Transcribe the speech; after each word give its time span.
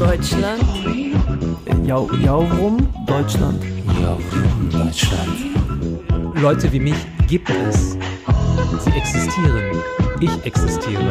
Deutschland. 0.00 0.62
Jau, 1.84 2.08
Jaurum, 2.24 2.88
Deutschland. 3.06 3.62
Jaurum, 4.00 4.70
Deutschland. 4.72 6.40
Leute 6.40 6.72
wie 6.72 6.80
mich 6.80 6.94
gibt 7.28 7.50
es. 7.50 7.98
Sie 8.78 8.90
existieren. 8.92 9.82
Ich 10.18 10.30
existiere. 10.46 11.02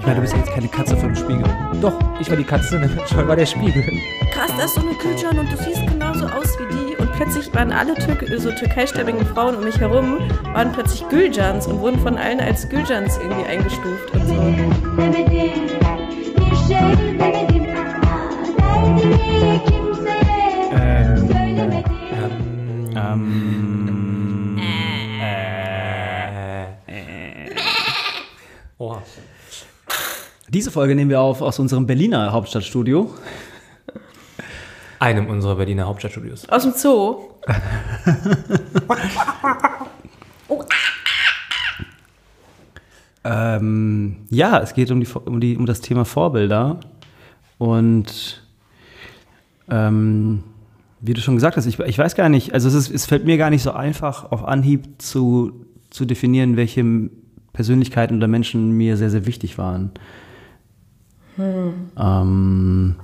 Ich 0.00 0.06
meine, 0.06 0.16
du 0.16 0.20
bist 0.22 0.32
ja 0.32 0.40
jetzt 0.40 0.50
keine 0.50 0.66
Katze 0.66 0.96
vom 0.96 1.14
Spiegel. 1.14 1.44
Doch, 1.80 1.94
ich 2.20 2.28
war 2.28 2.36
die 2.36 2.42
Katze, 2.42 2.80
schon 3.08 3.28
war 3.28 3.36
der 3.36 3.46
Spiegel. 3.46 3.84
Krass, 4.32 4.50
da 4.58 4.64
ist 4.64 4.74
so 4.74 4.80
eine 4.80 4.94
Gülcan 4.94 5.38
und 5.38 5.52
du 5.52 5.56
siehst 5.56 5.86
genauso 5.86 6.26
aus 6.26 6.58
wie 6.58 6.74
die. 6.74 6.96
Und 6.96 7.12
plötzlich 7.12 7.54
waren 7.54 7.70
alle 7.70 7.94
Türk 7.94 8.24
so 8.38 8.50
türkeistämmigen 8.50 9.24
Frauen 9.24 9.54
um 9.54 9.62
mich 9.62 9.78
herum, 9.78 10.18
waren 10.52 10.72
plötzlich 10.72 11.08
Güljans 11.10 11.68
und 11.68 11.78
wurden 11.78 12.00
von 12.00 12.16
allen 12.16 12.40
als 12.40 12.68
Güljans 12.68 13.18
irgendwie 13.18 13.44
eingestuft 13.44 14.10
und 14.14 14.26
so. 14.26 15.79
Diese 30.60 30.70
Folge 30.70 30.94
nehmen 30.94 31.08
wir 31.08 31.22
auf 31.22 31.40
aus 31.40 31.58
unserem 31.58 31.86
Berliner 31.86 32.32
Hauptstadtstudio. 32.32 33.14
Einem 34.98 35.26
unserer 35.28 35.56
Berliner 35.56 35.86
Hauptstadtstudios. 35.86 36.46
Aus 36.50 36.64
dem 36.64 36.72
Zoo. 36.74 37.30
Ähm, 43.24 44.16
ja, 44.28 44.58
es 44.60 44.74
geht 44.74 44.90
um, 44.90 45.00
die, 45.00 45.06
um, 45.06 45.40
die, 45.40 45.56
um 45.56 45.64
das 45.64 45.80
Thema 45.80 46.04
Vorbilder. 46.04 46.80
Und 47.56 48.46
ähm, 49.70 50.42
wie 51.00 51.14
du 51.14 51.22
schon 51.22 51.36
gesagt 51.36 51.56
hast, 51.56 51.64
ich, 51.64 51.78
ich 51.78 51.96
weiß 51.96 52.14
gar 52.14 52.28
nicht, 52.28 52.52
also 52.52 52.68
es, 52.68 52.74
ist, 52.74 52.90
es 52.90 53.06
fällt 53.06 53.24
mir 53.24 53.38
gar 53.38 53.48
nicht 53.48 53.62
so 53.62 53.72
einfach 53.72 54.30
auf 54.30 54.44
Anhieb 54.44 55.00
zu, 55.00 55.64
zu 55.88 56.04
definieren, 56.04 56.58
welche 56.58 56.84
Persönlichkeiten 57.54 58.18
oder 58.18 58.28
Menschen 58.28 58.72
mir 58.72 58.98
sehr, 58.98 59.08
sehr 59.08 59.24
wichtig 59.24 59.56
waren. 59.56 59.92
Ähm, 61.98 62.96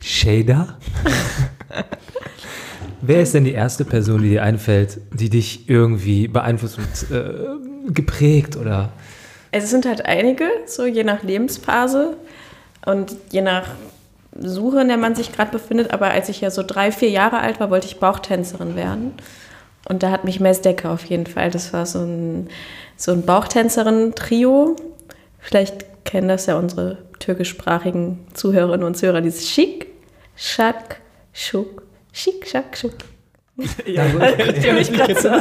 Shader? 0.00 0.78
Wer 3.00 3.22
ist 3.22 3.34
denn 3.34 3.44
die 3.44 3.52
erste 3.52 3.84
Person, 3.84 4.22
die 4.22 4.30
dir 4.30 4.42
einfällt, 4.42 4.98
die 5.12 5.28
dich 5.28 5.68
irgendwie 5.68 6.26
beeinflusst 6.28 6.78
und 6.78 7.16
äh, 7.16 7.92
geprägt 7.92 8.56
oder 8.56 8.92
Es 9.50 9.68
sind 9.70 9.84
halt 9.84 10.06
einige, 10.06 10.46
so 10.66 10.86
je 10.86 11.04
nach 11.04 11.22
Lebensphase 11.22 12.16
und 12.86 13.14
je 13.30 13.42
nach 13.42 13.68
Suche, 14.40 14.80
in 14.80 14.88
der 14.88 14.96
man 14.96 15.14
sich 15.14 15.32
gerade 15.32 15.50
befindet. 15.50 15.92
Aber 15.92 16.10
als 16.10 16.28
ich 16.28 16.40
ja 16.40 16.50
so 16.50 16.62
drei, 16.62 16.90
vier 16.92 17.10
Jahre 17.10 17.38
alt 17.38 17.60
war, 17.60 17.70
wollte 17.70 17.86
ich 17.86 18.00
Bauchtänzerin 18.00 18.74
werden. 18.74 19.12
Und 19.88 20.02
da 20.02 20.10
hat 20.10 20.24
mich 20.24 20.40
Mesdecke 20.40 20.88
auf 20.88 21.04
jeden 21.04 21.26
Fall. 21.26 21.50
Das 21.50 21.72
war 21.72 21.86
so 21.86 22.00
ein, 22.00 22.48
so 22.96 23.12
ein 23.12 23.26
Bauchtänzerin-Trio. 23.26 24.76
Vielleicht 25.38 25.84
kennen 26.04 26.28
das 26.28 26.46
ja 26.46 26.58
unsere 26.58 26.98
türkischsprachigen 27.18 28.26
Zuhörerinnen 28.34 28.86
und 28.86 28.96
Zuhörer. 28.96 29.20
Dieses 29.20 29.48
Schick, 29.48 29.86
Schak, 30.36 31.00
Schuk. 31.32 31.82
Schick, 32.12 32.46
Schak, 32.46 32.76
Schuk. 32.76 32.92
ja, 33.86 34.06
Guckt 34.06 34.64
ihr 34.64 34.72
mich 34.74 34.92
gerade 34.92 35.20
so 35.20 35.28
an? 35.28 35.40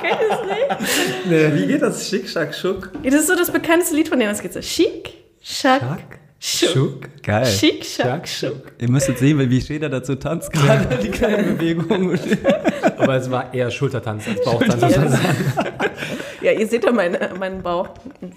Kennt 0.00 0.20
ihr 0.20 0.68
das 0.68 1.24
nicht? 1.24 1.54
Wie 1.56 1.66
geht 1.66 1.82
das? 1.82 2.08
Schick, 2.08 2.28
Schack, 2.28 2.54
Schuck. 2.54 2.90
Das 3.02 3.14
ist 3.14 3.26
so 3.28 3.36
das 3.36 3.50
bekannteste 3.50 3.94
Lied 3.96 4.08
von 4.08 4.18
denen. 4.18 4.30
Es 4.30 4.42
geht 4.42 4.52
so 4.52 4.62
Schick, 4.62 5.14
Schak, 5.40 5.82
Schuk. 6.40 6.70
Schuck? 6.70 7.22
Geil. 7.22 7.46
Schick, 7.46 7.84
Schak, 7.84 8.28
Schuk. 8.28 8.72
Ihr 8.78 8.90
müsst 8.90 9.08
jetzt 9.08 9.18
sehen, 9.18 9.38
wie 9.50 9.60
Schäder 9.60 9.88
dazu 9.88 10.14
tanzt 10.14 10.52
gerade, 10.52 10.96
die 11.02 11.08
kleine 11.08 11.42
Bewegung. 11.42 12.12
Aber 12.98 13.14
es 13.14 13.30
war 13.30 13.54
eher 13.54 13.70
Schultertanz 13.70 14.26
als 14.28 14.44
Bauchtanz. 14.44 14.80
sagen. 14.80 15.18
Ja, 16.40 16.52
ihr 16.52 16.66
seht 16.68 16.84
ja 16.84 16.92
meine, 16.92 17.30
meinen 17.38 17.62
Bauch. 17.62 17.88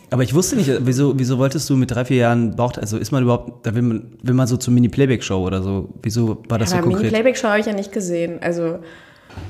Aber 0.09 0.23
ich 0.23 0.33
wusste 0.33 0.55
nicht, 0.55 0.71
wieso, 0.79 1.17
wieso 1.19 1.37
wolltest 1.37 1.69
du 1.69 1.75
mit 1.75 1.91
drei, 1.91 2.03
vier 2.03 2.17
Jahren 2.17 2.55
Bauch, 2.55 2.73
also 2.77 2.97
ist 2.97 3.11
man 3.11 3.23
überhaupt, 3.23 3.65
da 3.65 3.75
will 3.75 3.83
man, 3.83 4.17
will 4.23 4.33
man 4.33 4.47
so 4.47 4.57
zur 4.57 4.73
Mini-Playback-Show 4.73 5.45
oder 5.45 5.61
so, 5.61 5.89
wieso 6.01 6.43
war 6.49 6.57
das 6.57 6.73
Aber 6.73 6.81
so 6.81 6.89
konkret? 6.89 7.03
Mini-Playback-Show 7.03 7.47
habe 7.47 7.59
ich 7.59 7.67
ja 7.67 7.73
nicht 7.73 7.91
gesehen. 7.91 8.39
Also 8.41 8.79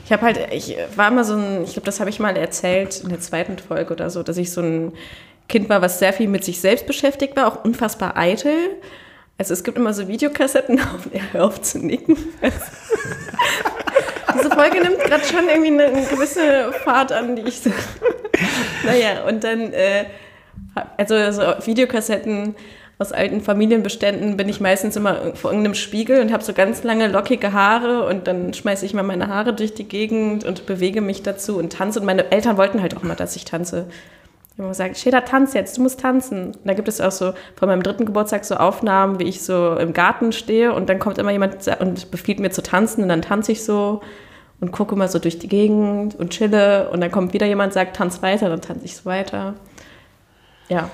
ich 0.06 0.12
habe 0.12 0.24
halt, 0.24 0.40
ich 0.52 0.76
war 0.96 1.08
immer 1.08 1.24
so 1.24 1.36
ein, 1.36 1.64
ich 1.64 1.74
glaube, 1.74 1.86
das 1.86 2.00
habe 2.00 2.10
ich 2.10 2.20
mal 2.20 2.36
erzählt 2.36 3.02
in 3.02 3.10
der 3.10 3.20
zweiten 3.20 3.58
Folge 3.58 3.94
oder 3.94 4.10
so, 4.10 4.22
dass 4.22 4.38
ich 4.38 4.52
so 4.52 4.62
ein 4.62 4.92
Kind 5.48 5.70
war, 5.70 5.82
was 5.82 6.00
sehr 6.00 6.14
viel 6.14 6.28
mit 6.28 6.44
sich 6.44 6.60
selbst 6.60 6.86
beschäftigt 6.86 7.36
war, 7.36 7.48
auch 7.48 7.64
unfassbar 7.64 8.18
eitel. 8.18 8.54
Also 9.38 9.54
es 9.54 9.64
gibt 9.64 9.78
immer 9.78 9.94
so 9.94 10.08
Videokassetten, 10.08 10.80
auf, 10.96 11.10
ja, 11.14 11.22
hör 11.32 11.46
auf 11.46 11.62
zu 11.62 11.80
nicken. 11.80 12.18
Diese 14.36 14.50
Folge 14.50 14.82
nimmt 14.82 15.00
gerade 15.00 15.24
schon 15.24 15.48
irgendwie 15.48 15.72
eine, 15.72 15.86
eine 15.86 16.06
gewisse 16.06 16.72
Fahrt 16.84 17.12
an, 17.12 17.36
die 17.36 17.44
ich 17.44 17.60
so. 17.62 17.72
naja, 18.86 19.24
und 19.28 19.44
dann, 19.44 19.74
äh, 19.74 20.06
also 20.98 21.32
so 21.32 21.42
Videokassetten 21.66 22.56
aus 23.02 23.12
alten 23.12 23.42
Familienbeständen 23.42 24.38
bin 24.38 24.48
ich 24.48 24.62
meistens 24.62 24.96
immer 24.96 25.34
vor 25.34 25.52
irgendeinem 25.52 25.74
Spiegel 25.74 26.22
und 26.22 26.32
habe 26.32 26.44
so 26.44 26.54
ganz 26.54 26.84
lange 26.84 27.08
lockige 27.08 27.52
Haare 27.52 28.06
und 28.06 28.28
dann 28.28 28.54
schmeiße 28.54 28.86
ich 28.86 28.94
mal 28.94 29.02
meine 29.02 29.28
Haare 29.28 29.54
durch 29.56 29.74
die 29.74 29.88
Gegend 29.88 30.46
und 30.46 30.68
bewege 30.68 31.02
mich 31.02 31.24
dazu 31.24 31.58
und 31.58 31.74
tanze. 31.74 32.00
Und 32.00 32.06
meine 32.06 32.32
Eltern 32.32 32.58
wollten 32.58 32.82
halt 32.82 32.96
auch 32.96 33.02
mal, 33.02 33.16
dass 33.16 33.36
ich 33.36 33.44
tanze. 33.44 33.88
Die 34.62 34.66
haben 34.66 34.72
gesagt, 34.72 34.98
Schäder, 34.98 35.26
tanz 35.26 35.56
jetzt, 35.56 35.78
du 35.78 35.82
musst 35.82 36.00
tanzen. 36.00 36.48
Und 36.48 36.66
da 36.66 36.74
gibt 36.74 36.88
es 36.88 37.02
auch 37.02 37.12
so 37.12 37.34
von 37.56 37.68
meinem 37.68 37.82
dritten 37.82 38.06
Geburtstag 38.06 38.46
so 38.46 38.56
Aufnahmen, 38.56 39.20
wie 39.20 39.24
ich 39.24 39.42
so 39.42 39.76
im 39.76 39.92
Garten 39.92 40.32
stehe 40.32 40.72
und 40.74 40.88
dann 40.88 41.00
kommt 41.00 41.18
immer 41.18 41.32
jemand 41.32 41.56
und 41.80 42.12
befiehlt 42.12 42.40
mir 42.40 42.52
zu 42.52 42.62
tanzen 42.62 43.02
und 43.02 43.10
dann 43.10 43.24
tanze 43.24 43.54
ich 43.54 43.64
so 43.64 44.02
und 44.60 44.72
gucke 44.72 44.96
mal 44.96 45.08
so 45.08 45.18
durch 45.18 45.40
die 45.40 45.48
Gegend 45.48 46.14
und 46.14 46.30
chille 46.30 46.90
und 46.92 47.02
dann 47.02 47.10
kommt 47.10 47.34
wieder 47.34 47.48
jemand, 47.48 47.74
sagt, 47.74 47.96
tanz 47.96 48.22
weiter, 48.22 48.50
dann 48.50 48.62
tanze 48.62 48.86
ich 48.86 48.96
so 48.96 49.06
weiter. 49.06 49.56
Ja, 50.70 50.92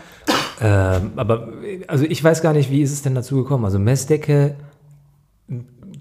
Ähm, 0.62 1.12
aber 1.16 1.50
also 1.88 2.06
ich 2.06 2.24
weiß 2.24 2.42
gar 2.42 2.54
nicht, 2.54 2.72
wie 2.72 2.82
ist 2.82 2.92
es 2.92 3.02
denn 3.02 3.16
dazu 3.16 3.38
gekommen? 3.38 3.66
Also 3.66 3.80
Mesdecke, 3.80 4.56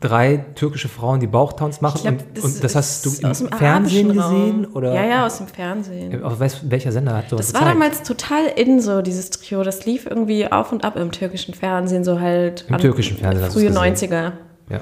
drei 0.01 0.45
türkische 0.55 0.89
Frauen, 0.89 1.21
die 1.21 1.27
Bauchtanz 1.27 1.81
machen 1.81 2.01
glaub, 2.03 2.15
und, 2.15 2.25
das 2.35 2.45
und 2.45 2.65
das 2.65 2.75
hast 2.75 3.07
du 3.07 3.11
im 3.21 3.25
aus 3.31 3.39
dem 3.39 3.49
Fernsehen 3.53 4.13
gesehen? 4.13 4.67
Oder? 4.67 4.95
Ja, 4.95 5.05
ja, 5.05 5.27
aus 5.27 5.39
dem 5.39 5.47
Fernsehen. 5.47 6.23
Auf 6.23 6.41
weiß- 6.41 6.61
welcher 6.65 6.93
Sender 6.93 7.17
hat 7.17 7.31
sowas 7.31 7.47
Das 7.47 7.55
war 7.55 7.61
gezeigt? 7.63 7.75
damals 7.83 8.03
total 8.03 8.47
in 8.57 8.81
so, 8.81 9.03
dieses 9.03 9.31
Trio. 9.31 9.63
Das 9.63 9.87
lief 9.87 10.07
irgendwie 10.07 10.51
auf 10.51 10.73
und 10.73 10.85
ab 10.85 10.97
im 10.97 11.13
türkischen 11.13 11.55
Fernsehen, 11.55 12.05
so 12.05 12.21
halt. 12.21 12.65
Im 12.69 12.79
türkischen 12.79 13.17
Fernsehen 13.17 13.51
Frühe 13.51 13.67
gesehen. 13.69 13.79
90er. 13.79 14.33
Ja. 14.71 14.81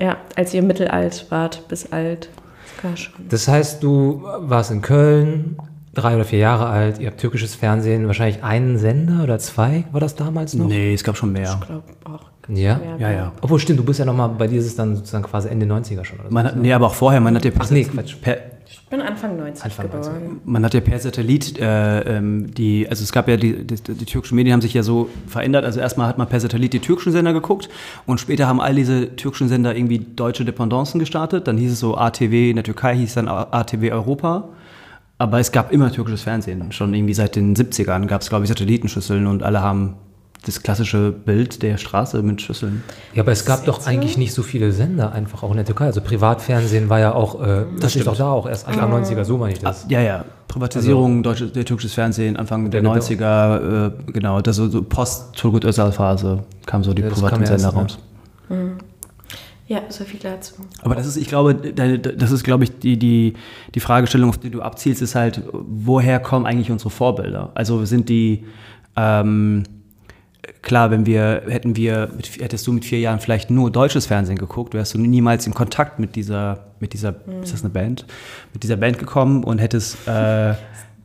Ja, 0.00 0.16
als 0.36 0.52
ihr 0.54 0.62
mittelalt 0.62 1.26
wart, 1.30 1.68
bis 1.68 1.92
alt. 1.92 2.28
Sogar 2.76 2.96
schon. 2.96 3.28
Das 3.28 3.46
heißt, 3.46 3.82
du 3.82 4.22
warst 4.40 4.70
in 4.70 4.80
Köln, 4.82 5.56
drei 5.94 6.14
oder 6.16 6.24
vier 6.24 6.38
Jahre 6.40 6.66
alt, 6.66 6.98
ihr 6.98 7.08
habt 7.08 7.20
türkisches 7.20 7.54
Fernsehen, 7.54 8.06
wahrscheinlich 8.06 8.42
einen 8.42 8.78
Sender 8.78 9.22
oder 9.22 9.38
zwei, 9.38 9.84
war 9.92 10.00
das 10.00 10.16
damals 10.16 10.54
noch? 10.54 10.66
Nee, 10.66 10.94
es 10.94 11.04
gab 11.04 11.16
schon 11.16 11.32
mehr. 11.32 11.56
Ich 11.60 11.66
glaube 11.66 11.84
auch. 12.04 12.31
Ja? 12.56 12.80
Ja, 12.98 13.10
ja. 13.10 13.32
Obwohl, 13.40 13.58
stimmt, 13.58 13.78
du 13.78 13.84
bist 13.84 13.98
ja 13.98 14.04
nochmal, 14.04 14.28
bei 14.30 14.46
dir 14.46 14.58
ist 14.58 14.66
es 14.66 14.76
dann 14.76 14.96
sozusagen 14.96 15.24
quasi 15.24 15.48
Ende 15.48 15.66
90er 15.66 16.04
schon. 16.04 16.18
Oder 16.20 16.28
so. 16.28 16.34
Man 16.34 16.46
hat, 16.46 16.56
nee, 16.56 16.72
aber 16.72 16.86
auch 16.86 16.94
vorher, 16.94 17.20
man 17.20 17.34
hat 17.34 17.44
ja 17.44 17.50
per, 17.50 17.62
Ach 17.64 17.70
nee, 17.70 17.84
Quatsch. 17.84 18.16
per, 18.20 18.38
Ich 18.68 18.86
bin 18.88 19.00
Anfang 19.00 19.36
90 19.36 19.64
Anfang 19.64 19.90
geboren. 19.90 20.40
man 20.44 20.64
hat 20.64 20.74
ja 20.74 20.80
per 20.80 20.98
Satellit 20.98 21.58
äh, 21.58 22.00
ähm, 22.18 22.52
die, 22.54 22.86
also 22.88 23.02
es 23.02 23.12
gab 23.12 23.28
ja 23.28 23.36
die, 23.36 23.66
die, 23.66 23.76
die 23.76 24.04
türkischen 24.04 24.34
Medien 24.36 24.52
haben 24.54 24.60
sich 24.62 24.74
ja 24.74 24.82
so 24.82 25.08
verändert. 25.26 25.64
Also 25.64 25.80
erstmal 25.80 26.08
hat 26.08 26.18
man 26.18 26.28
per 26.28 26.40
Satellit 26.40 26.72
die 26.72 26.80
türkischen 26.80 27.12
Sender 27.12 27.32
geguckt 27.32 27.68
und 28.06 28.20
später 28.20 28.46
haben 28.46 28.60
all 28.60 28.74
diese 28.74 29.16
türkischen 29.16 29.48
Sender 29.48 29.74
irgendwie 29.76 29.98
deutsche 29.98 30.44
Dependancen 30.44 30.98
gestartet. 31.00 31.46
Dann 31.48 31.56
hieß 31.56 31.72
es 31.72 31.80
so 31.80 31.96
ATW 31.96 32.50
in 32.50 32.56
der 32.56 32.64
Türkei, 32.64 32.96
hieß 32.96 33.14
dann 33.14 33.28
ATW 33.28 33.92
Europa. 33.92 34.48
Aber 35.18 35.38
es 35.38 35.52
gab 35.52 35.70
immer 35.72 35.92
türkisches 35.92 36.22
Fernsehen. 36.22 36.72
Schon 36.72 36.92
irgendwie 36.94 37.14
seit 37.14 37.36
den 37.36 37.54
70ern 37.54 38.06
gab 38.06 38.22
es, 38.22 38.28
glaube 38.28 38.44
ich, 38.44 38.48
Satellitenschüsseln 38.48 39.26
und 39.26 39.42
alle 39.44 39.62
haben 39.62 39.94
das 40.44 40.62
klassische 40.62 41.12
Bild 41.12 41.62
der 41.62 41.76
Straße 41.76 42.22
mit 42.22 42.42
Schüsseln. 42.42 42.82
Ja, 43.14 43.22
aber 43.22 43.32
es 43.32 43.44
gab 43.44 43.64
doch 43.64 43.76
jetzt 43.76 43.84
so? 43.84 43.90
eigentlich 43.90 44.18
nicht 44.18 44.32
so 44.34 44.42
viele 44.42 44.72
Sender 44.72 45.12
einfach 45.12 45.42
auch 45.42 45.50
in 45.50 45.56
der 45.56 45.64
Türkei. 45.64 45.86
Also 45.86 46.00
Privatfernsehen 46.00 46.88
war 46.88 46.98
ja 46.98 47.14
auch, 47.14 47.40
äh, 47.40 47.64
das 47.76 47.86
ist 47.86 47.92
stimmt. 47.92 48.08
auch 48.08 48.16
da 48.16 48.30
auch 48.32 48.48
erst 48.48 48.66
Anfang 48.66 48.92
90er, 48.92 49.24
so 49.24 49.38
meine 49.38 49.52
ich 49.52 49.60
das. 49.60 49.86
Ja, 49.88 50.00
ja. 50.00 50.24
Privatisierung, 50.48 51.22
deutsche, 51.22 51.46
der 51.46 51.64
türkisches 51.64 51.94
Fernsehen, 51.94 52.36
Anfang 52.36 52.70
der 52.70 52.82
Ja, 52.82 52.88
genau. 52.92 53.00
90er, 53.00 53.86
äh, 53.86 54.12
genau, 54.12 54.40
das 54.40 54.56
so, 54.56 54.68
so 54.68 54.82
Post-Turgut 54.82 55.64
Özal-Phase 55.64 56.42
kam 56.66 56.82
so 56.84 56.92
die 56.92 57.02
Ja, 57.02 57.08
das 57.08 57.20
privaten 57.20 57.42
ja 57.42 57.58
Sender 57.58 57.68
raus. 57.78 57.98
Ja, 59.68 59.80
so 59.88 60.04
viel 60.04 60.20
dazu. 60.20 60.54
Aber 60.82 60.94
das 60.96 61.06
ist, 61.06 61.16
ich 61.16 61.28
glaube, 61.28 61.54
deine- 61.54 61.98
das 61.98 62.30
ist, 62.32 62.42
glaube 62.42 62.64
ich, 62.64 62.78
die, 62.80 62.98
die, 62.98 63.34
die 63.74 63.80
Fragestellung, 63.80 64.28
auf 64.28 64.36
die 64.38 64.50
du 64.50 64.60
abzielst, 64.60 65.00
ist 65.00 65.14
halt, 65.14 65.40
woher 65.52 66.18
kommen 66.20 66.44
eigentlich 66.46 66.70
unsere 66.70 66.90
Vorbilder? 66.90 67.52
Also 67.54 67.84
sind 67.86 68.08
die, 68.08 68.44
ähm, 68.96 69.62
klar, 70.62 70.90
wenn 70.90 71.06
wir, 71.06 71.42
hätten 71.48 71.76
wir, 71.76 72.10
mit, 72.16 72.26
hättest 72.40 72.66
du 72.66 72.72
mit 72.72 72.84
vier 72.84 72.98
Jahren 73.00 73.20
vielleicht 73.20 73.50
nur 73.50 73.70
deutsches 73.70 74.06
Fernsehen 74.06 74.38
geguckt, 74.38 74.74
wärst 74.74 74.94
du 74.94 74.98
niemals 74.98 75.46
in 75.46 75.54
Kontakt 75.54 75.98
mit 75.98 76.16
dieser, 76.16 76.66
mit 76.80 76.92
dieser, 76.92 77.14
ist 77.42 77.52
das 77.52 77.62
eine 77.62 77.70
Band? 77.70 78.06
Mit 78.52 78.62
dieser 78.62 78.76
Band 78.76 78.98
gekommen 78.98 79.44
und 79.44 79.58
hättest, 79.58 79.96
äh, 80.08 80.54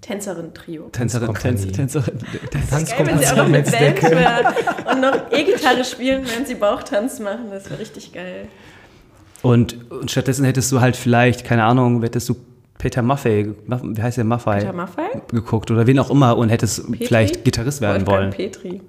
Tänzerin-Trio. 0.02 0.84
Tänzerin, 0.92 1.34
Tanzkompanie. 1.34 1.72
Tänzerin, 1.72 2.20
Tänzerin. 2.52 2.86
Geil, 2.86 3.08
wenn 3.08 3.20
sie 3.20 3.28
auch 3.28 3.36
noch 3.38 3.48
mit 3.50 3.70
Band 3.70 4.00
und 4.92 5.02
noch 5.02 5.32
E-Gitarre 5.32 5.84
spielen, 5.84 6.24
während 6.26 6.48
sie 6.48 6.56
Bauchtanz 6.56 7.20
machen. 7.20 7.50
Das 7.52 7.70
wäre 7.70 7.80
richtig 7.80 8.14
geil. 8.14 8.48
Und, 9.42 9.92
und 9.92 10.10
stattdessen 10.10 10.46
hättest 10.46 10.72
du 10.72 10.80
halt 10.82 10.96
vielleicht, 10.96 11.44
keine 11.44 11.64
Ahnung, 11.66 12.02
hättest 12.04 12.30
du 12.30 12.36
Peter 12.78 13.02
Maffei, 13.02 13.50
Maff- 13.66 13.82
wie 13.84 14.02
heißt 14.02 14.18
der 14.18 14.24
Maffei? 14.24 14.60
Peter 14.60 14.74
Maffei? 14.74 15.22
geguckt 15.30 15.72
oder 15.72 15.86
wen 15.88 16.00
auch 16.00 16.10
immer 16.10 16.38
und 16.38 16.50
hättest 16.50 16.90
Petri? 16.90 17.06
vielleicht 17.06 17.44
Gitarrist 17.44 17.82
werden 17.82 18.08
Wolfgang 18.08 18.38
wollen. 18.38 18.52
Petri. 18.52 18.82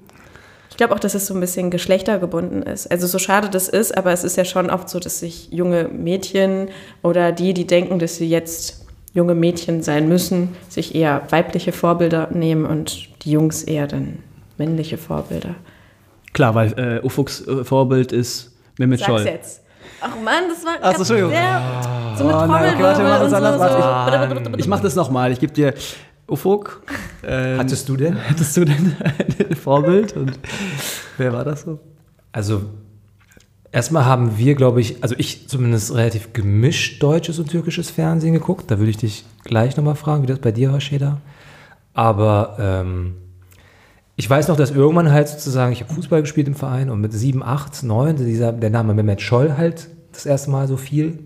Ich 0.78 0.80
glaube 0.80 0.94
auch, 0.94 1.00
dass 1.00 1.16
es 1.16 1.26
so 1.26 1.34
ein 1.34 1.40
bisschen 1.40 1.72
geschlechtergebunden 1.72 2.62
ist. 2.62 2.88
Also 2.88 3.08
so 3.08 3.18
schade 3.18 3.48
das 3.50 3.68
ist, 3.68 3.98
aber 3.98 4.12
es 4.12 4.22
ist 4.22 4.36
ja 4.36 4.44
schon 4.44 4.70
oft 4.70 4.88
so, 4.88 5.00
dass 5.00 5.18
sich 5.18 5.48
junge 5.50 5.88
Mädchen 5.88 6.68
oder 7.02 7.32
die, 7.32 7.52
die 7.52 7.66
denken, 7.66 7.98
dass 7.98 8.14
sie 8.14 8.28
jetzt 8.28 8.86
junge 9.12 9.34
Mädchen 9.34 9.82
sein 9.82 10.08
müssen, 10.08 10.54
sich 10.68 10.94
eher 10.94 11.22
weibliche 11.30 11.72
Vorbilder 11.72 12.28
nehmen 12.30 12.64
und 12.64 13.08
die 13.24 13.32
Jungs 13.32 13.64
eher 13.64 13.88
dann 13.88 14.20
männliche 14.56 14.98
Vorbilder. 14.98 15.56
Klar, 16.32 16.54
weil 16.54 16.72
äh, 16.78 17.04
Ufuks 17.04 17.44
äh, 17.48 17.64
Vorbild 17.64 18.12
ist 18.12 18.52
Mehmet 18.78 19.00
Sag's 19.00 19.08
Scholl. 19.10 19.24
jetzt. 19.26 19.62
Ach 20.00 20.14
Mann, 20.24 20.44
das 20.48 20.64
war 20.64 20.74
Ach 20.80 20.92
so, 20.92 20.98
Entschuldigung. 20.98 21.30
sehr, 21.30 21.60
so 22.16 22.22
mit 22.22 22.34
Oh 22.36 22.46
nein, 22.46 22.74
okay, 22.74 22.82
warte, 22.84 23.02
wir 23.02 23.18
und 23.18 23.24
es 23.24 23.30
so. 23.30 23.36
anders, 23.36 23.58
warte, 23.58 24.44
so. 24.52 24.58
Ich 24.58 24.68
mach 24.68 24.78
das 24.78 24.94
nochmal. 24.94 25.32
Ich 25.32 25.40
gebe 25.40 25.52
dir 25.52 25.74
Ufuk. 26.28 26.82
Ähm, 27.24 27.58
Hattest 27.58 27.88
du 27.88 27.96
denn? 27.96 28.16
hattest 28.28 28.56
du 28.56 28.64
denn 28.64 28.96
ein 29.50 29.56
Vorbild? 29.56 30.16
Und 30.16 30.38
wer 31.16 31.32
war 31.32 31.44
das 31.44 31.62
so? 31.62 31.80
Also, 32.32 32.62
erstmal 33.72 34.04
haben 34.04 34.38
wir, 34.38 34.54
glaube 34.54 34.80
ich, 34.80 35.02
also 35.02 35.14
ich 35.18 35.48
zumindest 35.48 35.94
relativ 35.94 36.32
gemischt 36.32 37.02
deutsches 37.02 37.38
und 37.38 37.50
türkisches 37.50 37.90
Fernsehen 37.90 38.34
geguckt. 38.34 38.70
Da 38.70 38.78
würde 38.78 38.90
ich 38.90 38.98
dich 38.98 39.24
gleich 39.44 39.76
nochmal 39.76 39.96
fragen, 39.96 40.22
wie 40.22 40.26
das 40.26 40.38
bei 40.38 40.52
dir 40.52 40.72
war, 40.72 40.80
Sheda. 40.80 41.20
Aber 41.94 42.56
ähm, 42.60 43.14
ich 44.16 44.28
weiß 44.28 44.48
noch, 44.48 44.56
dass 44.56 44.70
irgendwann 44.70 45.10
halt 45.10 45.28
sozusagen, 45.28 45.72
ich 45.72 45.82
habe 45.82 45.94
Fußball 45.94 46.20
gespielt 46.20 46.48
im 46.48 46.54
Verein 46.54 46.90
und 46.90 47.00
mit 47.00 47.12
7, 47.12 47.42
8, 47.42 47.82
9, 47.82 48.16
dieser, 48.16 48.52
der 48.52 48.70
Name 48.70 48.94
Mehmet 48.94 49.22
Scholl 49.22 49.56
halt 49.56 49.88
das 50.12 50.26
erste 50.26 50.50
Mal 50.50 50.68
so 50.68 50.76
viel. 50.76 51.18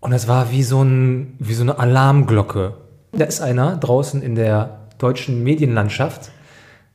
Und 0.00 0.10
das 0.10 0.28
war 0.28 0.50
wie 0.50 0.62
so, 0.62 0.82
ein, 0.82 1.34
wie 1.38 1.54
so 1.54 1.62
eine 1.62 1.78
Alarmglocke. 1.78 2.74
Da 3.16 3.24
ist 3.24 3.40
einer 3.40 3.76
draußen 3.76 4.22
in 4.22 4.34
der 4.34 4.78
deutschen 4.98 5.42
Medienlandschaft, 5.42 6.30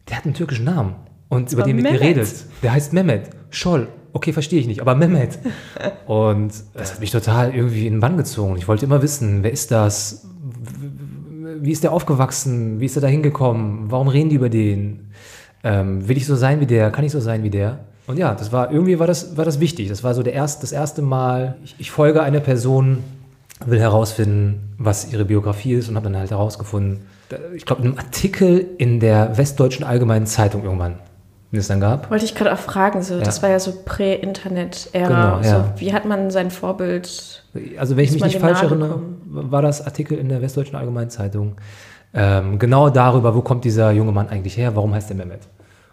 der 0.10 0.18
hat 0.18 0.26
einen 0.26 0.34
türkischen 0.34 0.66
Namen. 0.66 0.96
Und 1.30 1.52
über 1.54 1.64
den 1.64 1.78
wird 1.78 1.84
Mehmet. 1.86 2.02
geredet. 2.02 2.46
Der 2.64 2.74
heißt 2.74 2.94
Mehmet. 2.94 3.30
Scholl. 3.52 3.88
Okay, 4.14 4.34
verstehe 4.34 4.60
ich 4.60 4.68
nicht, 4.68 4.82
aber 4.82 4.96
Mehmet. 4.96 5.38
Und 6.08 6.52
das 6.74 6.94
hat 6.94 7.00
mich 7.00 7.12
total 7.12 7.54
irgendwie 7.54 7.86
in 7.86 7.96
den 7.96 8.00
Bann 8.00 8.18
gezogen. 8.18 8.56
Ich 8.58 8.68
wollte 8.68 8.86
immer 8.86 9.02
wissen, 9.02 9.44
wer 9.44 9.52
ist 9.52 9.70
das? 9.72 10.26
Wie 11.62 11.72
ist 11.72 11.84
der 11.84 11.92
aufgewachsen? 11.92 12.80
Wie 12.80 12.86
ist 12.86 12.96
er 12.96 13.02
da 13.02 13.08
hingekommen? 13.08 13.92
Warum 13.92 14.08
reden 14.08 14.30
die 14.30 14.36
über 14.36 14.50
den? 14.50 15.12
Ähm, 15.64 16.08
will 16.08 16.18
ich 16.18 16.26
so 16.26 16.36
sein 16.36 16.60
wie 16.60 16.66
der? 16.66 16.90
Kann 16.90 17.06
ich 17.06 17.12
so 17.12 17.20
sein 17.20 17.44
wie 17.44 17.50
der? 17.50 17.80
Und 18.08 18.18
ja, 18.18 18.34
das 18.34 18.52
war 18.52 18.72
irgendwie 18.72 18.98
war 18.98 19.06
das, 19.06 19.38
war 19.38 19.46
das 19.46 19.60
wichtig. 19.60 19.90
Das 19.90 20.04
war 20.04 20.16
so 20.16 20.24
der 20.24 20.34
erst, 20.34 20.64
das 20.64 20.72
erste 20.72 21.04
Mal, 21.04 21.58
ich, 21.64 21.76
ich 21.78 21.92
folge 21.92 22.24
einer 22.24 22.40
Person, 22.40 23.04
will 23.66 23.80
herausfinden, 23.80 24.74
was 24.78 25.12
ihre 25.12 25.26
Biografie 25.26 25.74
ist 25.74 25.90
und 25.90 25.96
habe 25.96 26.06
dann 26.06 26.18
halt 26.18 26.32
herausgefunden, 26.32 27.06
ich 27.56 27.66
glaube, 27.66 27.84
in 27.84 27.90
einem 27.90 27.98
Artikel 27.98 28.66
in 28.78 29.00
der 29.00 29.38
Westdeutschen 29.38 29.86
Allgemeinen 29.86 30.26
Zeitung 30.26 30.64
irgendwann, 30.64 30.96
den 31.52 31.60
es 31.60 31.68
dann 31.68 31.80
gab. 31.80 32.10
Wollte 32.10 32.26
ich 32.26 32.34
gerade 32.36 32.54
auch 32.54 32.58
fragen, 32.58 33.04
so, 33.04 33.20
das 33.20 33.38
Ja. 33.38 33.44
war 33.44 33.50
ja 33.50 33.60
so 33.60 33.74
Prä-Internet-Ära. 33.86 35.08
Genau, 35.08 35.48
ja. 35.48 35.74
so, 35.76 35.82
wie 35.82 35.94
hat 35.94 36.06
man 36.06 36.32
sein 36.32 36.50
Vorbild? 36.52 37.44
Also 37.78 37.98
wenn 37.98 38.06
ich 38.06 38.12
mich 38.14 38.24
nicht 38.24 38.40
falsch 38.40 38.64
erinnere, 38.64 39.02
war 39.26 39.62
das 39.62 39.86
Artikel 39.86 40.18
in 40.18 40.30
der 40.30 40.42
Westdeutschen 40.42 40.76
Allgemeinen 40.76 41.10
Zeitung 41.10 41.56
ähm, 42.14 42.58
genau 42.58 42.90
darüber, 42.90 43.36
wo 43.36 43.42
kommt 43.42 43.66
dieser 43.66 43.92
junge 43.92 44.12
Mann 44.12 44.30
eigentlich 44.30 44.58
her, 44.58 44.76
warum 44.76 44.94
heißt 44.94 45.12
er 45.12 45.16
Mehmet? 45.16 45.42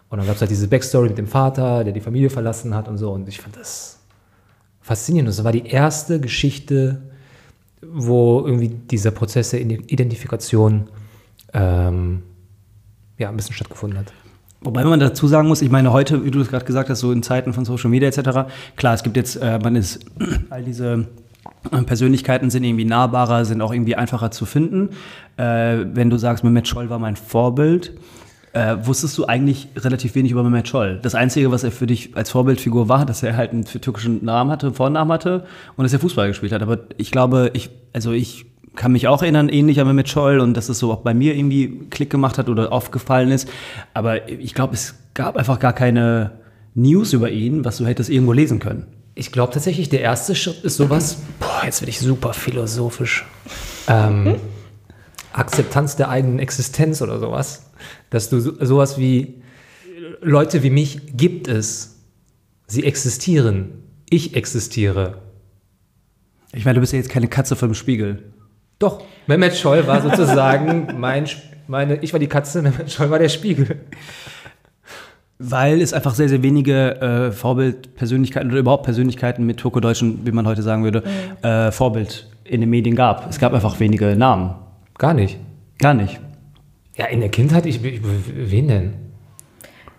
Und 0.09 0.17
dann 0.17 0.25
gab 0.25 0.35
es 0.35 0.41
halt 0.41 0.49
diese 0.51 0.67
Backstory 0.67 1.09
mit 1.09 1.17
dem 1.17 1.27
Vater, 1.27 1.83
der 1.83 1.93
die 1.93 1.99
Familie 1.99 2.29
verlassen 2.29 2.73
hat 2.73 2.87
und 2.87 2.97
so. 2.97 3.11
Und 3.11 3.27
ich 3.27 3.41
fand 3.41 3.57
das 3.57 3.99
faszinierend. 4.81 5.29
Das 5.29 5.43
war 5.43 5.51
die 5.51 5.67
erste 5.67 6.19
Geschichte, 6.19 7.01
wo 7.81 8.43
irgendwie 8.45 8.69
dieser 8.69 9.11
Prozess 9.11 9.51
der 9.51 9.61
Identifikation 9.61 10.87
ähm, 11.53 12.23
ja, 13.17 13.29
ein 13.29 13.35
bisschen 13.35 13.53
stattgefunden 13.53 13.99
hat. 13.99 14.13
Wobei 14.61 14.83
man 14.83 14.99
dazu 14.99 15.27
sagen 15.27 15.47
muss, 15.47 15.61
ich 15.61 15.69
meine, 15.69 15.93
heute, 15.93 16.25
wie 16.25 16.31
du 16.31 16.41
es 16.41 16.49
gerade 16.49 16.65
gesagt 16.65 16.89
hast, 16.89 16.99
so 16.99 17.11
in 17.11 17.21
Zeiten 17.21 17.53
von 17.53 17.63
Social 17.63 17.89
Media 17.89 18.09
etc., 18.09 18.49
klar, 18.75 18.95
es 18.95 19.03
gibt 19.03 19.15
jetzt, 19.15 19.35
äh, 19.35 19.59
man 19.59 19.75
ist, 19.75 19.99
all 20.49 20.63
diese 20.63 21.07
äh, 21.71 21.81
Persönlichkeiten 21.83 22.49
sind 22.49 22.63
irgendwie 22.63 22.85
nahbarer, 22.85 23.45
sind 23.45 23.61
auch 23.61 23.71
irgendwie 23.71 23.95
einfacher 23.95 24.31
zu 24.31 24.45
finden. 24.45 24.89
Äh, 25.37 25.85
wenn 25.93 26.09
du 26.09 26.17
sagst, 26.17 26.43
Mehmet 26.43 26.67
Scholl 26.67 26.89
war 26.89 26.97
mein 26.97 27.15
Vorbild, 27.15 27.93
äh, 28.57 28.85
wusstest 28.85 29.15
du 29.17 29.25
eigentlich 29.25 29.67
relativ 29.75 30.15
wenig 30.15 30.31
über 30.31 30.43
Mehmet 30.43 30.67
Scholl. 30.67 30.99
Das 31.01 31.13
Einzige, 31.13 31.51
was 31.51 31.63
er 31.63 31.71
für 31.71 31.85
dich 31.85 32.15
als 32.15 32.31
Vorbildfigur 32.31 32.89
war, 32.89 33.05
dass 33.05 33.21
er 33.21 33.37
halt 33.37 33.51
einen 33.51 33.65
türkischen 33.65 34.25
Namen 34.25 34.49
hatte, 34.49 34.73
Vornamen 34.73 35.11
hatte 35.11 35.45
und 35.75 35.83
dass 35.83 35.93
er 35.93 35.99
Fußball 35.99 36.27
gespielt 36.27 36.51
hat. 36.51 36.63
Aber 36.63 36.79
ich 36.97 37.11
glaube, 37.11 37.51
ich, 37.53 37.69
also 37.93 38.11
ich 38.11 38.45
kann 38.75 38.91
mich 38.91 39.07
auch 39.07 39.21
erinnern, 39.21 39.49
ähnlich 39.49 39.79
an 39.79 39.87
Mehmet 39.87 40.09
Scholl 40.09 40.39
und 40.39 40.55
dass 40.55 40.69
es 40.69 40.79
so 40.79 40.91
auch 40.91 41.01
bei 41.01 41.13
mir 41.13 41.35
irgendwie 41.35 41.81
Klick 41.89 42.09
gemacht 42.09 42.39
hat 42.39 42.49
oder 42.49 42.71
aufgefallen 42.71 43.31
ist. 43.31 43.47
Aber 43.93 44.27
ich 44.29 44.55
glaube, 44.55 44.73
es 44.73 44.95
gab 45.13 45.37
einfach 45.37 45.59
gar 45.59 45.73
keine 45.73 46.31
News 46.73 47.13
über 47.13 47.29
ihn, 47.29 47.63
was 47.63 47.77
du 47.77 47.85
hättest 47.85 48.09
irgendwo 48.09 48.33
lesen 48.33 48.59
können. 48.59 48.87
Ich 49.13 49.31
glaube 49.31 49.53
tatsächlich, 49.53 49.89
der 49.89 50.01
erste 50.01 50.35
Schritt 50.35 50.63
ist 50.63 50.77
sowas, 50.77 51.17
boah, 51.39 51.61
jetzt 51.63 51.81
werde 51.81 51.89
ich 51.89 51.99
super 51.99 52.33
philosophisch. 52.33 53.25
Ähm, 53.87 54.35
Akzeptanz 55.33 55.95
der 55.95 56.09
eigenen 56.09 56.39
Existenz 56.39 57.01
oder 57.01 57.19
sowas. 57.19 57.71
Dass 58.09 58.29
du 58.29 58.39
so, 58.39 58.53
sowas 58.63 58.97
wie 58.97 59.41
Leute 60.21 60.63
wie 60.63 60.69
mich 60.69 61.15
gibt 61.15 61.47
es. 61.47 62.03
Sie 62.67 62.83
existieren. 62.83 63.83
Ich 64.09 64.35
existiere. 64.35 65.21
Ich 66.53 66.65
meine, 66.65 66.75
du 66.75 66.81
bist 66.81 66.93
ja 66.93 66.97
jetzt 66.97 67.09
keine 67.09 67.27
Katze 67.27 67.55
vom 67.55 67.73
Spiegel. 67.73 68.23
Doch, 68.79 69.03
Mehmet 69.27 69.55
Scholl 69.55 69.85
war 69.87 70.01
sozusagen 70.01 70.87
mein, 70.99 71.27
meine, 71.67 71.97
ich 71.97 72.13
war 72.13 72.19
die 72.19 72.27
Katze, 72.27 72.61
Mehmet 72.61 72.91
Scholl 72.91 73.09
war 73.09 73.19
der 73.19 73.29
Spiegel. 73.29 73.81
Weil 75.39 75.81
es 75.81 75.93
einfach 75.93 76.15
sehr, 76.15 76.29
sehr 76.29 76.41
wenige 76.41 76.99
äh, 76.99 77.31
Vorbildpersönlichkeiten 77.31 78.49
oder 78.49 78.59
überhaupt 78.59 78.85
Persönlichkeiten 78.85 79.45
mit 79.45 79.57
Turko-Deutschen, 79.57 80.25
wie 80.25 80.31
man 80.31 80.47
heute 80.47 80.63
sagen 80.63 80.83
würde, 80.83 81.03
äh, 81.43 81.71
Vorbild 81.71 82.27
in 82.43 82.61
den 82.61 82.69
Medien 82.69 82.95
gab. 82.95 83.29
Es 83.29 83.37
gab 83.37 83.53
einfach 83.53 83.79
wenige 83.79 84.15
Namen. 84.15 84.55
Gar 84.97 85.13
nicht. 85.13 85.37
Gar 85.79 85.93
nicht. 85.93 86.19
Ja, 86.95 87.05
in 87.05 87.19
der 87.19 87.29
Kindheit, 87.29 87.65
ich, 87.65 87.83
ich 87.83 88.01
wen 88.03 88.67
denn? 88.67 88.93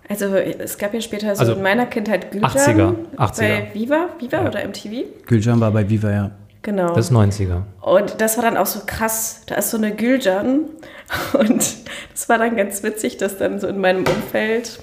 Also 0.09 0.35
es 0.35 0.79
gab 0.79 0.95
ja 0.95 1.01
später 1.01 1.35
so 1.37 1.41
Also, 1.41 1.53
in 1.53 1.63
meiner 1.63 1.87
Kindheit 1.87 2.31
Gülcan 2.31 2.51
80er, 2.51 2.95
80er. 3.17 3.39
bei 3.39 3.71
Viva, 3.75 4.09
Viva 4.19 4.47
oder 4.47 4.67
MTV. 4.67 5.05
Gülcan 5.27 5.61
war 5.61 5.71
bei 5.71 5.89
Viva, 5.89 6.11
ja. 6.11 6.31
Genau. 6.63 6.95
Das 6.95 7.07
ist 7.07 7.13
90er. 7.13 7.63
Und 7.83 8.21
das 8.21 8.37
war 8.37 8.45
dann 8.45 8.57
auch 8.57 8.67
so 8.67 8.81
krass. 8.85 9.43
Da 9.47 9.57
ist 9.57 9.71
so 9.71 9.77
eine 9.77 9.95
Gülcan. 9.95 10.65
Und 11.39 11.77
das 12.13 12.29
war 12.29 12.39
dann 12.39 12.57
ganz 12.57 12.83
witzig, 12.83 13.17
dass 13.19 13.39
dann 13.39 13.61
so 13.61 13.69
in 13.69 13.81
meinem 13.81 14.05
Umfeld 14.05 14.81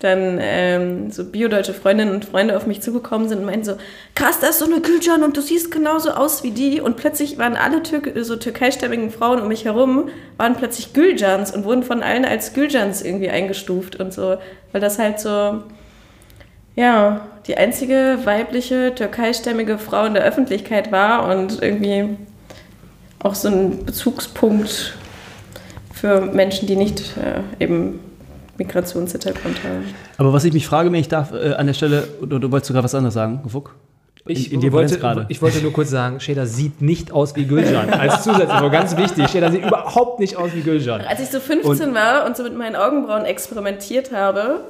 dann 0.00 0.38
ähm, 0.40 1.10
so 1.10 1.24
biodeutsche 1.24 1.74
Freundinnen 1.74 2.14
und 2.14 2.24
Freunde 2.24 2.56
auf 2.56 2.66
mich 2.66 2.80
zugekommen 2.80 3.28
sind 3.28 3.40
und 3.40 3.44
meinten 3.44 3.64
so, 3.64 3.76
krass, 4.14 4.40
da 4.40 4.48
ist 4.48 4.58
so 4.58 4.64
eine 4.64 4.80
Gülcan 4.80 5.22
und 5.22 5.36
du 5.36 5.42
siehst 5.42 5.70
genauso 5.70 6.12
aus 6.12 6.42
wie 6.42 6.50
die. 6.50 6.80
Und 6.80 6.96
plötzlich 6.96 7.36
waren 7.36 7.54
alle 7.54 7.82
Türk 7.82 8.10
so 8.22 8.36
türkeistämmigen 8.36 9.10
Frauen 9.10 9.40
um 9.40 9.48
mich 9.48 9.66
herum, 9.66 10.08
waren 10.38 10.56
plötzlich 10.56 10.94
Gülcans 10.94 11.54
und 11.54 11.64
wurden 11.64 11.82
von 11.82 12.02
allen 12.02 12.24
als 12.24 12.54
Gülcans 12.54 13.02
irgendwie 13.02 13.28
eingestuft 13.28 13.96
und 13.96 14.14
so. 14.14 14.38
Weil 14.72 14.80
das 14.80 14.98
halt 14.98 15.20
so, 15.20 15.62
ja, 16.76 17.20
die 17.46 17.58
einzige 17.58 18.20
weibliche 18.24 18.94
türkeistämmige 18.94 19.76
Frau 19.76 20.06
in 20.06 20.14
der 20.14 20.24
Öffentlichkeit 20.24 20.90
war 20.90 21.28
und 21.28 21.62
irgendwie 21.62 22.16
auch 23.22 23.34
so 23.34 23.48
ein 23.48 23.84
Bezugspunkt 23.84 24.94
für 25.92 26.22
Menschen, 26.22 26.66
die 26.66 26.76
nicht 26.76 27.16
äh, 27.18 27.62
eben 27.62 28.00
Migrationshintergrund 28.60 29.64
haben. 29.64 29.84
Aber 30.18 30.32
was 30.32 30.44
ich 30.44 30.52
mich 30.52 30.66
frage, 30.66 30.92
wenn 30.92 31.00
ich 31.00 31.08
darf, 31.08 31.32
äh, 31.32 31.54
an 31.54 31.66
der 31.66 31.74
Stelle, 31.74 32.06
oder 32.20 32.38
du 32.38 32.52
wolltest 32.52 32.68
sogar 32.68 32.84
was 32.84 32.94
anderes 32.94 33.14
sagen, 33.14 33.42
Fuck? 33.48 33.74
Ich, 34.26 34.52
in 34.52 34.60
dir 34.60 34.70
wollte, 34.72 35.26
ich 35.28 35.40
wollte 35.40 35.60
nur 35.62 35.72
kurz 35.72 35.88
sagen, 35.90 36.20
Sheda 36.20 36.44
sieht 36.44 36.82
nicht 36.82 37.10
aus 37.10 37.34
wie 37.36 37.46
Gülcan. 37.46 37.88
Als 37.90 38.22
Zusatzinfo, 38.22 38.70
ganz 38.70 38.96
wichtig. 38.96 39.28
Sheda 39.28 39.50
sieht 39.50 39.64
überhaupt 39.64 40.20
nicht 40.20 40.36
aus 40.36 40.54
wie 40.54 40.60
Gülcan. 40.60 41.00
Als 41.00 41.20
ich 41.20 41.30
so 41.30 41.40
15 41.40 41.94
war 41.94 42.26
und 42.26 42.36
so 42.36 42.42
mit 42.42 42.56
meinen 42.56 42.76
Augenbrauen 42.76 43.24
experimentiert 43.24 44.12
habe, 44.12 44.60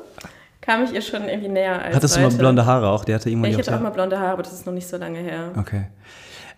kam 0.61 0.85
ich 0.85 0.93
ihr 0.93 1.03
schon 1.03 1.29
irgendwie 1.29 1.49
näher 1.49 1.83
als 1.83 1.97
Hattest 1.97 2.17
du 2.17 2.21
heute. 2.21 2.35
mal 2.35 2.39
blonde 2.39 2.65
Haare 2.65 2.89
auch? 2.89 3.05
Der 3.05 3.17
hatte 3.17 3.29
irgendwann 3.29 3.51
Ja, 3.51 3.59
ich 3.59 3.67
hatte 3.67 3.77
auch 3.77 3.83
mal 3.83 3.91
blonde 3.91 4.19
Haare, 4.21 4.33
aber 4.33 4.43
das 4.45 4.53
ist 4.53 4.67
noch 4.67 4.73
nicht 4.73 4.87
so 4.87 4.97
lange 4.97 5.19
her. 5.19 5.51
Okay. 5.59 5.87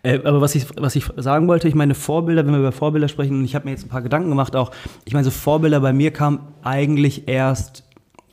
Äh, 0.03 0.21
aber 0.25 0.41
was 0.41 0.55
ich, 0.55 0.67
was 0.77 0.97
ich 0.97 1.05
sagen 1.17 1.49
wollte, 1.49 1.69
ich 1.69 1.75
meine 1.75 1.95
Vorbilder, 1.95 2.45
wenn 2.45 2.53
wir 2.53 2.61
über 2.61 2.73
Vorbilder 2.73 3.09
sprechen, 3.09 3.39
und 3.39 3.45
ich 3.45 3.55
habe 3.55 3.67
mir 3.67 3.73
jetzt 3.73 3.85
ein 3.85 3.89
paar 3.89 4.03
Gedanken 4.03 4.29
gemacht 4.29 4.57
auch, 4.57 4.71
ich 5.05 5.13
meine, 5.13 5.25
so 5.25 5.31
Vorbilder 5.31 5.81
bei 5.81 5.93
mir 5.93 6.11
kamen 6.11 6.41
eigentlich 6.63 7.29
erst 7.29 7.85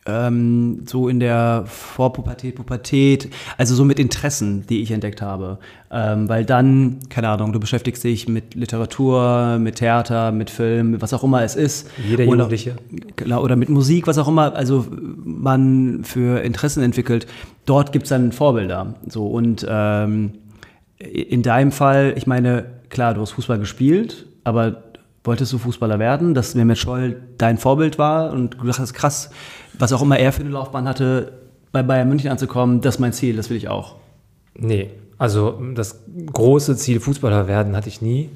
ähm, 0.05 0.83
so 0.87 1.07
in 1.07 1.19
der 1.19 1.65
Vorpubertät, 1.67 2.55
Pubertät, 2.55 3.29
also 3.57 3.75
so 3.75 3.85
mit 3.85 3.99
Interessen, 3.99 4.65
die 4.67 4.81
ich 4.81 4.91
entdeckt 4.91 5.21
habe. 5.21 5.59
Ähm, 5.91 6.27
weil 6.27 6.45
dann, 6.45 6.99
keine 7.09 7.29
Ahnung, 7.29 7.53
du 7.53 7.59
beschäftigst 7.59 8.03
dich 8.03 8.27
mit 8.27 8.55
Literatur, 8.55 9.59
mit 9.59 9.75
Theater, 9.75 10.31
mit 10.31 10.49
Film, 10.49 11.01
was 11.01 11.13
auch 11.13 11.23
immer 11.23 11.43
es 11.43 11.55
ist. 11.55 11.89
Jeder 12.07 12.23
Oder- 12.23 12.33
Jugendliche. 12.33 12.75
Genau, 13.15 13.43
oder 13.43 13.55
mit 13.55 13.69
Musik, 13.69 14.07
was 14.07 14.17
auch 14.17 14.27
immer, 14.27 14.55
also 14.55 14.87
man 15.23 16.03
für 16.03 16.41
Interessen 16.41 16.81
entwickelt, 16.81 17.27
dort 17.65 17.91
gibt 17.91 18.03
es 18.03 18.09
dann 18.09 18.31
Vorbilder. 18.31 18.95
So, 19.07 19.27
und 19.27 19.65
ähm, 19.69 20.31
in 20.99 21.41
deinem 21.43 21.71
Fall, 21.71 22.13
ich 22.17 22.27
meine, 22.27 22.65
klar, 22.89 23.13
du 23.13 23.21
hast 23.21 23.31
Fußball 23.31 23.57
gespielt, 23.57 24.25
aber 24.43 24.83
wolltest 25.23 25.53
du 25.53 25.57
Fußballer 25.57 25.99
werden, 25.99 26.33
dass 26.33 26.55
Mehmet 26.55 26.77
Scholl 26.77 27.21
dein 27.37 27.57
Vorbild 27.57 27.97
war 27.97 28.31
und 28.31 28.55
du 28.59 28.65
dachtest, 28.65 28.93
krass, 28.93 29.29
was 29.77 29.93
auch 29.93 30.01
immer 30.01 30.17
er 30.17 30.31
für 30.31 30.41
eine 30.41 30.51
Laufbahn 30.51 30.87
hatte, 30.87 31.33
bei 31.71 31.83
Bayern 31.83 32.09
München 32.09 32.31
anzukommen, 32.31 32.81
das 32.81 32.95
ist 32.95 32.99
mein 32.99 33.13
Ziel, 33.13 33.35
das 33.35 33.49
will 33.49 33.57
ich 33.57 33.67
auch. 33.67 33.95
Nee, 34.55 34.89
also 35.17 35.61
das 35.75 36.03
große 36.33 36.75
Ziel 36.75 36.99
Fußballer 36.99 37.47
werden 37.47 37.75
hatte 37.75 37.89
ich 37.89 38.01
nie. 38.01 38.29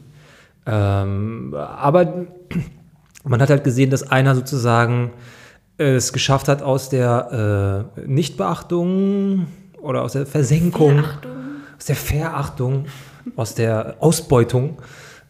Ähm, 0.66 1.54
aber 1.56 2.28
man 3.24 3.42
hat 3.42 3.50
halt 3.50 3.64
gesehen, 3.64 3.90
dass 3.90 4.04
einer 4.04 4.36
sozusagen 4.36 5.12
es 5.78 6.14
geschafft 6.14 6.48
hat, 6.48 6.62
aus 6.62 6.90
der 6.90 7.90
äh, 7.98 8.02
Nichtbeachtung 8.06 9.48
oder 9.82 10.04
aus 10.04 10.14
der 10.14 10.26
Versenkung, 10.26 11.04
aus 11.84 11.88
der 11.88 11.96
Verachtung, 11.98 12.86
aus 13.36 13.56
der 13.56 13.96
Ausbeutung 14.00 14.78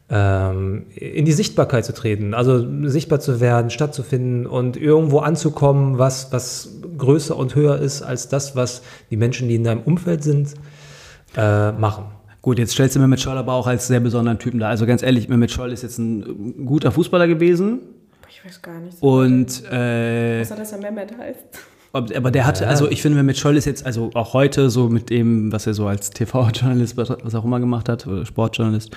ähm, 0.07 0.85
in 0.93 1.25
die 1.25 1.31
Sichtbarkeit 1.31 1.83
zu 1.83 1.95
treten. 1.95 2.35
Also 2.35 2.87
sichtbar 2.87 3.19
zu 3.19 3.39
werden, 3.39 3.71
stattzufinden 3.71 4.45
und 4.45 4.77
irgendwo 4.77 5.19
anzukommen, 5.19 5.97
was, 5.97 6.31
was 6.31 6.69
größer 6.95 7.35
und 7.35 7.55
höher 7.55 7.79
ist 7.79 8.03
als 8.03 8.29
das, 8.29 8.55
was 8.55 8.83
die 9.09 9.17
Menschen, 9.17 9.47
die 9.47 9.55
in 9.55 9.63
deinem 9.63 9.81
Umfeld 9.81 10.23
sind, 10.23 10.53
äh, 11.35 11.71
machen. 11.71 12.05
Gut, 12.43 12.59
jetzt 12.59 12.73
stellst 12.73 12.95
du 12.95 12.99
Mehmet 12.99 13.19
Scholl 13.19 13.37
aber 13.37 13.53
auch 13.53 13.65
als 13.65 13.87
sehr 13.87 13.99
besonderen 14.01 14.37
Typen 14.37 14.59
dar. 14.59 14.69
Also 14.69 14.85
ganz 14.85 15.01
ehrlich, 15.01 15.29
Mehmet 15.29 15.49
Scholl 15.49 15.71
ist 15.71 15.81
jetzt 15.81 15.97
ein 15.97 16.67
guter 16.67 16.91
Fußballer 16.91 17.27
gewesen 17.27 17.79
Ich 18.29 18.45
weiß 18.45 18.61
gar 18.61 18.79
nicht. 18.79 19.01
und 19.01 19.63
äh, 19.71 20.41
Außer, 20.41 20.55
dass 20.55 20.71
er 20.73 20.77
Mehmet 20.77 21.17
heißt. 21.17 21.72
Aber 21.95 22.31
der 22.31 22.47
hatte, 22.47 22.67
also 22.67 22.89
ich 22.89 23.03
finde, 23.03 23.19
Mehmet 23.19 23.37
Scholl 23.37 23.55
ist 23.55 23.65
jetzt, 23.65 23.85
also 23.85 24.09
auch 24.15 24.33
heute 24.33 24.71
so 24.71 24.89
mit 24.89 25.11
dem, 25.11 25.51
was 25.51 25.67
er 25.67 25.75
so 25.75 25.85
als 25.85 26.09
TV-Journalist, 26.09 26.97
was 26.97 27.35
auch 27.35 27.45
immer 27.45 27.59
gemacht 27.59 27.87
hat, 27.87 28.07
oder 28.07 28.25
Sportjournalist, 28.25 28.89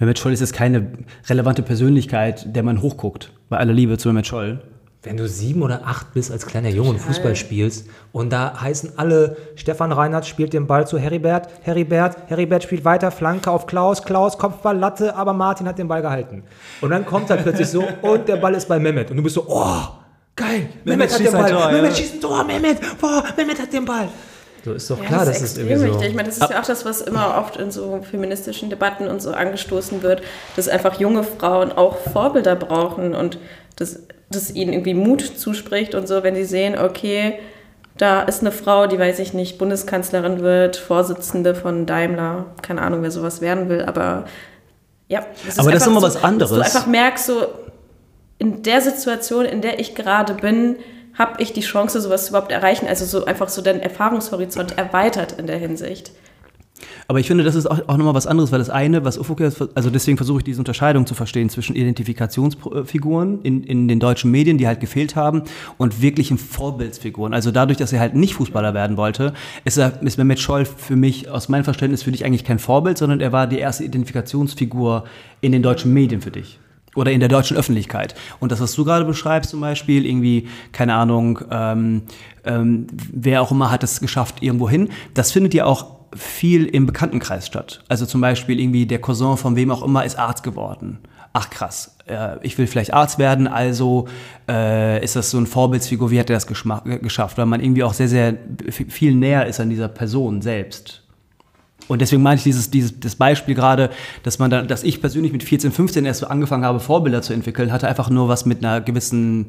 Mehmet 0.00 0.18
Scholl 0.18 0.32
ist 0.32 0.40
jetzt 0.40 0.52
keine 0.52 0.88
relevante 1.28 1.62
Persönlichkeit, 1.62 2.56
der 2.56 2.64
man 2.64 2.82
hochguckt. 2.82 3.32
Bei 3.48 3.58
aller 3.58 3.72
Liebe 3.72 3.98
zu 3.98 4.08
Mehmet 4.08 4.26
Scholl. 4.26 4.60
Wenn 5.04 5.16
du 5.16 5.28
sieben 5.28 5.62
oder 5.62 5.86
acht 5.86 6.12
bist 6.12 6.32
als 6.32 6.44
kleiner 6.44 6.70
Junge 6.70 6.90
und 6.90 6.98
Fußball 6.98 7.36
spielst 7.36 7.88
und 8.10 8.30
da 8.32 8.60
heißen 8.60 8.94
alle, 8.96 9.36
Stefan 9.54 9.92
Reinhardt 9.92 10.26
spielt 10.26 10.52
den 10.52 10.66
Ball 10.66 10.88
zu 10.88 10.98
Heribert, 10.98 11.48
Heribert, 11.62 12.16
Heribert 12.26 12.64
spielt 12.64 12.84
weiter, 12.84 13.12
Flanke 13.12 13.48
auf 13.50 13.66
Klaus, 13.66 14.02
Klaus, 14.02 14.36
Kopfball, 14.36 14.76
Latte, 14.76 15.14
aber 15.14 15.34
Martin 15.34 15.68
hat 15.68 15.78
den 15.78 15.86
Ball 15.86 16.02
gehalten. 16.02 16.42
Und 16.80 16.90
dann 16.90 17.06
kommt 17.06 17.30
halt 17.30 17.44
plötzlich 17.44 17.68
so, 17.68 17.84
und 18.02 18.26
der 18.26 18.36
Ball 18.36 18.54
ist 18.54 18.66
bei 18.68 18.80
Mehmet. 18.80 19.12
Und 19.12 19.18
du 19.18 19.22
bist 19.22 19.36
so, 19.36 19.46
oh, 19.46 19.99
geil, 20.40 20.68
Mehmet, 20.84 21.12
hat 21.12 21.20
den 21.20 21.32
Ball, 21.32 21.50
Tor, 21.50 21.60
ja. 21.60 21.70
Mehmet 21.70 21.96
schießt 21.96 22.14
ein 22.14 22.20
Tor, 22.20 22.44
Mehmet, 22.44 22.78
boah, 23.00 23.24
Mehmet 23.36 23.60
hat 23.60 23.72
den 23.72 23.84
Ball. 23.84 24.08
So 24.64 24.72
ist 24.74 24.90
doch 24.90 25.00
klar, 25.00 25.24
das 25.24 25.28
dass 25.28 25.36
ist 25.36 25.42
es 25.42 25.48
extrem 25.50 25.68
irgendwie 25.68 25.88
so... 25.88 25.94
wichtig. 25.94 26.10
Ich 26.10 26.16
meine, 26.16 26.28
das 26.28 26.38
ist 26.38 26.50
ja 26.50 26.60
auch 26.60 26.66
das, 26.66 26.84
was 26.84 27.00
immer 27.00 27.38
oft 27.38 27.56
in 27.56 27.70
so 27.70 28.00
feministischen 28.10 28.68
Debatten 28.68 29.08
und 29.08 29.22
so 29.22 29.32
angestoßen 29.32 30.02
wird, 30.02 30.22
dass 30.56 30.68
einfach 30.68 31.00
junge 31.00 31.22
Frauen 31.22 31.72
auch 31.72 31.96
Vorbilder 31.96 32.56
brauchen 32.56 33.14
und 33.14 33.38
dass, 33.76 34.00
dass 34.30 34.50
ihnen 34.50 34.72
irgendwie 34.72 34.94
Mut 34.94 35.22
zuspricht 35.22 35.94
und 35.94 36.06
so, 36.08 36.22
wenn 36.22 36.34
sie 36.34 36.44
sehen, 36.44 36.78
okay, 36.78 37.38
da 37.96 38.22
ist 38.22 38.40
eine 38.40 38.52
Frau, 38.52 38.86
die, 38.86 38.98
weiß 38.98 39.18
ich 39.18 39.34
nicht, 39.34 39.58
Bundeskanzlerin 39.58 40.40
wird, 40.40 40.76
Vorsitzende 40.76 41.54
von 41.54 41.86
Daimler, 41.86 42.46
keine 42.62 42.82
Ahnung, 42.82 43.02
wer 43.02 43.10
sowas 43.10 43.40
werden 43.40 43.68
will, 43.68 43.82
aber 43.82 44.24
ja. 45.08 45.24
Das 45.44 45.58
Aber 45.58 45.72
das 45.72 45.82
ist 45.82 45.88
immer 45.88 46.00
so, 46.00 46.06
was 46.06 46.22
anderes. 46.22 46.50
Dass 46.50 46.72
du 46.72 46.78
einfach 46.78 46.86
merkst, 46.86 47.26
so 47.26 47.46
in 48.40 48.62
der 48.62 48.80
Situation, 48.80 49.44
in 49.44 49.60
der 49.60 49.78
ich 49.78 49.94
gerade 49.94 50.34
bin, 50.34 50.76
habe 51.14 51.42
ich 51.42 51.52
die 51.52 51.60
Chance, 51.60 52.00
sowas 52.00 52.30
überhaupt 52.30 52.50
erreichen. 52.50 52.86
Also 52.88 53.04
so 53.04 53.26
einfach 53.26 53.50
so 53.50 53.60
dein 53.62 53.80
Erfahrungshorizont 53.80 54.78
erweitert 54.78 55.32
in 55.38 55.46
der 55.46 55.58
Hinsicht. 55.58 56.10
Aber 57.06 57.20
ich 57.20 57.26
finde, 57.26 57.44
das 57.44 57.54
ist 57.54 57.66
auch, 57.66 57.80
auch 57.88 57.98
nochmal 57.98 58.14
was 58.14 58.26
anderes, 58.26 58.50
weil 58.50 58.58
das 58.58 58.70
eine, 58.70 59.04
was 59.04 59.18
Ufuk 59.18 59.42
also 59.42 59.90
deswegen 59.90 60.16
versuche 60.16 60.38
ich 60.38 60.44
diese 60.44 60.58
Unterscheidung 60.58 61.04
zu 61.04 61.14
verstehen 61.14 61.50
zwischen 61.50 61.76
Identifikationsfiguren 61.76 63.42
in, 63.42 63.62
in 63.64 63.88
den 63.88 64.00
deutschen 64.00 64.30
Medien, 64.30 64.56
die 64.56 64.66
halt 64.66 64.80
gefehlt 64.80 65.16
haben, 65.16 65.42
und 65.76 66.00
wirklichen 66.00 66.38
Vorbildsfiguren. 66.38 67.34
Also 67.34 67.50
dadurch, 67.50 67.76
dass 67.76 67.92
er 67.92 68.00
halt 68.00 68.14
nicht 68.14 68.32
Fußballer 68.32 68.72
werden 68.72 68.96
wollte, 68.96 69.34
ist, 69.64 69.76
er, 69.76 70.00
ist 70.02 70.16
Mehmet 70.16 70.40
Scholl 70.40 70.64
für 70.64 70.96
mich, 70.96 71.28
aus 71.28 71.50
meinem 71.50 71.64
Verständnis, 71.64 72.02
für 72.02 72.12
dich 72.12 72.24
eigentlich 72.24 72.44
kein 72.44 72.58
Vorbild, 72.58 72.96
sondern 72.96 73.20
er 73.20 73.32
war 73.32 73.46
die 73.46 73.58
erste 73.58 73.84
Identifikationsfigur 73.84 75.04
in 75.42 75.52
den 75.52 75.62
deutschen 75.62 75.92
Medien 75.92 76.22
für 76.22 76.30
dich. 76.30 76.58
Oder 76.96 77.12
in 77.12 77.20
der 77.20 77.28
deutschen 77.28 77.56
Öffentlichkeit. 77.56 78.14
Und 78.40 78.50
das, 78.50 78.60
was 78.60 78.72
du 78.74 78.84
gerade 78.84 79.04
beschreibst, 79.04 79.50
zum 79.50 79.60
Beispiel, 79.60 80.04
irgendwie, 80.04 80.48
keine 80.72 80.94
Ahnung, 80.94 81.40
ähm, 81.50 82.02
ähm, 82.44 82.86
wer 83.12 83.42
auch 83.42 83.52
immer 83.52 83.70
hat 83.70 83.84
es 83.84 84.00
geschafft, 84.00 84.42
irgendwo 84.42 84.68
hin, 84.68 84.88
das 85.14 85.30
findet 85.30 85.54
ja 85.54 85.66
auch 85.66 86.00
viel 86.14 86.66
im 86.66 86.86
Bekanntenkreis 86.86 87.46
statt. 87.46 87.84
Also 87.88 88.06
zum 88.06 88.20
Beispiel 88.20 88.58
irgendwie 88.58 88.86
der 88.86 89.00
Cousin 89.00 89.36
von 89.36 89.56
wem 89.56 89.70
auch 89.70 89.82
immer 89.82 90.04
ist 90.04 90.18
Arzt 90.18 90.42
geworden. 90.42 90.98
Ach 91.32 91.48
krass, 91.48 91.96
äh, 92.06 92.38
ich 92.42 92.58
will 92.58 92.66
vielleicht 92.66 92.92
Arzt 92.92 93.18
werden, 93.18 93.46
also 93.46 94.08
äh, 94.48 95.02
ist 95.04 95.14
das 95.14 95.30
so 95.30 95.38
ein 95.38 95.46
Vorbildsfigur, 95.46 96.10
wie 96.10 96.18
hat 96.18 96.28
er 96.28 96.34
das 96.34 96.46
äh, 96.46 96.98
geschafft? 96.98 97.38
Weil 97.38 97.46
man 97.46 97.60
irgendwie 97.60 97.84
auch 97.84 97.94
sehr, 97.94 98.08
sehr 98.08 98.34
viel 98.68 99.14
näher 99.14 99.46
ist 99.46 99.60
an 99.60 99.70
dieser 99.70 99.86
Person 99.86 100.42
selbst. 100.42 101.04
Und 101.90 102.00
deswegen 102.00 102.22
meine 102.22 102.36
ich 102.36 102.44
dieses, 102.44 102.70
dieses 102.70 103.00
das 103.00 103.16
Beispiel 103.16 103.56
gerade, 103.56 103.90
dass 104.22 104.38
man 104.38 104.48
da, 104.48 104.62
dass 104.62 104.84
ich 104.84 105.00
persönlich 105.00 105.32
mit 105.32 105.42
14, 105.42 105.72
15 105.72 106.04
erst 106.04 106.20
so 106.20 106.28
angefangen 106.28 106.64
habe, 106.64 106.78
Vorbilder 106.78 107.20
zu 107.20 107.32
entwickeln, 107.32 107.72
hatte 107.72 107.88
einfach 107.88 108.10
nur 108.10 108.28
was 108.28 108.46
mit 108.46 108.64
einer 108.64 108.80
gewissen, 108.80 109.48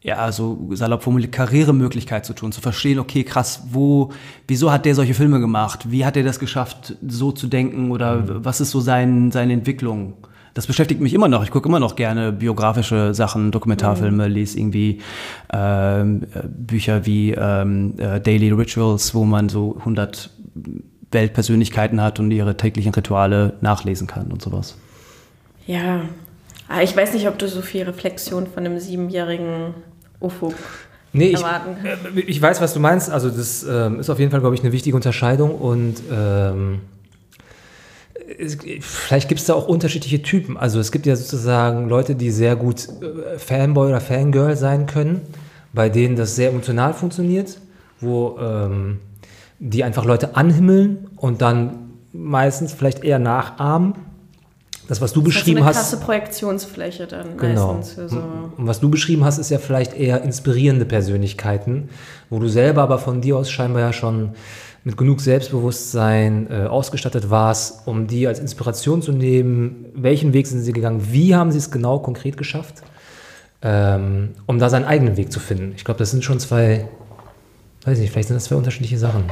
ja, 0.00 0.32
so 0.32 0.70
salopp 0.72 1.02
formuliert, 1.02 1.30
Karrieremöglichkeit 1.30 2.24
zu 2.24 2.32
tun, 2.32 2.52
zu 2.52 2.62
verstehen, 2.62 2.98
okay, 2.98 3.22
krass, 3.22 3.64
wo, 3.70 4.12
wieso 4.46 4.72
hat 4.72 4.86
der 4.86 4.94
solche 4.94 5.12
Filme 5.12 5.40
gemacht? 5.40 5.90
Wie 5.90 6.06
hat 6.06 6.16
er 6.16 6.22
das 6.22 6.38
geschafft, 6.38 6.96
so 7.06 7.32
zu 7.32 7.48
denken 7.48 7.90
oder 7.90 8.42
was 8.42 8.62
ist 8.62 8.70
so 8.70 8.80
sein, 8.80 9.30
seine 9.30 9.52
Entwicklung? 9.52 10.14
Das 10.54 10.66
beschäftigt 10.66 11.02
mich 11.02 11.12
immer 11.12 11.28
noch. 11.28 11.44
Ich 11.44 11.50
gucke 11.50 11.68
immer 11.68 11.80
noch 11.80 11.96
gerne 11.96 12.32
biografische 12.32 13.12
Sachen, 13.12 13.50
Dokumentarfilme, 13.50 14.26
lese 14.26 14.58
irgendwie 14.58 15.02
ähm, 15.52 16.22
äh, 16.32 16.48
Bücher 16.48 17.04
wie 17.04 17.32
ähm, 17.32 17.92
äh, 17.98 18.22
Daily 18.22 18.52
Rituals, 18.52 19.14
wo 19.14 19.24
man 19.24 19.50
so 19.50 19.76
100 19.80 20.30
Weltpersönlichkeiten 21.10 22.00
hat 22.00 22.20
und 22.20 22.30
ihre 22.30 22.56
täglichen 22.56 22.92
Rituale 22.94 23.54
nachlesen 23.60 24.06
kann 24.06 24.30
und 24.30 24.42
sowas. 24.42 24.76
Ja, 25.66 26.02
aber 26.68 26.82
ich 26.82 26.96
weiß 26.96 27.14
nicht, 27.14 27.28
ob 27.28 27.38
du 27.38 27.48
so 27.48 27.62
viel 27.62 27.84
Reflexion 27.84 28.46
von 28.46 28.64
einem 28.64 28.78
siebenjährigen 28.78 29.74
Ufuk 30.20 30.54
Nee, 31.12 31.28
ich, 31.28 31.36
erwarten 31.36 31.76
kannst. 31.82 32.16
äh, 32.16 32.20
ich 32.20 32.40
weiß, 32.40 32.60
was 32.60 32.74
du 32.74 32.80
meinst. 32.80 33.10
Also 33.10 33.30
das 33.30 33.64
ähm, 33.68 34.00
ist 34.00 34.10
auf 34.10 34.18
jeden 34.18 34.30
Fall, 34.30 34.40
glaube 34.40 34.54
ich, 34.54 34.62
eine 34.62 34.72
wichtige 34.72 34.94
Unterscheidung 34.94 35.54
und 35.54 35.96
ähm, 36.12 36.80
es, 38.38 38.58
vielleicht 38.80 39.28
gibt 39.28 39.40
es 39.40 39.46
da 39.46 39.54
auch 39.54 39.68
unterschiedliche 39.68 40.22
Typen. 40.22 40.56
Also 40.56 40.80
es 40.80 40.92
gibt 40.92 41.06
ja 41.06 41.16
sozusagen 41.16 41.88
Leute, 41.88 42.14
die 42.14 42.30
sehr 42.30 42.56
gut 42.56 42.86
äh, 43.00 43.38
Fanboy 43.38 43.88
oder 43.88 44.00
Fangirl 44.00 44.56
sein 44.56 44.86
können, 44.86 45.22
bei 45.72 45.88
denen 45.88 46.16
das 46.16 46.36
sehr 46.36 46.50
emotional 46.50 46.92
funktioniert, 46.92 47.58
wo 48.00 48.38
ähm, 48.40 48.98
die 49.58 49.84
einfach 49.84 50.04
Leute 50.04 50.36
anhimmeln 50.36 51.08
und 51.16 51.42
dann 51.42 51.90
meistens 52.12 52.72
vielleicht 52.72 53.04
eher 53.04 53.18
nachahmen. 53.18 53.94
Das, 54.88 55.02
was 55.02 55.12
du 55.12 55.20
Das 55.20 55.28
ist 55.28 55.34
beschrieben 55.34 55.58
eine 55.58 55.66
hast. 55.66 55.76
krasse 55.76 55.96
Projektionsfläche 55.98 57.06
dann 57.06 57.36
Genau. 57.36 57.74
meistens 57.74 58.10
so. 58.10 58.16
Und 58.56 58.66
was 58.66 58.80
du 58.80 58.88
beschrieben 58.88 59.22
hast, 59.24 59.36
ist 59.38 59.50
ja 59.50 59.58
vielleicht 59.58 59.92
eher 59.94 60.22
inspirierende 60.22 60.86
Persönlichkeiten, 60.86 61.90
wo 62.30 62.38
du 62.38 62.48
selber 62.48 62.82
aber 62.82 62.98
von 62.98 63.20
dir 63.20 63.36
aus 63.36 63.50
scheinbar 63.50 63.82
ja 63.82 63.92
schon 63.92 64.30
mit 64.84 64.96
genug 64.96 65.20
Selbstbewusstsein 65.20 66.46
äh, 66.50 66.66
ausgestattet 66.66 67.28
warst, 67.28 67.86
um 67.86 68.06
die 68.06 68.26
als 68.26 68.38
Inspiration 68.38 69.02
zu 69.02 69.12
nehmen. 69.12 69.86
Welchen 69.94 70.32
Weg 70.32 70.46
sind 70.46 70.62
sie 70.62 70.72
gegangen? 70.72 71.02
Wie 71.12 71.34
haben 71.34 71.50
sie 71.52 71.58
es 71.58 71.70
genau 71.70 71.98
konkret 71.98 72.38
geschafft? 72.38 72.76
Ähm, 73.60 74.30
um 74.46 74.58
da 74.60 74.70
seinen 74.70 74.84
eigenen 74.84 75.16
Weg 75.16 75.32
zu 75.32 75.40
finden. 75.40 75.72
Ich 75.76 75.84
glaube, 75.84 75.98
das 75.98 76.12
sind 76.12 76.24
schon 76.24 76.38
zwei, 76.38 76.88
weiß 77.84 77.98
nicht, 77.98 78.10
vielleicht 78.10 78.28
sind 78.28 78.36
das 78.36 78.44
zwei 78.44 78.56
unterschiedliche 78.56 78.98
Sachen. 78.98 79.24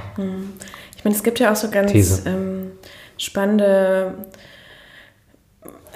Ich 0.96 1.04
meine, 1.04 1.16
es 1.16 1.22
gibt 1.22 1.38
ja 1.40 1.52
auch 1.52 1.56
so 1.56 1.70
ganz 1.70 2.22
ähm, 2.26 2.72
spannende 3.18 4.14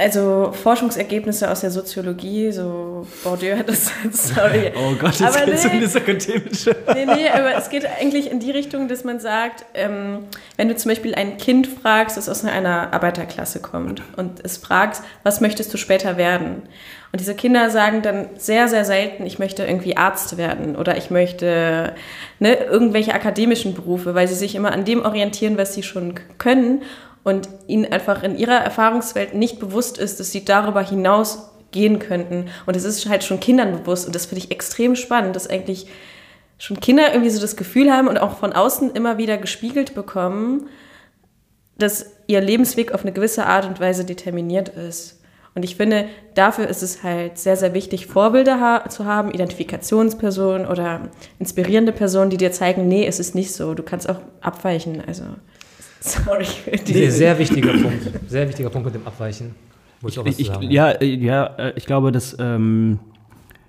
also 0.00 0.52
Forschungsergebnisse 0.52 1.50
aus 1.50 1.60
der 1.60 1.70
Soziologie, 1.70 2.50
so 2.50 3.06
Bourdieu 3.22 3.56
hat 3.56 3.68
das, 3.68 3.92
sorry. 4.12 4.72
Oh 4.80 4.94
Gott, 4.98 5.20
Aber 5.22 5.44
geht's 5.44 5.64
nee. 5.64 5.72
um 5.72 5.80
das 5.80 5.96
Akademische. 5.96 6.76
Nee, 6.94 7.06
nee, 7.06 7.28
aber 7.28 7.54
es 7.54 7.68
geht 7.70 7.86
eigentlich 7.86 8.30
in 8.30 8.40
die 8.40 8.50
Richtung, 8.50 8.88
dass 8.88 9.04
man 9.04 9.20
sagt, 9.20 9.64
ähm, 9.74 10.24
wenn 10.56 10.68
du 10.68 10.76
zum 10.76 10.90
Beispiel 10.90 11.14
ein 11.14 11.36
Kind 11.38 11.66
fragst, 11.66 12.16
das 12.16 12.28
aus 12.28 12.44
einer 12.44 12.92
Arbeiterklasse 12.92 13.60
kommt 13.60 14.02
und 14.16 14.44
es 14.44 14.56
fragst, 14.56 15.02
was 15.22 15.40
möchtest 15.40 15.72
du 15.72 15.76
später 15.76 16.16
werden? 16.16 16.62
Und 17.12 17.20
diese 17.20 17.34
Kinder 17.34 17.70
sagen 17.70 18.02
dann 18.02 18.28
sehr, 18.36 18.68
sehr 18.68 18.84
selten, 18.84 19.26
ich 19.26 19.38
möchte 19.38 19.64
irgendwie 19.64 19.96
Arzt 19.96 20.36
werden 20.36 20.76
oder 20.76 20.96
ich 20.96 21.10
möchte 21.10 21.94
ne, 22.38 22.54
irgendwelche 22.54 23.14
akademischen 23.14 23.74
Berufe, 23.74 24.14
weil 24.14 24.28
sie 24.28 24.36
sich 24.36 24.54
immer 24.54 24.72
an 24.72 24.84
dem 24.84 25.04
orientieren, 25.04 25.58
was 25.58 25.74
sie 25.74 25.82
schon 25.82 26.14
können 26.38 26.82
und 27.22 27.48
ihnen 27.66 27.90
einfach 27.90 28.22
in 28.22 28.36
ihrer 28.36 28.56
Erfahrungswelt 28.56 29.34
nicht 29.34 29.58
bewusst 29.58 29.98
ist, 29.98 30.20
dass 30.20 30.32
sie 30.32 30.44
darüber 30.44 30.82
hinaus 30.82 31.50
gehen 31.70 31.98
könnten. 31.98 32.46
Und 32.66 32.76
es 32.76 32.84
ist 32.84 33.08
halt 33.08 33.24
schon 33.24 33.40
Kindern 33.40 33.72
bewusst 33.72 34.06
und 34.06 34.14
das 34.14 34.26
finde 34.26 34.44
ich 34.44 34.50
extrem 34.50 34.96
spannend, 34.96 35.36
dass 35.36 35.48
eigentlich 35.48 35.86
schon 36.58 36.80
Kinder 36.80 37.12
irgendwie 37.12 37.30
so 37.30 37.40
das 37.40 37.56
Gefühl 37.56 37.90
haben 37.90 38.08
und 38.08 38.18
auch 38.18 38.38
von 38.38 38.52
außen 38.52 38.92
immer 38.92 39.18
wieder 39.18 39.38
gespiegelt 39.38 39.94
bekommen, 39.94 40.68
dass 41.78 42.12
ihr 42.26 42.40
Lebensweg 42.40 42.92
auf 42.92 43.02
eine 43.02 43.12
gewisse 43.12 43.46
Art 43.46 43.66
und 43.66 43.80
Weise 43.80 44.04
determiniert 44.04 44.68
ist. 44.68 45.20
Und 45.54 45.64
ich 45.64 45.76
finde, 45.76 46.08
dafür 46.34 46.68
ist 46.68 46.82
es 46.82 47.02
halt 47.02 47.38
sehr, 47.38 47.56
sehr 47.56 47.74
wichtig, 47.74 48.06
Vorbilder 48.06 48.60
ha 48.60 48.88
zu 48.88 49.04
haben, 49.04 49.32
Identifikationspersonen 49.32 50.66
oder 50.66 51.08
inspirierende 51.38 51.92
Personen, 51.92 52.30
die 52.30 52.36
dir 52.36 52.52
zeigen, 52.52 52.86
nee, 52.86 53.06
es 53.06 53.18
ist 53.18 53.34
nicht 53.34 53.52
so, 53.52 53.74
du 53.74 53.82
kannst 53.82 54.08
auch 54.08 54.20
abweichen. 54.40 55.02
Also, 55.04 55.24
sorry 56.24 56.44
für 56.44 56.70
die. 56.72 56.92
Nee, 56.92 57.10
sehr 57.10 57.38
wichtiger 57.38 57.72
Punkt. 57.72 58.10
Sehr 58.28 58.48
wichtiger 58.48 58.70
Punkt 58.70 58.86
mit 58.86 58.94
dem 58.94 59.06
Abweichen. 59.06 59.54
Muss 60.00 60.12
ich 60.12 60.18
auch 60.18 60.24
was 60.24 60.36
zu 60.36 60.42
Ich, 60.42 60.48
sagen. 60.48 60.70
ja, 60.70 60.90
äh, 60.92 61.06
ja, 61.06 61.46
äh, 61.58 61.72
ich 61.76 61.86
glaube, 61.86 62.10
dass 62.12 62.36
ähm, 62.38 62.98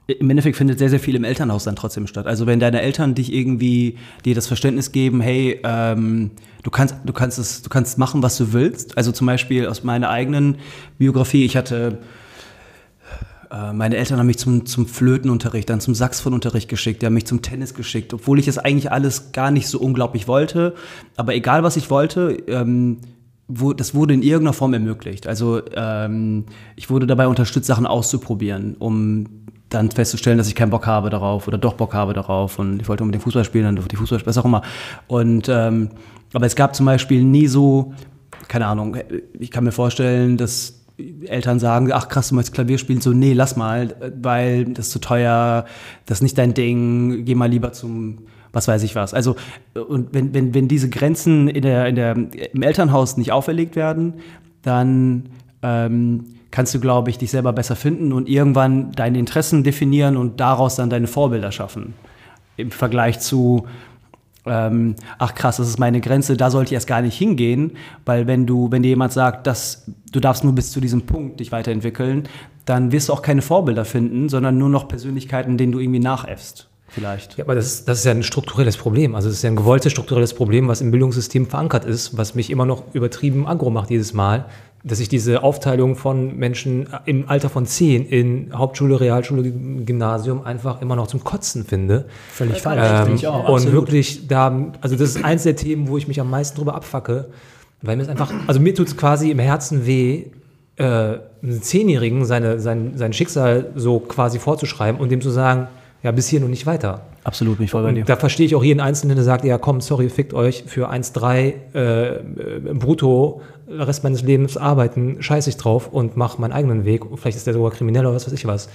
im 0.08 0.30
Endeffekt 0.30 0.58
findet 0.58 0.80
sehr, 0.80 0.90
sehr 0.90 1.00
viel 1.00 1.16
im 1.16 1.24
Elternhaus 1.24 1.64
dann 1.64 1.76
trotzdem 1.76 2.08
statt. 2.08 2.28
Also 2.28 2.46
wenn 2.48 2.60
deine 2.60 2.82
Eltern 2.82 3.16
dich 3.16 3.32
irgendwie 3.34 3.98
dir 4.26 4.36
das 4.36 4.48
Verständnis 4.48 4.92
geben, 4.92 5.22
hey, 5.22 5.60
ähm, 5.64 6.32
du 6.64 6.70
kannst, 6.72 6.96
du 7.06 7.14
kannst 7.14 7.38
es, 7.40 7.62
du 7.62 7.70
kannst 7.70 7.98
machen, 7.98 8.24
was 8.24 8.38
du 8.38 8.54
willst. 8.54 8.98
Also 8.98 9.12
zum 9.12 9.28
Beispiel 9.28 9.68
aus 9.68 9.84
meiner 9.84 10.10
eigenen 10.10 10.56
Biografie, 10.98 11.46
ich 11.46 11.56
hatte 11.56 12.00
meine 13.74 13.98
Eltern 13.98 14.18
haben 14.18 14.28
mich 14.28 14.38
zum, 14.38 14.66
zum 14.66 14.86
Flötenunterricht, 14.86 15.70
dann 15.70 15.82
zum 15.82 15.94
Saxophonunterricht 15.94 16.70
geschickt, 16.70 17.02
die 17.02 17.06
haben 17.06 17.14
mich 17.14 17.26
zum 17.26 17.42
Tennis 17.42 17.74
geschickt, 17.74 18.14
obwohl 18.14 18.40
ich 18.40 18.48
es 18.48 18.58
eigentlich 18.58 18.92
alles 18.92 19.34
gar 19.34 19.52
nicht 19.52 19.68
so 19.68 19.80
unglaublich 19.80 20.28
wollte. 20.28 20.74
Aber 21.18 21.36
egal, 21.36 21.62
was 21.64 21.76
ich 21.76 21.90
wollte, 21.90 22.32
ähm, 22.48 23.00
wo, 23.48 23.74
das 23.74 23.94
wurde 23.94 24.14
in 24.14 24.22
irgendeiner 24.22 24.54
Form 24.54 24.74
ermöglicht. 24.74 25.28
Also 25.28 25.62
ähm, 25.76 26.46
ich 26.76 26.90
wurde 26.90 27.08
dabei 27.08 27.28
unterstützt, 27.28 27.68
Sachen 27.68 27.86
auszuprobieren, 27.86 28.76
um 28.80 29.28
dann 29.70 29.92
festzustellen, 29.92 30.38
dass 30.38 30.48
ich 30.48 30.56
keinen 30.56 30.70
Bock 30.70 30.88
habe 30.88 31.10
darauf 31.10 31.48
oder 31.48 31.58
doch 31.58 31.74
Bock 31.74 31.94
habe 31.94 32.14
darauf. 32.14 32.60
Und 32.60 32.82
ich 32.82 32.88
wollte 32.88 33.04
unbedingt 33.04 33.24
Fußball 33.24 33.44
spielen, 33.44 33.66
dann 33.66 33.76
durfte 33.76 33.96
ich 33.96 34.00
Fußball 34.00 34.20
spielen, 34.20 34.30
was 34.30 34.38
auch 34.38 34.46
immer. 34.46 34.62
Und 35.08 35.50
ähm, 35.50 35.90
aber 36.34 36.46
es 36.46 36.56
gab 36.56 36.76
zum 36.76 36.86
Beispiel 36.86 37.24
nie 37.24 37.48
so, 37.48 37.94
keine 38.48 38.68
Ahnung, 38.68 38.98
ich 39.38 39.52
kann 39.52 39.64
mir 39.64 39.72
vorstellen, 39.72 40.38
dass 40.38 40.81
Eltern 41.26 41.60
sagen, 41.60 41.92
ach 41.92 42.08
krass, 42.08 42.30
du 42.30 42.36
möchtest 42.36 42.54
Klavier 42.54 42.78
spielen, 42.78 43.02
so 43.02 43.12
nee, 43.12 43.34
lass 43.34 43.56
mal, 43.56 43.96
weil 44.22 44.66
das 44.66 44.88
ist 44.88 44.92
zu 44.92 45.00
teuer, 45.00 45.66
das 46.06 46.20
ist 46.20 46.24
nicht 46.24 46.38
dein 46.38 46.54
Ding, 46.54 47.26
geh 47.26 47.36
mal 47.36 47.50
lieber 47.50 47.74
zum 47.74 48.20
was 48.54 48.68
weiß 48.68 48.84
ich 48.84 48.96
was. 48.96 49.14
Also 49.14 49.36
und 49.74 50.14
wenn, 50.14 50.34
wenn, 50.34 50.54
wenn 50.54 50.68
diese 50.68 50.90
Grenzen 50.90 51.48
in 51.48 51.62
der, 51.62 51.88
in 51.88 51.96
der, 51.96 52.16
im 52.16 52.62
Elternhaus 52.62 53.18
nicht 53.18 53.32
auferlegt 53.32 53.76
werden, 53.76 54.16
dann 54.62 55.30
ähm, 55.62 56.26
kannst 56.52 56.74
du, 56.74 56.80
glaube 56.80 57.10
ich, 57.10 57.18
dich 57.18 57.32
selber 57.32 57.54
besser 57.54 57.76
finden 57.76 58.12
und 58.12 58.28
irgendwann 58.28 58.92
deine 58.92 59.18
Interessen 59.18 59.64
definieren 59.64 60.18
und 60.18 60.40
daraus 60.40 60.76
dann 60.76 60.90
deine 60.90 61.08
Vorbilder 61.08 61.52
schaffen. 61.52 61.94
Im 62.58 62.72
Vergleich 62.72 63.20
zu, 63.20 63.68
ähm, 64.46 64.96
ach 65.20 65.36
krass, 65.36 65.58
das 65.58 65.68
ist 65.68 65.80
meine 65.80 66.02
Grenze, 66.02 66.36
da 66.36 66.50
sollte 66.50 66.70
ich 66.70 66.74
erst 66.74 66.88
gar 66.88 67.02
nicht 67.02 67.18
hingehen, 67.18 67.74
weil 68.06 68.28
wenn 68.28 68.46
du, 68.46 68.72
wenn 68.72 68.84
dir 68.84 68.90
jemand 68.90 69.14
sagt, 69.14 69.48
dass 69.48 69.86
du 70.12 70.20
darfst 70.20 70.44
nur 70.44 70.54
bis 70.54 70.72
zu 70.72 70.82
diesem 70.82 71.04
Punkt 71.04 71.40
dich 71.40 71.52
weiterentwickeln, 71.52 72.28
dann 72.66 72.92
wirst 72.92 73.10
du 73.10 73.14
auch 73.14 73.22
keine 73.22 73.42
Vorbilder 73.42 73.86
finden, 73.86 74.30
sondern 74.30 74.58
nur 74.58 74.70
noch 74.70 74.88
Persönlichkeiten, 74.88 75.58
denen 75.58 75.72
du 75.72 75.80
irgendwie 75.80 76.00
nachäffst. 76.00 76.68
Vielleicht. 76.88 77.38
Ja, 77.38 77.46
aber 77.46 77.56
das 77.56 77.68
ist, 77.68 77.88
das 77.88 78.00
ist 78.00 78.06
ja 78.06 78.12
ein 78.12 78.24
strukturelles 78.24 78.76
Problem. 78.76 79.16
Also 79.16 79.30
es 79.30 79.36
ist 79.36 79.44
ja 79.44 79.50
ein 79.50 79.56
gewolltes 79.56 79.94
strukturelles 79.94 80.34
Problem, 80.34 80.68
was 80.68 80.82
im 80.82 80.92
Bildungssystem 80.92 81.48
verankert 81.48 81.86
ist, 81.86 82.18
was 82.18 82.36
mich 82.36 82.50
immer 82.50 82.66
noch 82.66 82.84
übertrieben 82.94 83.48
aggro 83.48 83.70
macht 83.70 83.90
jedes 83.90 84.14
Mal, 84.14 84.46
dass 84.84 85.00
ich 85.00 85.10
diese 85.10 85.44
Aufteilung 85.44 85.96
von 85.96 86.38
Menschen 86.38 86.88
im 87.06 87.30
Alter 87.30 87.50
von 87.50 87.66
10 87.66 88.06
in 88.06 88.52
Hauptschule, 88.54 89.00
Realschule, 89.00 89.44
Gymnasium 89.52 90.44
einfach 90.44 90.82
immer 90.82 90.96
noch 90.96 91.08
zum 91.08 91.24
Kotzen 91.24 91.66
finde. 91.66 92.06
Völlig 92.32 92.62
falsch. 92.62 92.82
Ähm, 92.84 93.04
Finde 93.04 93.16
ich 93.16 93.28
auch, 93.28 93.48
und 93.48 93.56
absolut. 93.56 93.74
wirklich 93.74 94.28
da, 94.28 94.72
also 94.82 94.96
das 94.96 95.16
ist 95.16 95.24
eins 95.24 95.44
der 95.44 95.56
Themen, 95.56 95.88
wo 95.88 95.98
ich 95.98 96.08
mich 96.08 96.20
am 96.20 96.30
meisten 96.30 96.58
drüber 96.58 96.74
abfacke, 96.74 97.28
weil 97.82 97.96
mir 97.96 98.04
es 98.04 98.10
einfach, 98.10 98.32
also 98.48 98.60
mir 98.60 98.74
tut 98.74 98.88
es 98.88 98.98
quasi 98.98 99.30
im 99.30 99.40
Herzen 99.40 99.86
weh, 99.86 100.26
äh, 100.78 100.84
einem 100.84 101.62
Zehnjährigen 101.62 102.26
seine, 102.26 102.60
sein, 102.60 102.94
sein 102.96 103.14
Schicksal 103.14 103.72
so 103.76 104.00
quasi 104.00 104.40
vorzuschreiben 104.40 105.00
und 105.00 105.10
dem 105.12 105.22
zu 105.22 105.30
sagen, 105.30 105.68
ja, 106.04 106.12
bis 106.12 106.28
hier 106.28 106.44
und 106.44 106.50
nicht 106.50 106.66
weiter. 106.66 107.02
Absolut, 107.24 107.58
bin 107.58 107.66
ich 107.66 107.72
voll 107.72 107.84
bei 107.84 107.92
dir. 107.92 108.04
Da 108.06 108.16
verstehe 108.16 108.46
ich 108.46 108.56
auch 108.56 108.64
jeden 108.64 108.80
Einzelnen, 108.80 109.16
der 109.16 109.24
sagt, 109.24 109.46
ja 109.46 109.58
komm, 109.58 109.82
sorry, 109.82 110.10
fickt 110.10 110.34
euch 110.34 110.64
für 110.66 110.92
1,3 110.92 111.54
äh, 111.74 112.74
brutto 112.74 113.42
Rest 113.68 114.04
meines 114.04 114.24
Lebens 114.24 114.58
arbeiten, 114.58 115.18
scheiße 115.22 115.50
ich 115.50 115.58
drauf 115.58 115.88
und 115.88 116.18
mach 116.18 116.38
meinen 116.38 116.52
eigenen 116.52 116.86
Weg. 116.86 117.04
Vielleicht 117.16 117.38
ist 117.38 117.48
der 117.48 117.54
sogar 117.54 117.72
kriminell 117.72 118.06
oder 118.06 118.16
was 118.16 118.26
weiß 118.26 118.34
ich 118.34 118.46
was. 118.46 118.70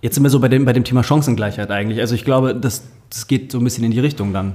Jetzt 0.00 0.14
sind 0.14 0.22
wir 0.22 0.30
so 0.30 0.40
bei 0.40 0.48
dem, 0.48 0.64
bei 0.64 0.72
dem 0.72 0.84
Thema 0.84 1.02
Chancengleichheit 1.02 1.70
eigentlich. 1.70 2.00
Also 2.00 2.14
ich 2.14 2.24
glaube, 2.24 2.54
das, 2.54 2.84
das 3.10 3.26
geht 3.26 3.52
so 3.52 3.58
ein 3.58 3.64
bisschen 3.64 3.84
in 3.84 3.90
die 3.90 4.00
Richtung 4.00 4.32
dann. 4.32 4.54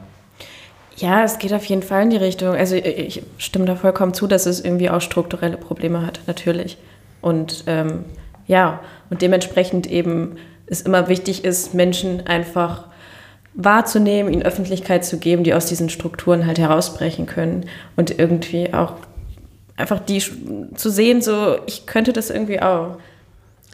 Ja, 0.97 1.23
es 1.23 1.39
geht 1.39 1.53
auf 1.53 1.63
jeden 1.65 1.81
Fall 1.81 2.03
in 2.03 2.09
die 2.09 2.17
Richtung. 2.17 2.49
Also 2.49 2.75
ich 2.75 3.23
stimme 3.37 3.65
da 3.65 3.75
vollkommen 3.75 4.13
zu, 4.13 4.27
dass 4.27 4.45
es 4.45 4.59
irgendwie 4.63 4.89
auch 4.89 5.01
strukturelle 5.01 5.57
Probleme 5.57 6.05
hat, 6.05 6.19
natürlich. 6.27 6.77
Und 7.21 7.63
ähm, 7.67 8.03
ja, 8.47 8.81
und 9.09 9.21
dementsprechend 9.21 9.87
eben 9.87 10.35
es 10.69 10.81
immer 10.81 11.07
wichtig 11.07 11.43
ist, 11.43 11.73
Menschen 11.73 12.27
einfach 12.27 12.85
wahrzunehmen, 13.53 14.31
ihnen 14.31 14.43
Öffentlichkeit 14.43 15.03
zu 15.03 15.17
geben, 15.17 15.43
die 15.43 15.53
aus 15.53 15.65
diesen 15.65 15.89
Strukturen 15.89 16.45
halt 16.45 16.59
herausbrechen 16.59 17.25
können 17.25 17.65
und 17.95 18.17
irgendwie 18.17 18.73
auch 18.73 18.93
einfach 19.75 19.99
die 19.99 20.21
zu 20.75 20.89
sehen, 20.89 21.21
so 21.21 21.57
ich 21.65 21.85
könnte 21.85 22.13
das 22.13 22.29
irgendwie 22.29 22.61
auch. 22.61 22.97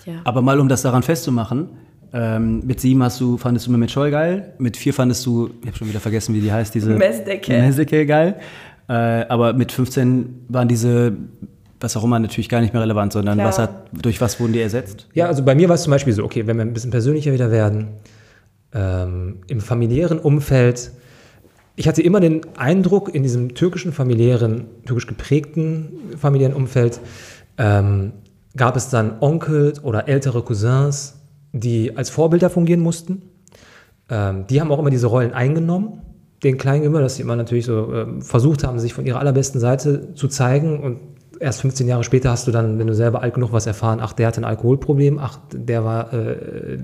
Ja. 0.05 0.21
Aber 0.23 0.41
mal 0.41 0.59
um 0.59 0.69
das 0.69 0.83
daran 0.83 1.03
festzumachen, 1.03 1.69
ähm, 2.13 2.61
mit 2.65 2.79
sieben 2.79 3.03
hast 3.03 3.19
du, 3.19 3.37
fandest 3.37 3.67
du 3.67 3.71
Mehmet 3.71 3.91
Scholl 3.91 4.11
geil, 4.11 4.53
mit 4.57 4.77
vier 4.77 4.93
fandest 4.93 5.25
du, 5.25 5.49
ich 5.61 5.67
habe 5.67 5.77
schon 5.77 5.89
wieder 5.89 5.99
vergessen, 5.99 6.33
wie 6.33 6.41
die 6.41 6.51
heißt, 6.51 6.73
diese 6.73 6.91
Mesdeke. 6.91 7.51
Mesdeke 7.51 8.05
geil. 8.05 8.39
Äh, 8.87 8.93
aber 8.93 9.53
mit 9.53 9.71
15 9.71 10.45
waren 10.47 10.67
diese, 10.67 11.13
was 11.79 11.97
auch 11.97 12.03
immer, 12.03 12.19
natürlich 12.19 12.49
gar 12.49 12.61
nicht 12.61 12.73
mehr 12.73 12.81
relevant, 12.81 13.13
sondern 13.13 13.37
was 13.39 13.59
hat, 13.59 13.87
durch 13.91 14.21
was 14.21 14.39
wurden 14.39 14.53
die 14.53 14.61
ersetzt? 14.61 15.07
Ja, 15.13 15.27
also 15.27 15.43
bei 15.43 15.55
mir 15.55 15.67
war 15.67 15.75
es 15.75 15.83
zum 15.83 15.91
Beispiel 15.91 16.13
so, 16.13 16.23
okay, 16.23 16.47
wenn 16.47 16.57
wir 16.57 16.63
ein 16.63 16.73
bisschen 16.73 16.91
persönlicher 16.91 17.33
wieder 17.33 17.51
werden, 17.51 17.87
ähm, 18.73 19.39
im 19.47 19.61
familiären 19.61 20.19
Umfeld, 20.19 20.91
ich 21.75 21.87
hatte 21.87 22.01
immer 22.01 22.19
den 22.19 22.41
Eindruck, 22.57 23.13
in 23.13 23.23
diesem 23.23 23.53
türkischen 23.53 23.91
familiären, 23.91 24.65
türkisch 24.85 25.07
geprägten 25.07 25.91
familiären 26.17 26.55
Umfeld, 26.55 26.99
ähm, 27.57 28.13
gab 28.55 28.75
es 28.77 28.89
dann 28.89 29.19
Onkel 29.19 29.73
oder 29.83 30.07
ältere 30.07 30.41
Cousins, 30.41 31.19
die 31.51 31.95
als 31.97 32.09
Vorbilder 32.09 32.49
fungieren 32.49 32.79
mussten. 32.79 33.23
Ähm, 34.09 34.45
die 34.47 34.61
haben 34.61 34.71
auch 34.71 34.79
immer 34.79 34.89
diese 34.89 35.07
Rollen 35.07 35.33
eingenommen, 35.33 36.01
den 36.43 36.57
Kleinen 36.57 36.83
immer, 36.83 37.01
dass 37.01 37.15
sie 37.15 37.23
immer 37.23 37.35
natürlich 37.35 37.65
so 37.65 37.93
ähm, 37.93 38.21
versucht 38.21 38.63
haben, 38.63 38.79
sich 38.79 38.93
von 38.93 39.05
ihrer 39.05 39.19
allerbesten 39.19 39.59
Seite 39.59 40.13
zu 40.13 40.27
zeigen 40.27 40.81
und 40.81 40.99
erst 41.39 41.61
15 41.61 41.87
Jahre 41.87 42.03
später 42.03 42.31
hast 42.31 42.47
du 42.47 42.51
dann, 42.51 42.79
wenn 42.79 42.87
du 42.87 42.93
selber 42.93 43.21
alt 43.21 43.33
genug 43.33 43.51
was 43.51 43.65
erfahren, 43.65 43.99
ach, 44.01 44.13
der 44.13 44.27
hatte 44.27 44.41
ein 44.41 44.45
Alkoholproblem, 44.45 45.19
ach, 45.19 45.39
der 45.51 45.83
war, 45.83 46.13
äh, 46.13 46.77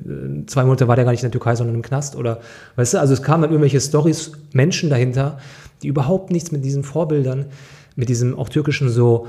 zwei 0.47 0.63
Monate 0.63 0.87
war 0.87 0.95
der 0.95 1.05
gar 1.05 1.11
nicht 1.11 1.23
in 1.23 1.27
der 1.27 1.31
Türkei, 1.31 1.55
sondern 1.55 1.75
im 1.75 1.81
Knast 1.81 2.15
oder, 2.15 2.39
weißt 2.75 2.95
du, 2.95 2.99
also 2.99 3.13
es 3.13 3.21
kamen 3.21 3.43
dann 3.43 3.51
irgendwelche 3.51 3.79
Stories, 3.79 4.31
Menschen 4.53 4.89
dahinter, 4.89 5.39
die 5.81 5.87
überhaupt 5.87 6.31
nichts 6.31 6.51
mit 6.51 6.63
diesen 6.63 6.83
Vorbildern, 6.83 7.45
mit 7.95 8.09
diesem 8.09 8.37
auch 8.37 8.49
türkischen 8.49 8.89
so, 8.89 9.27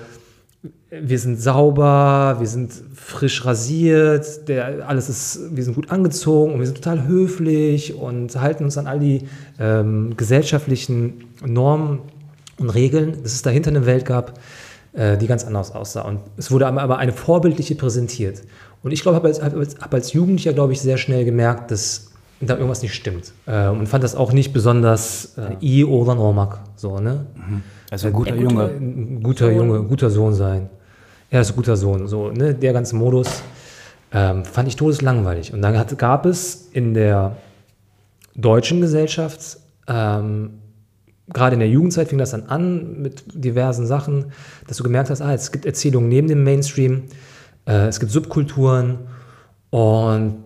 wir 0.91 1.19
sind 1.19 1.41
sauber, 1.41 2.37
wir 2.39 2.47
sind 2.47 2.73
frisch 2.95 3.45
rasiert, 3.45 4.49
der, 4.49 4.89
alles 4.89 5.09
ist, 5.09 5.57
wir 5.57 5.65
sind 5.65 5.75
gut 5.75 5.91
angezogen 5.91 6.53
und 6.53 6.59
wir 6.61 6.67
sind 6.67 6.77
total 6.77 7.07
höflich 7.07 7.95
und 7.95 8.41
halten 8.41 8.65
uns 8.65 8.79
an 8.79 8.87
all 8.87 9.01
die 9.01 9.23
ähm, 9.59 10.17
gesellschaftlichen 10.17 11.25
Normen 11.45 12.01
und 12.59 12.71
Regeln, 12.71 13.23
dass 13.23 13.33
es 13.33 13.43
dahinter 13.43 13.71
eine 13.71 13.87
Welt 13.87 14.05
gab, 14.05 14.39
äh, 14.39 14.41
die 14.95 15.27
ganz 15.27 15.45
anders 15.45 15.75
aussah. 15.75 16.03
Und 16.03 16.21
es 16.37 16.51
wurde 16.51 16.67
aber 16.67 16.99
eine 16.99 17.13
vorbildliche 17.13 17.75
präsentiert. 17.75 18.43
Und 18.83 18.93
ich 18.93 19.03
glaube, 19.03 19.17
habe 19.17 19.29
als, 19.29 19.43
hab 19.43 19.57
als, 19.57 19.77
hab 19.81 19.95
als 19.95 20.13
Jugendlicher, 20.13 20.53
glaube 20.53 20.75
ich, 20.75 20.81
sehr 20.83 20.99
schnell 20.99 21.25
gemerkt, 21.25 21.71
dass 21.71 22.13
da 22.43 22.55
irgendwas 22.55 22.83
nicht 22.83 22.95
stimmt. 22.95 23.33
Äh, 23.47 23.69
und 23.69 23.87
fand 23.87 24.03
das 24.05 24.15
auch 24.15 24.33
nicht 24.33 24.53
besonders 24.53 25.37
äh, 25.39 25.65
i 25.65 25.85
oder 25.85 26.15
normak. 26.15 26.61
So, 26.77 26.99
ne? 26.99 27.27
Also 27.91 28.09
ein 28.09 28.13
guter 28.13 28.35
Ja, 28.35 28.43
gut, 28.43 28.51
Junge. 28.51 28.65
Ein 28.65 29.23
guter 29.23 29.53
Junge, 29.53 29.83
guter 29.85 30.11
Sohn 30.11 30.35
sein. 30.35 30.69
er 31.31 31.41
ist 31.41 31.51
ein 31.51 31.57
guter 31.57 31.77
Sohn, 31.77 32.09
so, 32.09 32.31
ne, 32.31 32.55
der 32.55 32.73
ganze 32.73 32.95
Modus, 32.97 33.43
ähm, 34.13 34.45
fand 34.45 34.69
ich 34.69 34.77
todeslangweilig. 34.77 35.55
Und 35.55 35.63
dann 35.63 35.79
hat, 35.79 35.97
gab 35.99 36.27
es 36.27 36.69
in 36.73 36.93
der 36.93 37.37
deutschen 38.35 38.81
Gesellschaft, 38.81 39.59
ähm, 39.87 40.59
gerade 41.29 41.55
in 41.55 41.61
der 41.61 41.69
Jugendzeit 41.69 42.09
fing 42.09 42.19
das 42.19 42.31
dann 42.31 42.47
an 42.47 43.01
mit 43.01 43.25
diversen 43.33 43.87
Sachen, 43.87 44.33
dass 44.67 44.77
du 44.77 44.83
gemerkt 44.83 45.11
hast, 45.11 45.21
ah, 45.21 45.33
es 45.33 45.53
gibt 45.53 45.67
Erzählungen 45.67 46.09
neben 46.09 46.29
dem 46.29 46.45
Mainstream, 46.45 47.05
äh, 47.67 47.87
es 47.87 48.01
gibt 48.01 48.13
Subkulturen 48.13 48.99
und 49.71 50.43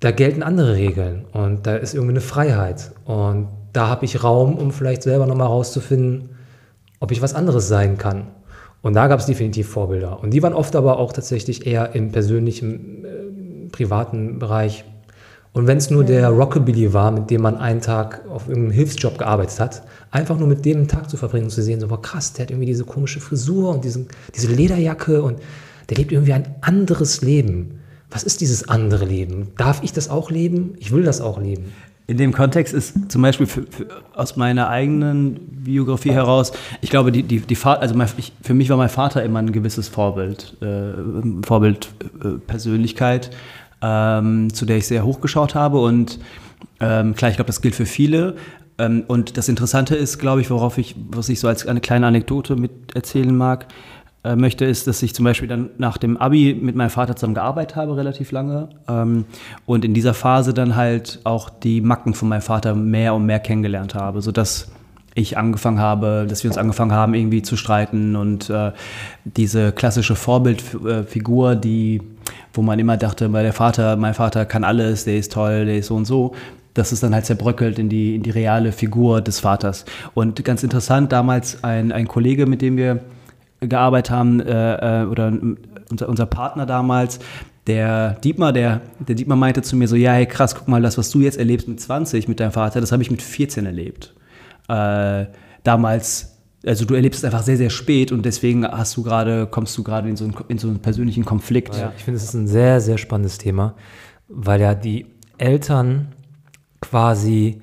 da 0.00 0.10
gelten 0.10 0.42
andere 0.42 0.74
Regeln 0.74 1.24
und 1.32 1.66
da 1.66 1.76
ist 1.76 1.94
irgendwie 1.94 2.12
eine 2.12 2.20
Freiheit. 2.20 2.92
Und 3.04 3.48
da 3.72 3.88
habe 3.88 4.04
ich 4.04 4.22
Raum, 4.22 4.56
um 4.56 4.70
vielleicht 4.70 5.02
selber 5.02 5.26
nochmal 5.26 5.46
rauszufinden, 5.46 6.30
ob 7.00 7.12
ich 7.12 7.22
was 7.22 7.34
anderes 7.34 7.68
sein 7.68 7.98
kann. 7.98 8.28
Und 8.82 8.94
da 8.94 9.06
gab 9.08 9.20
es 9.20 9.26
definitiv 9.26 9.68
Vorbilder. 9.68 10.22
Und 10.22 10.30
die 10.30 10.42
waren 10.42 10.52
oft 10.52 10.76
aber 10.76 10.98
auch 10.98 11.12
tatsächlich 11.12 11.66
eher 11.66 11.94
im 11.94 12.12
persönlichen, 12.12 13.04
äh, 13.04 13.68
privaten 13.70 14.38
Bereich. 14.38 14.84
Und 15.56 15.66
wenn 15.66 15.78
es 15.78 15.88
nur 15.88 16.04
der 16.04 16.28
Rockabilly 16.28 16.92
war, 16.92 17.10
mit 17.10 17.30
dem 17.30 17.40
man 17.40 17.56
einen 17.56 17.80
Tag 17.80 18.20
auf 18.28 18.46
irgendeinem 18.46 18.72
Hilfsjob 18.72 19.16
gearbeitet 19.16 19.58
hat, 19.58 19.82
einfach 20.10 20.38
nur 20.38 20.48
mit 20.48 20.66
dem 20.66 20.76
einen 20.76 20.88
Tag 20.88 21.08
zu 21.08 21.16
verbringen 21.16 21.46
und 21.46 21.50
zu 21.50 21.62
sehen, 21.62 21.80
so, 21.80 21.88
boah, 21.88 22.02
krass, 22.02 22.34
der 22.34 22.42
hat 22.42 22.50
irgendwie 22.50 22.66
diese 22.66 22.84
komische 22.84 23.20
Frisur 23.20 23.70
und 23.70 23.82
diesen, 23.82 24.06
diese 24.34 24.48
Lederjacke 24.48 25.22
und 25.22 25.40
der 25.88 25.96
lebt 25.96 26.12
irgendwie 26.12 26.34
ein 26.34 26.44
anderes 26.60 27.22
Leben. 27.22 27.80
Was 28.10 28.22
ist 28.22 28.42
dieses 28.42 28.68
andere 28.68 29.06
Leben? 29.06 29.48
Darf 29.56 29.82
ich 29.82 29.94
das 29.94 30.10
auch 30.10 30.30
leben? 30.30 30.74
Ich 30.78 30.92
will 30.92 31.04
das 31.04 31.22
auch 31.22 31.40
leben. 31.40 31.72
In 32.06 32.18
dem 32.18 32.34
Kontext 32.34 32.74
ist 32.74 33.10
zum 33.10 33.22
Beispiel 33.22 33.46
für, 33.46 33.62
für, 33.62 33.86
aus 34.14 34.36
meiner 34.36 34.68
eigenen 34.68 35.40
Biografie 35.64 36.12
heraus, 36.12 36.52
ich 36.82 36.90
glaube, 36.90 37.12
die, 37.12 37.22
die, 37.22 37.40
die 37.40 37.56
Vater, 37.56 37.80
also 37.80 37.94
mein, 37.94 38.08
ich, 38.18 38.32
für 38.42 38.52
mich 38.52 38.68
war 38.68 38.76
mein 38.76 38.90
Vater 38.90 39.24
immer 39.24 39.38
ein 39.38 39.52
gewisses 39.52 39.88
Vorbild, 39.88 40.54
äh, 40.60 40.92
Vorbild 41.46 41.88
äh, 42.22 42.38
Persönlichkeit, 42.46 43.30
ähm, 43.82 44.52
zu 44.52 44.66
der 44.66 44.78
ich 44.78 44.86
sehr 44.86 45.04
hochgeschaut 45.04 45.54
habe. 45.54 45.80
Und 45.80 46.18
ähm, 46.80 47.14
klar, 47.14 47.30
ich 47.30 47.36
glaube, 47.36 47.48
das 47.48 47.60
gilt 47.60 47.74
für 47.74 47.86
viele. 47.86 48.36
Ähm, 48.78 49.04
und 49.06 49.36
das 49.36 49.48
Interessante 49.48 49.96
ist, 49.96 50.18
glaube 50.18 50.40
ich, 50.40 50.50
worauf 50.50 50.78
ich, 50.78 50.94
was 51.10 51.28
ich 51.28 51.40
so 51.40 51.48
als 51.48 51.66
eine 51.66 51.80
kleine 51.80 52.06
Anekdote 52.06 52.56
mit 52.56 52.94
erzählen 52.94 53.34
mag, 53.36 53.66
äh, 54.24 54.36
möchte, 54.36 54.64
ist, 54.64 54.86
dass 54.86 55.02
ich 55.02 55.14
zum 55.14 55.24
Beispiel 55.24 55.48
dann 55.48 55.70
nach 55.78 55.98
dem 55.98 56.16
Abi 56.16 56.58
mit 56.60 56.74
meinem 56.74 56.90
Vater 56.90 57.16
zusammen 57.16 57.34
gearbeitet 57.34 57.76
habe, 57.76 57.96
relativ 57.96 58.32
lange. 58.32 58.70
Ähm, 58.88 59.24
und 59.66 59.84
in 59.84 59.94
dieser 59.94 60.14
Phase 60.14 60.52
dann 60.52 60.76
halt 60.76 61.20
auch 61.24 61.48
die 61.48 61.80
Macken 61.80 62.12
von 62.14 62.28
meinem 62.28 62.42
Vater 62.42 62.74
mehr 62.74 63.14
und 63.14 63.24
mehr 63.24 63.38
kennengelernt 63.38 63.94
habe, 63.94 64.20
sodass 64.22 64.70
ich 65.16 65.38
angefangen 65.38 65.80
habe, 65.80 66.26
dass 66.28 66.44
wir 66.44 66.50
uns 66.50 66.58
angefangen 66.58 66.92
haben, 66.92 67.14
irgendwie 67.14 67.42
zu 67.42 67.56
streiten 67.56 68.14
und 68.16 68.50
äh, 68.50 68.70
diese 69.24 69.72
klassische 69.72 70.14
Vorbildfigur, 70.14 71.56
die, 71.56 72.02
wo 72.52 72.62
man 72.62 72.78
immer 72.78 72.96
dachte, 72.96 73.32
weil 73.32 73.42
der 73.42 73.54
Vater, 73.54 73.96
mein 73.96 74.14
Vater 74.14 74.44
kann 74.44 74.62
alles, 74.62 75.04
der 75.04 75.16
ist 75.16 75.32
toll, 75.32 75.64
der 75.64 75.78
ist 75.78 75.86
so 75.86 75.96
und 75.96 76.04
so, 76.04 76.34
das 76.74 76.92
ist 76.92 77.02
dann 77.02 77.14
halt 77.14 77.24
zerbröckelt 77.24 77.78
in 77.78 77.88
die, 77.88 78.14
in 78.14 78.22
die 78.22 78.30
reale 78.30 78.70
Figur 78.72 79.22
des 79.22 79.40
Vaters. 79.40 79.86
Und 80.12 80.44
ganz 80.44 80.62
interessant, 80.62 81.10
damals 81.12 81.64
ein, 81.64 81.90
ein 81.90 82.06
Kollege, 82.06 82.44
mit 82.44 82.60
dem 82.60 82.76
wir 82.76 83.00
gearbeitet 83.60 84.10
haben, 84.10 84.40
äh, 84.40 85.02
äh, 85.02 85.06
oder 85.06 85.32
unser, 85.90 86.08
unser 86.10 86.26
Partner 86.26 86.66
damals, 86.66 87.20
der 87.66 88.12
Dietmar, 88.22 88.52
der, 88.52 88.82
der 89.00 89.14
Dietmar 89.14 89.38
meinte 89.38 89.62
zu 89.62 89.76
mir 89.76 89.88
so, 89.88 89.96
ja, 89.96 90.12
hey, 90.12 90.26
krass, 90.26 90.54
guck 90.54 90.68
mal, 90.68 90.82
das, 90.82 90.98
was 90.98 91.10
du 91.10 91.20
jetzt 91.20 91.38
erlebst 91.38 91.66
mit 91.66 91.80
20 91.80 92.28
mit 92.28 92.38
deinem 92.38 92.52
Vater, 92.52 92.82
das 92.82 92.92
habe 92.92 93.02
ich 93.02 93.10
mit 93.10 93.22
14 93.22 93.64
erlebt. 93.64 94.12
Äh, 94.68 95.26
damals, 95.62 96.38
also 96.64 96.84
du 96.84 96.94
erlebst 96.94 97.18
es 97.18 97.24
einfach 97.24 97.42
sehr, 97.42 97.56
sehr 97.56 97.70
spät 97.70 98.12
und 98.12 98.24
deswegen 98.24 98.66
hast 98.66 98.96
du 98.96 99.02
gerade, 99.02 99.46
kommst 99.46 99.76
du 99.78 99.82
gerade 99.82 100.08
in 100.08 100.16
so 100.16 100.24
einen, 100.24 100.34
in 100.48 100.58
so 100.58 100.68
einen 100.68 100.80
persönlichen 100.80 101.24
Konflikt. 101.24 101.76
Ja, 101.76 101.92
ich 101.96 102.04
finde, 102.04 102.16
es 102.16 102.24
ist 102.24 102.34
ein 102.34 102.48
sehr, 102.48 102.80
sehr 102.80 102.98
spannendes 102.98 103.38
Thema, 103.38 103.74
weil 104.28 104.60
ja 104.60 104.74
die 104.74 105.06
Eltern 105.38 106.08
quasi 106.80 107.60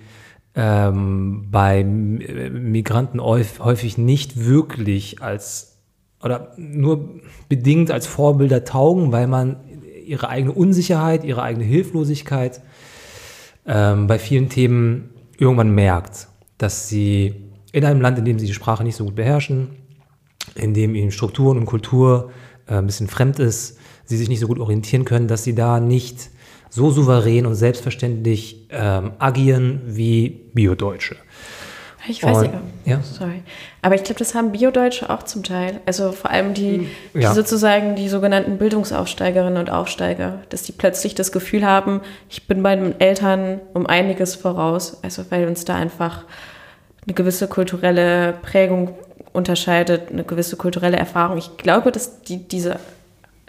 ähm, 0.56 1.48
bei 1.50 1.84
Migranten 1.84 3.20
häuf- 3.20 3.60
häufig 3.60 3.98
nicht 3.98 4.46
wirklich 4.46 5.22
als 5.22 5.82
oder 6.22 6.54
nur 6.58 7.20
bedingt 7.50 7.92
als 7.92 8.08
Vorbilder 8.08 8.64
taugen, 8.64 9.12
weil 9.12 9.28
man 9.28 9.58
ihre 10.06 10.30
eigene 10.30 10.54
Unsicherheit, 10.54 11.24
ihre 11.24 11.42
eigene 11.42 11.66
Hilflosigkeit 11.66 12.62
ähm, 13.66 14.08
bei 14.08 14.20
vielen 14.20 14.48
Themen 14.50 15.10
irgendwann 15.38 15.72
merkt, 15.76 16.28
dass 16.64 16.88
sie 16.90 17.36
in 17.72 17.86
einem 17.86 18.02
Land, 18.02 18.18
in 18.20 18.26
dem 18.26 18.40
sie 18.40 18.48
die 18.48 18.54
Sprache 18.54 18.84
nicht 18.84 18.96
so 18.96 19.04
gut 19.06 19.16
beherrschen, 19.16 19.70
in 20.56 20.74
dem 20.74 20.96
ihnen 20.96 21.12
Strukturen 21.12 21.58
und 21.58 21.66
Kultur 21.66 22.32
äh, 22.68 22.76
ein 22.76 22.86
bisschen 22.86 23.08
fremd 23.08 23.40
ist, 23.40 23.78
sie 24.06 24.18
sich 24.18 24.30
nicht 24.30 24.40
so 24.40 24.48
gut 24.48 24.60
orientieren 24.60 25.06
können, 25.06 25.28
dass 25.28 25.44
sie 25.44 25.56
da 25.56 25.80
nicht 25.80 26.30
so 26.70 26.90
souverän 26.90 27.46
und 27.46 27.56
selbstverständlich 27.56 28.68
ähm, 28.72 29.12
agieren 29.20 29.82
wie 29.86 30.50
Biodeutsche. 30.54 31.16
Ich 32.08 32.22
weiß 32.22 32.38
Und- 32.40 32.44
nicht. 32.44 32.54
ja. 32.86 33.02
Sorry. 33.02 33.44
Aber 33.82 33.96
ich 33.96 34.04
glaube, 34.04 34.20
das 34.20 34.36
haben 34.36 34.52
Biodeutsche 34.52 35.10
auch 35.10 35.24
zum 35.24 35.44
Teil. 35.44 35.80
Also 35.86 36.12
vor 36.12 36.32
allem 36.32 36.54
die, 36.54 36.88
Ja. 37.14 37.30
die 37.30 37.36
sozusagen 37.36 37.96
die 37.96 38.10
sogenannten 38.10 38.58
Bildungsaufsteigerinnen 38.58 39.58
und 39.58 39.70
Aufsteiger, 39.70 40.40
dass 40.50 40.64
die 40.64 40.74
plötzlich 40.74 41.16
das 41.16 41.32
Gefühl 41.32 41.66
haben, 41.66 42.02
ich 42.30 42.46
bin 42.48 42.62
meinen 42.62 43.00
Eltern 43.00 43.62
um 43.74 43.86
einiges 43.88 44.36
voraus. 44.36 44.98
Also 45.02 45.24
weil 45.30 45.48
uns 45.48 45.64
da 45.64 45.76
einfach 45.76 46.26
eine 47.06 47.14
gewisse 47.14 47.48
kulturelle 47.48 48.34
Prägung 48.42 48.96
unterscheidet, 49.34 50.12
eine 50.12 50.24
gewisse 50.24 50.58
kulturelle 50.58 50.98
Erfahrung. 50.98 51.38
Ich 51.38 51.58
glaube, 51.58 51.92
dass 51.92 52.22
die 52.22 52.48
diese 52.48 52.80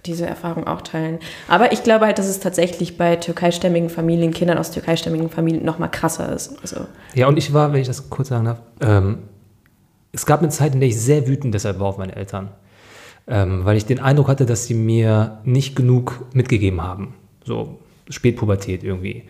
diese 0.06 0.26
Erfahrung 0.26 0.66
auch 0.66 0.82
teilen. 0.82 1.18
Aber 1.48 1.72
ich 1.72 1.82
glaube 1.82 2.06
halt, 2.06 2.18
dass 2.18 2.26
es 2.26 2.40
tatsächlich 2.40 2.98
bei 2.98 3.16
türkeistämmigen 3.16 3.88
Familien, 3.88 4.32
Kindern 4.32 4.58
aus 4.58 4.70
türkeistämmigen 4.70 5.30
Familien 5.30 5.64
noch 5.64 5.78
mal 5.78 5.88
krasser 5.88 6.30
ist. 6.32 6.58
Also 6.60 6.86
Ja, 7.14 7.26
und 7.26 7.38
ich 7.38 7.54
war, 7.54 7.72
wenn 7.72 7.80
ich 7.80 7.86
das 7.86 8.10
kurz 8.10 8.28
sagen 8.28 8.44
darf, 8.44 8.60
ähm, 8.80 9.18
es 10.12 10.26
gab 10.26 10.40
eine 10.40 10.50
Zeit, 10.50 10.74
in 10.74 10.80
der 10.80 10.88
ich 10.88 11.00
sehr 11.00 11.26
wütend 11.26 11.54
deshalb 11.54 11.80
war 11.80 11.86
auf 11.86 11.98
meine 11.98 12.14
Eltern. 12.14 12.50
Ähm, 13.26 13.64
weil 13.64 13.78
ich 13.78 13.86
den 13.86 14.00
Eindruck 14.00 14.28
hatte, 14.28 14.44
dass 14.44 14.66
sie 14.66 14.74
mir 14.74 15.38
nicht 15.44 15.74
genug 15.74 16.26
mitgegeben 16.34 16.82
haben. 16.82 17.14
So 17.44 17.78
Spätpubertät 18.10 18.84
irgendwie. 18.84 19.24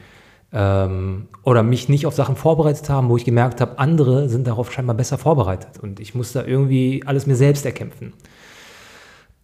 Ähm, 0.56 1.26
oder 1.42 1.64
mich 1.64 1.88
nicht 1.88 2.06
auf 2.06 2.14
Sachen 2.14 2.36
vorbereitet 2.36 2.88
haben, 2.88 3.08
wo 3.08 3.16
ich 3.16 3.24
gemerkt 3.24 3.60
habe, 3.60 3.78
andere 3.80 4.28
sind 4.28 4.46
darauf 4.46 4.72
scheinbar 4.72 4.94
besser 4.94 5.18
vorbereitet. 5.18 5.80
Und 5.82 5.98
ich 5.98 6.14
muss 6.14 6.32
da 6.32 6.44
irgendwie 6.44 7.02
alles 7.04 7.26
mir 7.26 7.34
selbst 7.34 7.66
erkämpfen. 7.66 8.12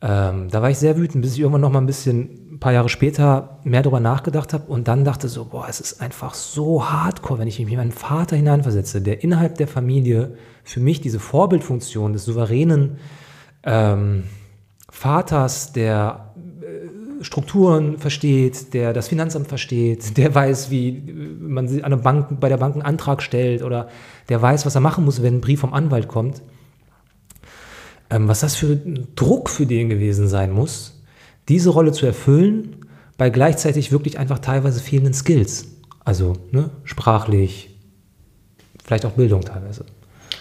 Ähm, 0.03 0.49
da 0.49 0.62
war 0.62 0.70
ich 0.70 0.79
sehr 0.79 0.96
wütend, 0.96 1.20
bis 1.20 1.35
ich 1.35 1.40
irgendwann 1.40 1.61
noch 1.61 1.73
mal 1.73 1.81
ein 1.81 1.87
bisschen, 1.87 2.55
ein 2.55 2.61
paar 2.61 2.73
Jahre 2.73 2.88
später, 2.88 3.59
mehr 3.64 3.83
darüber 3.83 4.01
nachgedacht 4.01 4.55
habe 4.55 4.70
und 4.70 4.88
dann 4.88 5.05
dachte 5.05 5.29
so, 5.29 5.44
boah, 5.44 5.66
es 5.68 5.81
ist 5.81 6.01
einfach 6.01 6.33
so 6.33 6.88
hardcore, 6.88 7.40
wenn 7.40 7.49
ich 7.49 7.59
mich 7.59 7.70
in 7.70 7.77
meinen 7.77 7.92
Vater 7.92 8.37
hineinversetze, 8.37 9.03
der 9.03 9.23
innerhalb 9.23 9.59
der 9.59 9.68
Familie 9.68 10.37
für 10.64 10.81
mich 10.81 11.03
diese 11.03 11.20
Vorbildfunktion 11.20 12.14
des 12.14 12.25
souveränen 12.25 12.99
ähm, 13.62 14.25
Vaters, 14.88 15.73
der 15.73 16.30
Strukturen 17.20 17.98
versteht, 17.98 18.72
der 18.74 18.92
das 18.92 19.09
Finanzamt 19.09 19.48
versteht, 19.48 20.16
der 20.16 20.35
weiß, 20.35 20.70
wie 20.70 20.88
äh, 20.88 21.02
man 21.38 21.68
an 21.83 21.90
der 21.90 21.98
Bank, 21.98 22.40
bei 22.40 22.48
der 22.48 22.56
Bank 22.56 22.74
einen 22.74 22.83
Antrag 22.83 23.22
stellt 23.22 23.62
oder 23.62 23.88
der 24.28 24.40
weiß, 24.40 24.66
was 24.66 24.74
er 24.74 24.80
machen 24.80 25.04
muss, 25.04 25.22
wenn 25.22 25.37
ein 25.37 25.40
Brief 25.40 25.61
vom 25.61 25.72
Anwalt 25.72 26.09
kommt 26.09 26.42
ähm, 28.11 28.28
was 28.28 28.40
das 28.40 28.56
für 28.56 28.66
ein 28.66 29.09
Druck 29.14 29.48
für 29.48 29.66
den 29.66 29.88
gewesen 29.88 30.28
sein 30.28 30.50
muss, 30.50 31.00
diese 31.48 31.70
Rolle 31.70 31.92
zu 31.92 32.04
erfüllen, 32.06 32.76
bei 33.16 33.30
gleichzeitig 33.30 33.92
wirklich 33.92 34.18
einfach 34.18 34.40
teilweise 34.40 34.80
fehlenden 34.80 35.14
Skills. 35.14 35.68
Also 36.04 36.35
ne, 36.50 36.70
sprachlich, 36.85 37.78
vielleicht 38.85 39.06
auch 39.06 39.12
Bildung 39.12 39.42
teilweise. 39.42 39.85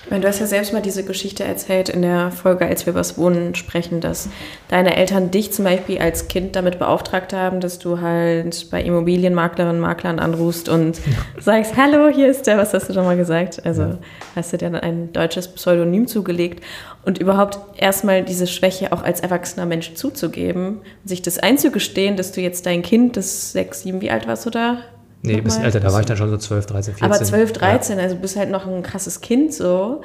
Du 0.09 0.27
hast 0.27 0.39
ja 0.39 0.47
selbst 0.47 0.73
mal 0.73 0.81
diese 0.81 1.03
Geschichte 1.03 1.43
erzählt 1.43 1.87
in 1.87 2.01
der 2.01 2.31
Folge, 2.31 2.65
als 2.65 2.85
wir 2.85 2.91
über 2.91 2.99
das 2.99 3.19
Wohnen 3.19 3.53
sprechen, 3.53 4.01
dass 4.01 4.27
deine 4.67 4.97
Eltern 4.97 5.29
dich 5.29 5.53
zum 5.53 5.65
Beispiel 5.65 5.99
als 5.99 6.27
Kind 6.27 6.55
damit 6.55 6.79
beauftragt 6.79 7.31
haben, 7.31 7.59
dass 7.59 7.77
du 7.77 8.01
halt 8.01 8.71
bei 8.71 8.81
Immobilienmaklerinnen, 8.81 9.79
Maklern 9.79 10.17
anrufst 10.17 10.67
und 10.67 10.99
sagst, 11.39 11.77
hallo, 11.77 12.09
hier 12.09 12.27
ist 12.27 12.47
der, 12.47 12.57
was 12.57 12.73
hast 12.73 12.89
du 12.89 12.93
schon 12.93 13.05
mal 13.05 13.17
gesagt? 13.17 13.63
Also 13.63 13.99
hast 14.35 14.51
du 14.51 14.57
dir 14.57 14.71
dann 14.71 14.81
ein 14.81 15.13
deutsches 15.13 15.47
Pseudonym 15.47 16.07
zugelegt 16.07 16.63
und 17.05 17.19
überhaupt 17.19 17.59
erstmal 17.77 18.23
diese 18.23 18.47
Schwäche 18.47 18.91
auch 18.91 19.03
als 19.03 19.19
erwachsener 19.19 19.67
Mensch 19.67 19.93
zuzugeben 19.93 20.79
und 21.03 21.07
sich 21.07 21.21
das 21.21 21.37
einzugestehen, 21.37 22.17
dass 22.17 22.31
du 22.31 22.41
jetzt 22.41 22.65
dein 22.65 22.81
Kind, 22.81 23.15
das 23.15 23.51
sechs, 23.51 23.83
sieben, 23.83 24.01
wie 24.01 24.09
alt 24.09 24.27
warst 24.27 24.47
du 24.47 24.49
da? 24.49 24.79
Nee, 25.21 25.35
ein 25.35 25.43
bisschen 25.43 25.63
älter, 25.63 25.79
da 25.79 25.91
war 25.91 25.99
ich 25.99 26.05
dann 26.05 26.17
schon 26.17 26.29
so 26.29 26.37
12, 26.37 26.65
13, 26.67 26.93
14. 26.95 27.11
Aber 27.11 27.23
12, 27.23 27.53
13, 27.53 27.99
also 27.99 28.15
du 28.15 28.21
bist 28.21 28.37
halt 28.37 28.49
noch 28.49 28.65
ein 28.65 28.83
krasses 28.83 29.21
Kind 29.21 29.53
so. 29.53 30.01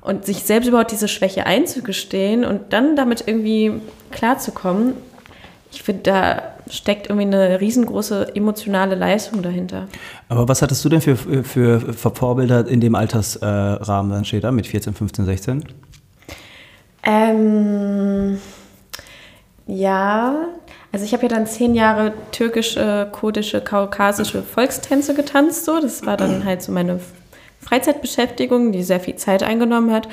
Und 0.00 0.26
sich 0.26 0.42
selbst 0.44 0.66
überhaupt 0.68 0.90
diese 0.90 1.08
Schwäche 1.08 1.46
einzugestehen 1.46 2.44
und 2.44 2.72
dann 2.72 2.94
damit 2.94 3.24
irgendwie 3.26 3.80
klarzukommen, 4.10 4.94
ich 5.74 5.82
finde, 5.82 6.02
da 6.02 6.42
steckt 6.70 7.08
irgendwie 7.08 7.26
eine 7.26 7.60
riesengroße 7.60 8.34
emotionale 8.36 8.94
Leistung 8.94 9.42
dahinter. 9.42 9.88
Aber 10.28 10.48
was 10.48 10.62
hattest 10.62 10.84
du 10.84 10.88
denn 10.88 11.00
für, 11.00 11.16
für, 11.16 11.44
für 11.44 11.80
Vorbilder 12.10 12.66
in 12.66 12.80
dem 12.80 12.94
Altersrahmen 12.94 14.12
dann 14.12 14.24
steht 14.24 14.44
da 14.44 14.52
mit 14.52 14.66
14, 14.66 14.94
15, 14.94 15.24
16? 15.24 15.64
Ähm, 17.02 18.38
Ja, 19.66 20.48
also 20.94 21.04
ich 21.04 21.12
habe 21.12 21.24
ja 21.24 21.28
dann 21.28 21.44
zehn 21.48 21.74
Jahre 21.74 22.12
türkische, 22.30 23.08
kurdische, 23.10 23.60
kaukasische 23.60 24.44
Volkstänze 24.44 25.12
getanzt. 25.14 25.64
So. 25.64 25.80
Das 25.80 26.06
war 26.06 26.16
dann 26.16 26.44
halt 26.44 26.62
so 26.62 26.70
meine 26.70 27.00
Freizeitbeschäftigung, 27.58 28.70
die 28.70 28.84
sehr 28.84 29.00
viel 29.00 29.16
Zeit 29.16 29.42
eingenommen 29.42 29.92
hat. 29.92 30.08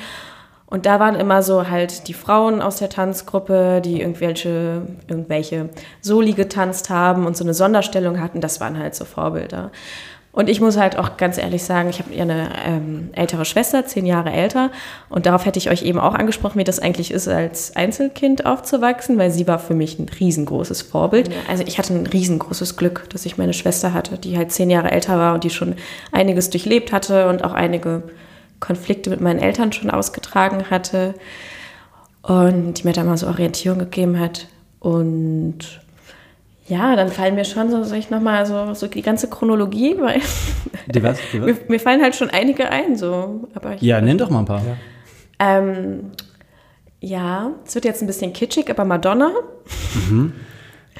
Und 0.66 0.84
da 0.84 0.98
waren 0.98 1.14
immer 1.14 1.44
so 1.44 1.70
halt 1.70 2.08
die 2.08 2.14
Frauen 2.14 2.60
aus 2.60 2.78
der 2.78 2.88
Tanzgruppe, 2.88 3.80
die 3.80 4.00
irgendwelche, 4.00 4.82
irgendwelche 5.06 5.68
Soli 6.00 6.32
getanzt 6.32 6.90
haben 6.90 7.26
und 7.26 7.36
so 7.36 7.44
eine 7.44 7.54
Sonderstellung 7.54 8.20
hatten. 8.20 8.40
Das 8.40 8.60
waren 8.60 8.76
halt 8.76 8.96
so 8.96 9.04
Vorbilder. 9.04 9.70
Und 10.32 10.48
ich 10.48 10.62
muss 10.62 10.78
halt 10.78 10.98
auch 10.98 11.18
ganz 11.18 11.36
ehrlich 11.36 11.62
sagen, 11.62 11.90
ich 11.90 11.98
habe 11.98 12.14
ja 12.14 12.22
eine 12.22 12.48
ähm, 12.64 13.10
ältere 13.12 13.44
Schwester, 13.44 13.84
zehn 13.84 14.06
Jahre 14.06 14.32
älter. 14.32 14.70
Und 15.10 15.26
darauf 15.26 15.44
hätte 15.44 15.58
ich 15.58 15.70
euch 15.70 15.82
eben 15.82 15.98
auch 15.98 16.14
angesprochen, 16.14 16.58
wie 16.58 16.64
das 16.64 16.78
eigentlich 16.78 17.10
ist, 17.10 17.28
als 17.28 17.76
Einzelkind 17.76 18.46
aufzuwachsen, 18.46 19.18
weil 19.18 19.30
sie 19.30 19.46
war 19.46 19.58
für 19.58 19.74
mich 19.74 19.98
ein 19.98 20.08
riesengroßes 20.08 20.80
Vorbild. 20.80 21.30
Also 21.48 21.64
ich 21.66 21.76
hatte 21.76 21.92
ein 21.92 22.06
riesengroßes 22.06 22.78
Glück, 22.78 23.10
dass 23.10 23.26
ich 23.26 23.36
meine 23.36 23.52
Schwester 23.52 23.92
hatte, 23.92 24.16
die 24.16 24.38
halt 24.38 24.52
zehn 24.52 24.70
Jahre 24.70 24.90
älter 24.90 25.18
war 25.18 25.34
und 25.34 25.44
die 25.44 25.50
schon 25.50 25.74
einiges 26.12 26.48
durchlebt 26.48 26.92
hatte 26.92 27.28
und 27.28 27.44
auch 27.44 27.52
einige 27.52 28.04
Konflikte 28.58 29.10
mit 29.10 29.20
meinen 29.20 29.38
Eltern 29.38 29.70
schon 29.72 29.90
ausgetragen 29.90 30.70
hatte. 30.70 31.14
Und 32.22 32.74
die 32.74 32.84
mir 32.84 32.94
da 32.94 33.04
mal 33.04 33.18
so 33.18 33.26
Orientierung 33.26 33.80
gegeben 33.80 34.18
hat. 34.18 34.46
Und 34.78 35.81
ja, 36.68 36.94
dann 36.96 37.08
fallen 37.08 37.34
mir 37.34 37.44
schon 37.44 37.70
so, 37.70 37.82
soll 37.82 37.98
ich 37.98 38.10
nochmal 38.10 38.46
so, 38.46 38.74
so 38.74 38.86
die 38.86 39.02
ganze 39.02 39.28
Chronologie, 39.28 39.96
weil 39.98 40.20
Die 40.86 41.02
was? 41.02 41.18
Die 41.32 41.40
was? 41.40 41.46
mir, 41.46 41.56
mir 41.68 41.80
fallen 41.80 42.02
halt 42.02 42.14
schon 42.14 42.30
einige 42.30 42.70
ein, 42.70 42.96
so. 42.96 43.48
Aber 43.54 43.74
ich, 43.74 43.82
Ja, 43.82 44.00
nenn 44.00 44.18
doch 44.18 44.30
mal 44.30 44.40
ein 44.40 44.44
paar. 44.44 44.62
Ähm, 45.38 46.12
ja, 47.00 47.50
es 47.66 47.74
wird 47.74 47.84
jetzt 47.84 48.00
ein 48.02 48.06
bisschen 48.06 48.32
kitschig, 48.32 48.70
aber 48.70 48.84
Madonna? 48.84 49.32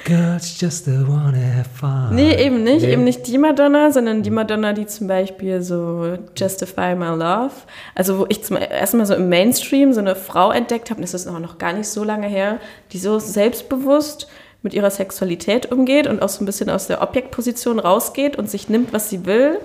Girls 0.04 0.60
just 0.60 0.88
wanna 0.88 1.38
have 1.38 1.68
fun. 1.72 2.14
Nee, 2.16 2.34
eben 2.44 2.64
nicht. 2.64 2.82
Nee. 2.82 2.94
Eben 2.94 3.04
nicht 3.04 3.26
die 3.28 3.38
Madonna, 3.38 3.92
sondern 3.92 4.22
die 4.22 4.30
Madonna, 4.30 4.72
die 4.72 4.86
zum 4.86 5.06
Beispiel 5.06 5.62
so 5.62 6.18
Justify 6.36 6.96
My 6.96 7.14
Love, 7.16 7.52
also 7.94 8.18
wo 8.18 8.26
ich 8.28 8.42
zum 8.42 8.56
ersten 8.56 8.96
Mal 8.96 9.06
so 9.06 9.14
im 9.14 9.28
Mainstream 9.28 9.92
so 9.92 10.00
eine 10.00 10.16
Frau 10.16 10.50
entdeckt 10.50 10.90
habe, 10.90 10.98
und 10.98 11.02
das 11.02 11.14
ist 11.14 11.28
auch 11.28 11.38
noch 11.38 11.58
gar 11.58 11.72
nicht 11.72 11.86
so 11.86 12.02
lange 12.02 12.26
her, 12.26 12.58
die 12.92 12.98
so 12.98 13.20
selbstbewusst 13.20 14.26
mit 14.62 14.74
ihrer 14.74 14.90
Sexualität 14.90 15.72
umgeht 15.72 16.06
und 16.06 16.22
auch 16.22 16.28
so 16.28 16.42
ein 16.42 16.46
bisschen 16.46 16.70
aus 16.70 16.86
der 16.86 17.02
Objektposition 17.02 17.78
rausgeht 17.78 18.36
und 18.36 18.48
sich 18.48 18.68
nimmt, 18.68 18.92
was 18.92 19.10
sie 19.10 19.26
will 19.26 19.58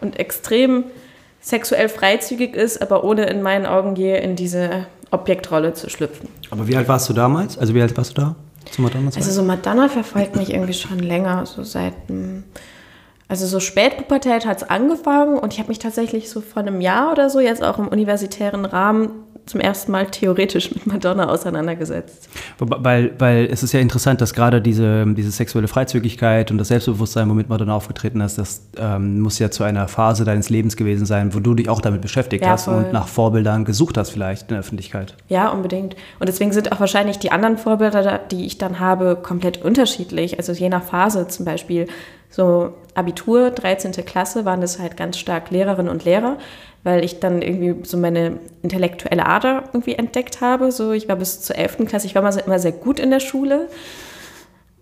und 0.00 0.18
extrem 0.18 0.84
sexuell 1.40 1.88
freizügig 1.88 2.54
ist, 2.54 2.82
aber 2.82 3.04
ohne 3.04 3.26
in 3.26 3.42
meinen 3.42 3.66
Augen 3.66 3.96
je 3.96 4.16
in 4.18 4.36
diese 4.36 4.86
Objektrolle 5.10 5.74
zu 5.74 5.90
schlüpfen. 5.90 6.28
Aber 6.50 6.66
wie 6.68 6.76
alt 6.76 6.88
warst 6.88 7.08
du 7.08 7.12
damals? 7.12 7.58
Also 7.58 7.74
wie 7.74 7.82
alt 7.82 7.96
warst 7.96 8.16
du 8.16 8.22
da? 8.22 8.36
Zu 8.70 8.82
Madonna? 8.82 9.10
Also 9.14 9.30
so 9.30 9.42
Madonna 9.42 9.88
verfolgt 9.88 10.36
mich 10.36 10.52
irgendwie 10.52 10.72
schon 10.72 10.98
länger, 10.98 11.46
so 11.46 11.62
seit 11.62 11.94
also 13.32 13.46
so 13.46 13.60
Spätpubertät 13.60 14.44
hat 14.44 14.58
es 14.58 14.62
angefangen 14.68 15.38
und 15.38 15.54
ich 15.54 15.58
habe 15.58 15.70
mich 15.70 15.78
tatsächlich 15.78 16.28
so 16.28 16.42
vor 16.42 16.60
einem 16.60 16.82
Jahr 16.82 17.12
oder 17.12 17.30
so 17.30 17.40
jetzt 17.40 17.62
auch 17.62 17.78
im 17.78 17.88
universitären 17.88 18.66
Rahmen 18.66 19.08
zum 19.46 19.60
ersten 19.60 19.92
Mal 19.92 20.06
theoretisch 20.06 20.72
mit 20.74 20.86
Madonna 20.86 21.28
auseinandergesetzt. 21.28 22.28
Weil, 22.58 23.12
weil 23.18 23.46
es 23.46 23.62
ist 23.62 23.72
ja 23.72 23.80
interessant, 23.80 24.20
dass 24.20 24.34
gerade 24.34 24.60
diese, 24.60 25.04
diese 25.14 25.30
sexuelle 25.30 25.68
Freizügigkeit 25.68 26.50
und 26.50 26.58
das 26.58 26.68
Selbstbewusstsein, 26.68 27.28
womit 27.28 27.48
Madonna 27.48 27.74
aufgetreten 27.74 28.20
ist, 28.20 28.38
das 28.38 28.62
ähm, 28.78 29.20
muss 29.20 29.38
ja 29.38 29.50
zu 29.50 29.64
einer 29.64 29.88
Phase 29.88 30.24
deines 30.24 30.48
Lebens 30.48 30.76
gewesen 30.76 31.06
sein, 31.06 31.34
wo 31.34 31.40
du 31.40 31.54
dich 31.54 31.68
auch 31.68 31.80
damit 31.80 32.00
beschäftigt 32.02 32.44
Ja, 32.44 32.52
hast 32.52 32.64
voll. 32.64 32.76
und 32.84 32.92
nach 32.92 33.08
Vorbildern 33.08 33.64
gesucht 33.64 33.98
hast 33.98 34.10
vielleicht 34.10 34.42
in 34.42 34.48
der 34.48 34.60
Öffentlichkeit. 34.60 35.16
Ja, 35.28 35.48
unbedingt. 35.48 35.96
Und 36.20 36.28
deswegen 36.28 36.52
sind 36.52 36.72
auch 36.72 36.80
wahrscheinlich 36.80 37.18
die 37.18 37.32
anderen 37.32 37.58
Vorbilder, 37.58 38.20
die 38.30 38.46
ich 38.46 38.58
dann 38.58 38.78
habe, 38.80 39.16
komplett 39.20 39.62
unterschiedlich. 39.64 40.38
Also 40.38 40.52
je 40.52 40.68
nach 40.68 40.82
Phase 40.82 41.26
zum 41.28 41.44
Beispiel. 41.44 41.86
So 42.32 42.72
Abitur, 42.94 43.50
13. 43.50 43.92
Klasse 44.04 44.44
waren 44.44 44.62
das 44.62 44.78
halt 44.78 44.96
ganz 44.96 45.18
stark 45.18 45.50
Lehrerinnen 45.50 45.92
und 45.92 46.04
Lehrer, 46.04 46.38
weil 46.82 47.04
ich 47.04 47.20
dann 47.20 47.42
irgendwie 47.42 47.86
so 47.86 47.96
meine 47.96 48.38
intellektuelle 48.62 49.26
Ader 49.26 49.64
irgendwie 49.72 49.94
entdeckt 49.94 50.40
habe. 50.40 50.72
So, 50.72 50.92
ich 50.92 51.08
war 51.08 51.16
bis 51.16 51.42
zur 51.42 51.56
11. 51.56 51.86
Klasse, 51.86 52.06
ich 52.06 52.14
war 52.14 52.22
immer 52.44 52.58
sehr 52.58 52.72
gut 52.72 52.98
in 52.98 53.10
der 53.10 53.20
Schule. 53.20 53.68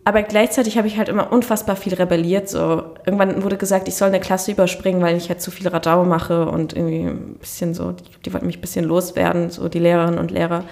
Aber 0.04 0.22
gleichzeitig 0.22 0.78
habe 0.78 0.88
ich 0.88 0.96
halt 0.96 1.08
immer 1.08 1.30
unfassbar 1.30 1.76
viel 1.76 1.94
rebelliert. 1.94 2.48
So. 2.48 2.84
Irgendwann 3.04 3.42
wurde 3.42 3.58
gesagt, 3.58 3.86
ich 3.86 3.96
soll 3.96 4.08
eine 4.08 4.20
Klasse 4.20 4.52
überspringen, 4.52 5.02
weil 5.02 5.16
ich 5.16 5.28
halt 5.28 5.42
zu 5.42 5.50
viel 5.50 5.68
Radau 5.68 6.04
mache 6.04 6.46
und 6.46 6.72
irgendwie 6.72 7.02
ein 7.02 7.34
bisschen 7.34 7.74
so, 7.74 7.92
die, 7.92 8.04
die 8.24 8.32
wollten 8.32 8.46
mich 8.46 8.58
ein 8.58 8.62
bisschen 8.62 8.84
loswerden, 8.86 9.50
so 9.50 9.68
die 9.68 9.78
Lehrerinnen 9.78 10.18
und 10.18 10.30
Lehrer. 10.30 10.64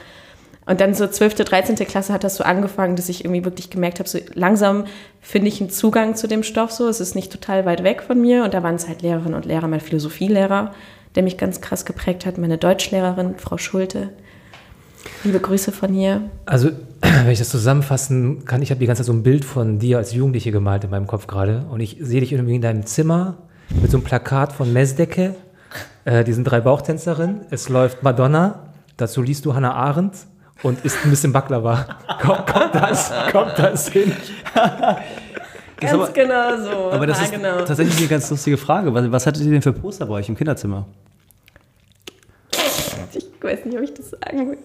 Und 0.69 0.83
dann 0.83 0.93
so 0.93 1.07
12., 1.07 1.37
13. 1.37 1.77
Klasse 1.77 2.13
hat 2.13 2.25
das 2.25 2.37
so 2.37 2.45
angefangen, 2.45 2.95
dass 2.95 3.09
ich 3.09 3.25
irgendwie 3.25 3.43
wirklich 3.43 3.71
gemerkt 3.71 4.01
habe, 4.01 4.09
so 4.09 4.19
langsam 4.35 4.85
finde 5.23 5.49
ich 5.49 5.63
einen 5.63 5.71
Zugang 5.71 6.15
zu 6.15 6.29
dem 6.29 6.43
Stoff 6.43 6.73
so. 6.73 6.89
Es 6.89 7.01
ist 7.01 7.15
nicht 7.15 7.33
total 7.33 7.65
weit 7.65 7.85
weg 7.85 8.03
von 8.03 8.21
mir. 8.21 8.45
Und 8.45 8.53
da 8.53 8.63
waren 8.63 8.75
es 8.75 8.87
halt 8.87 9.01
Lehrerinnen 9.01 9.33
und 9.33 9.47
Lehrer, 9.47 9.67
mein 9.67 9.81
Philosophielehrer, 9.81 10.75
der 11.15 11.23
mich 11.23 11.39
ganz 11.39 11.63
krass 11.63 11.87
geprägt 11.87 12.27
hat, 12.27 12.37
meine 12.37 12.59
Deutschlehrerin, 12.59 13.37
Frau 13.39 13.57
Schulte. 13.57 14.11
Liebe 15.25 15.41
Grüße 15.41 15.73
von 15.73 15.95
hier. 15.95 16.29
Also, 16.45 16.69
wenn 17.01 17.31
ich 17.31 17.39
das 17.39 17.49
zusammenfassen 17.49 18.45
kann, 18.45 18.61
ich 18.61 18.71
habe 18.71 18.79
die 18.79 18.87
ganze 18.87 19.01
Zeit 19.01 19.07
so 19.07 19.15
ein 19.15 19.23
Bild 19.23 19.47
von 19.47 19.79
dir 19.79 19.97
als 19.97 20.13
Jugendliche 20.13 20.53
gemalt 20.53 20.85
in 20.85 20.91
meinem 20.91 21.07
Kopf 21.07 21.27
gerade. 21.27 21.65
Und 21.71 21.81
ich 21.81 21.97
sehe 21.99 22.21
dich 22.21 22.33
irgendwie 22.33 22.57
in 22.57 22.63
deinem 22.63 22.85
Zimmer 22.85 23.39
mit 23.81 23.91
so 23.91 23.97
einem 23.97 24.05
Plakat 24.05 24.53
von 24.53 24.71
Mesdecke, 24.71 25.35
äh, 26.05 26.25
diesen 26.25 26.45
drei 26.45 26.61
Bauchtänzerinnen. 26.61 27.47
Es 27.49 27.71
läuft 27.71 28.03
Madonna, 28.03 28.75
dazu 28.99 29.23
liest 29.23 29.47
du 29.47 29.55
Hannah 29.55 29.73
Arendt 29.73 30.13
und 30.63 30.85
isst 30.85 30.99
ein 31.05 31.11
bisschen 31.11 31.33
Baklava. 31.33 31.87
Kommt, 32.21 32.47
kommt, 32.47 32.75
das, 32.75 33.13
kommt 33.33 33.59
das 33.59 33.89
hin? 33.89 34.13
Ganz 35.81 35.93
aber- 35.95 36.09
genau 36.11 36.57
so. 36.59 36.91
Aber 36.93 37.07
das 37.07 37.19
Ja, 37.19 37.25
ist 37.25 37.33
genau. 37.33 37.59
tatsächlich 37.65 37.97
eine 37.99 38.09
ganz 38.09 38.29
lustige 38.31 38.57
Frage. 38.57 38.93
Was, 38.93 39.13
was 39.13 39.27
hattet 39.27 39.45
ihr 39.45 39.51
denn 39.53 39.63
für 39.63 39.73
Poster 39.73 40.07
bei 40.07 40.15
euch 40.15 40.29
im 40.29 40.37
Kinderzimmer? 40.37 40.87
Ich 43.15 43.27
weiß 43.41 43.65
nicht, 43.65 43.77
ob 43.79 43.85
ich 43.85 43.95
das 43.95 44.11
sagen 44.11 44.51
will. 44.51 44.59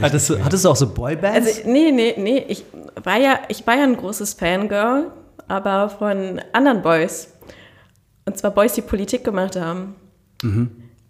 Hattest 0.00 0.30
du, 0.30 0.42
hattest 0.42 0.64
du 0.64 0.70
auch 0.70 0.76
so 0.76 0.88
Boybands? 0.88 1.46
Also, 1.58 1.68
nee, 1.70 1.90
nee, 1.92 2.14
nee. 2.16 2.44
Ich 2.48 2.64
war 3.02 3.18
ja, 3.18 3.40
ich 3.48 3.66
war 3.66 3.76
ja 3.76 3.82
ein 3.84 3.96
großes 3.96 4.32
Fangirl, 4.34 5.10
aber 5.48 5.90
von 5.90 6.40
anderen 6.54 6.80
Boys. 6.82 7.28
Und 8.24 8.38
zwar 8.38 8.50
Boys, 8.50 8.72
die 8.72 8.82
Politik 8.82 9.24
gemacht 9.24 9.56
haben. 9.56 9.94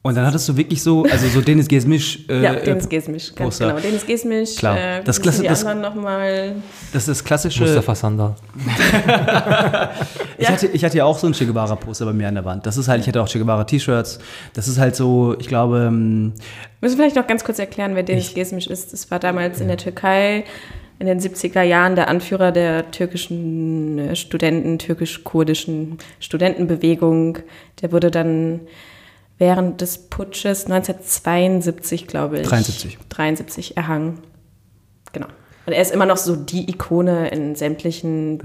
Und 0.07 0.14
dann 0.16 0.25
hattest 0.27 0.49
du 0.49 0.57
wirklich 0.57 0.83
so, 0.83 1.05
also 1.05 1.29
so 1.29 1.40
Dennis 1.40 1.69
Gesmisch. 1.69 2.21
Äh, 2.29 2.42
ja, 2.42 2.55
Dennis 2.55 2.87
äh, 2.87 2.88
Gesmisch, 2.88 3.35
ganz 3.35 3.38
Poster. 3.59 3.69
genau. 3.69 3.81
Dennis 3.81 4.07
Gesmisch. 4.07 4.57
Klar. 4.57 4.79
Äh, 4.79 5.03
Das 5.05 5.21
Klasse- 5.21 5.42
die 5.42 5.49
das- 5.49 5.64
anderen 5.64 5.81
nochmal. 5.95 6.55
Das 6.92 7.03
ist 7.03 7.09
das 7.09 7.25
klassische. 7.25 7.62
Mustafa 7.64 7.95
Sandal. 7.95 8.35
Ich, 10.38 10.45
Ja. 10.45 10.51
hatte, 10.53 10.66
ich 10.66 10.85
hatte 10.85 10.99
ja 10.99 11.05
auch 11.05 11.19
so 11.19 11.27
ein 11.27 11.33
Che 11.33 11.47
Guevara-Poster 11.47 12.05
bei 12.05 12.12
mir 12.12 12.29
an 12.29 12.35
der 12.35 12.45
Wand. 12.45 12.66
Das 12.66 12.77
ist 12.77 12.88
halt, 12.88 13.01
ich 13.01 13.09
hatte 13.09 13.23
auch 13.23 13.29
Che 13.29 13.38
Guevara-T-Shirts. 13.38 14.19
Das 14.53 14.69
ist 14.69 14.79
halt 14.79 14.95
so, 14.97 15.35
ich 15.38 15.49
glaube, 15.49 15.87
ähm, 15.88 16.33
Müssen 16.83 16.99
wir 16.99 17.05
vielleicht 17.05 17.16
noch 17.16 17.27
ganz 17.27 17.42
kurz 17.42 17.59
erklären, 17.59 17.95
wer 17.95 18.03
Dennis 18.03 18.35
Gesmisch 18.35 18.66
ist. 18.66 18.92
Das 18.92 19.11
war 19.11 19.19
damals 19.19 19.61
in 19.61 19.69
der 19.69 19.79
Türkei 19.79 20.45
in 20.99 21.07
den 21.07 21.21
70er 21.21 21.62
Jahren 21.62 21.95
der 21.97 22.09
Anführer 22.09 22.53
der 22.53 22.90
türkischen 22.90 23.99
äh, 23.99 24.16
Studenten, 24.16 24.79
türkisch-kurdischen 24.79 25.99
Studentenbewegung. 26.21 27.38
Der 27.83 27.92
wurde 27.92 28.11
dann 28.11 28.61
während 29.38 29.81
des 29.81 30.09
Putsches 30.09 30.66
1972, 30.66 32.07
glaube 32.07 32.40
ich. 32.40 32.49
73. 32.49 32.99
73 33.09 33.77
erhangen. 33.77 34.20
Genau. 35.12 35.27
Und 35.66 35.72
er 35.72 35.83
ist 35.83 35.92
immer 35.92 36.07
noch 36.07 36.16
so 36.16 36.37
die 36.37 36.70
Ikone 36.70 37.29
in 37.29 37.57
sämtlichen 37.57 38.40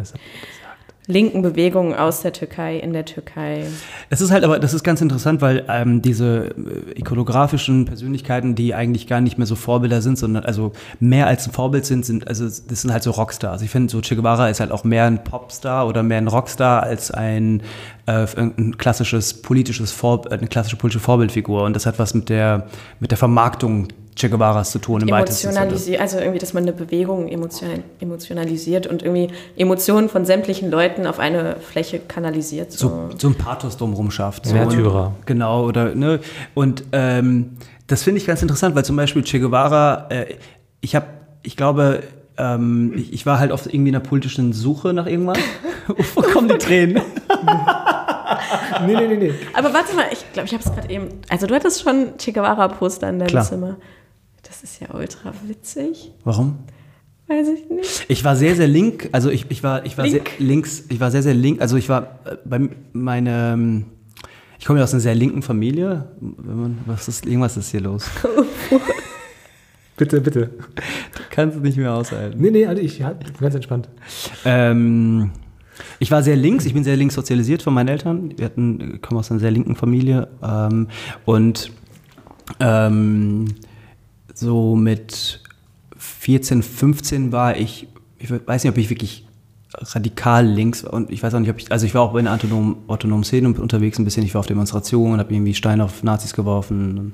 linken 1.08 1.42
Bewegungen 1.42 1.94
aus 1.94 2.22
der 2.22 2.32
Türkei, 2.32 2.78
in 2.78 2.94
der 2.94 3.06
Türkei. 3.06 3.66
Es 4.10 4.22
ist 4.22 4.32
halt 4.32 4.44
aber, 4.44 4.60
das 4.60 4.74
ist 4.74 4.84
ganz 4.84 5.02
interessant, 5.02 5.42
weil 5.42 5.66
ähm, 5.68 6.02
diese 6.02 6.56
äh, 6.56 7.00
ikonografischen 7.00 7.86
Persönlichkeiten, 7.86 8.56
die 8.56 8.76
eigentlich 8.76 9.08
gar 9.08 9.20
nicht 9.20 9.38
mehr 9.38 9.48
so 9.48 9.56
Vorbilder 9.56 10.02
sind, 10.02 10.18
sondern 10.18 10.44
also 10.44 10.74
mehr 11.00 11.28
als 11.28 11.48
ein 11.48 11.54
Vorbild 11.54 11.86
sind, 11.86 12.06
sind 12.06 12.28
also 12.28 12.46
das 12.46 12.82
sind 12.82 12.92
halt 12.94 13.04
so 13.04 13.12
Rockstars. 13.12 13.62
Ich 13.62 13.72
finde, 13.72 13.92
so 13.92 14.02
Che 14.02 14.16
Guevara 14.16 14.50
ist 14.50 14.60
halt 14.60 14.72
auch 14.72 14.84
mehr 14.84 15.06
ein 15.06 15.24
Popstar 15.24 15.88
oder 15.88 16.04
mehr 16.04 16.20
ein 16.20 16.28
Rockstar 16.28 16.84
als 16.84 17.12
ein, 17.12 17.64
äh, 18.06 18.26
ein 18.36 18.78
klassisches 18.78 19.42
politisches 19.42 19.92
Vor, 19.92 20.32
eine 20.32 20.48
klassische 20.48 20.76
politische 20.76 21.00
Vorbildfigur. 21.00 21.64
Und 21.64 21.76
das 21.76 21.86
hat 21.86 22.00
was 22.00 22.14
mit 22.14 22.30
der 22.30 22.68
mit 23.00 23.12
der 23.12 23.18
Vermarktung 23.18 23.88
Che 24.14 24.30
Guevaras 24.30 24.72
zu 24.72 24.80
tun 24.80 25.02
im 25.02 25.10
weitesten 25.10 25.54
Sinne. 25.54 25.60
Emotionalisiert, 25.60 26.02
also 26.02 26.18
irgendwie, 26.18 26.40
dass 26.40 26.54
man 26.54 26.64
eine 26.64 26.74
Bewegung 26.74 27.30
emotion, 27.30 27.84
emotionalisiert 28.02 28.86
und 28.86 29.04
irgendwie 29.04 29.30
Emotionen 29.56 30.10
von 30.10 30.26
sämtlichen 30.26 30.70
Leuten 30.70 31.08
auf 31.08 31.18
eine 31.18 31.56
Fläche 31.56 32.00
kanalisiert. 32.00 32.74
So. 32.74 32.88
so, 32.88 33.10
so 33.18 33.28
ein 33.30 33.36
Pathos 33.36 33.78
drumherum 33.78 34.12
schafft. 34.12 34.46
So. 34.46 34.54
Märtyrer. 34.54 35.14
Und, 35.18 35.28
genau, 35.28 35.66
oder, 35.66 35.96
ne? 35.96 36.20
Und 36.54 36.84
ähm, 36.92 37.52
das 37.88 38.04
finde 38.04 38.20
ich 38.20 38.28
ganz 38.28 38.42
interessant, 38.42 38.76
weil 38.76 38.84
zum 38.84 38.98
Beispiel 38.98 39.24
Che 39.24 39.40
Guevara, 39.40 40.08
äh, 40.10 40.36
ich 40.82 40.94
habe, 40.94 41.06
ich 41.44 41.56
glaube, 41.56 42.04
ähm, 42.38 42.94
ich, 42.96 43.14
ich 43.14 43.26
war 43.26 43.40
halt 43.40 43.54
auf 43.54 43.74
irgendwie 43.74 43.92
einer 43.92 44.02
politischen 44.02 44.52
Suche 44.52 44.94
nach 44.94 45.06
irgendwas. 45.06 45.38
Wo 46.16 46.22
kommen 46.22 46.50
die 46.50 46.58
Tränen? 46.58 47.02
Nee, 48.86 48.96
nee, 48.96 49.08
nee, 49.08 49.18
nee. 49.18 49.34
Aber 49.54 49.74
warte 49.74 49.96
mal, 49.96 50.06
ich 50.12 50.32
glaube, 50.34 50.48
ich 50.48 50.54
habe 50.54 50.64
es 50.64 50.72
gerade 50.72 50.90
eben. 50.90 51.10
Also, 51.30 51.48
du 51.48 51.56
hattest 51.56 51.82
schon 51.82 52.18
Che 52.18 52.32
Guevara-Poster 52.32 53.10
in 53.10 53.20
deinem 53.20 53.28
Klar. 53.28 53.46
Zimmer. 53.46 53.78
Das 54.44 54.64
ist 54.64 54.82
ja 54.82 54.88
ultra 54.94 55.34
witzig. 55.48 56.12
Warum? 56.24 56.60
Weiß 57.28 57.48
ich 57.48 57.70
nicht. 57.70 58.06
Ich 58.10 58.24
war 58.26 58.36
sehr, 58.36 58.56
sehr 58.56 58.68
link, 58.68 59.08
also 59.14 59.30
ich, 59.30 59.50
ich 59.50 59.64
war, 59.64 59.86
ich 59.86 59.98
war 59.98 60.06
Link? 60.06 60.30
sehr 60.38 60.46
links, 60.46 60.84
ich 60.90 61.00
war 61.00 61.12
sehr, 61.12 61.24
sehr 61.24 61.34
link, 61.34 61.62
also 61.62 61.78
ich 61.78 61.88
war 61.88 62.20
äh, 62.26 62.36
bei 62.44 62.60
meinem, 62.92 63.86
ich 64.60 64.66
komme 64.66 64.80
ja 64.80 64.84
aus 64.84 64.92
einer 64.92 65.00
sehr 65.00 65.16
linken 65.16 65.42
Familie. 65.42 66.10
Wenn 66.20 66.62
man, 66.62 66.78
was 66.86 67.08
ist, 67.08 67.26
irgendwas 67.26 67.56
ist 67.56 67.72
hier 67.72 67.82
los. 67.82 68.06
Bitte, 69.98 70.20
bitte. 70.20 70.48
Du 70.48 71.22
kannst 71.30 71.58
es 71.58 71.62
nicht 71.62 71.78
mehr 71.78 71.94
aushalten. 71.94 72.42
Nee, 72.42 72.50
nee, 72.50 72.66
also 72.66 72.82
ich 72.82 72.98
ja, 72.98 73.12
bin 73.12 73.34
ganz 73.40 73.54
entspannt. 73.54 73.88
Ähm, 74.46 75.32
ich 76.00 76.12
war 76.12 76.24
sehr 76.24 76.36
links, 76.36 76.66
ich 76.66 76.74
bin 76.74 76.84
sehr 76.84 76.98
links 76.98 77.16
sozialisiert 77.16 77.62
von 77.62 77.74
meinen 77.74 77.88
Eltern. 77.88 78.38
Wir 78.38 78.46
hatten, 78.46 79.02
kommen 79.02 79.20
aus 79.20 79.32
einer 79.32 79.40
sehr 79.40 79.52
linken 79.52 79.76
Familie. 79.76 80.28
Ähm, 80.44 80.88
und 81.26 81.72
ähm, 82.60 83.46
so 84.34 84.76
mit 84.76 85.42
14, 85.98 86.64
15 86.64 87.32
war 87.32 87.58
ich, 87.58 87.88
ich 88.18 88.32
weiß 88.32 88.64
nicht, 88.64 88.72
ob 88.72 88.78
ich 88.78 88.90
wirklich 88.90 89.28
radikal 89.74 90.46
links 90.46 90.84
und 90.84 91.12
ich 91.12 91.24
weiß 91.24 91.34
auch 91.34 91.40
nicht, 91.40 91.50
ob 91.50 91.58
ich, 91.58 91.72
also 91.72 91.86
ich 91.86 91.94
war 91.96 92.02
auch 92.02 92.14
in 92.16 92.26
der 92.26 92.34
autonomen, 92.34 92.78
autonomen 92.88 93.24
Szene 93.24 93.48
unterwegs 93.50 93.98
ein 94.00 94.06
bisschen. 94.06 94.26
Ich 94.26 94.34
war 94.34 94.40
auf 94.40 94.48
Demonstrationen, 94.48 95.20
habe 95.20 95.34
irgendwie 95.34 95.54
Steine 95.54 95.86
auf 95.86 96.04
Nazis 96.04 96.34
geworfen. 96.34 96.98
Und 96.98 97.14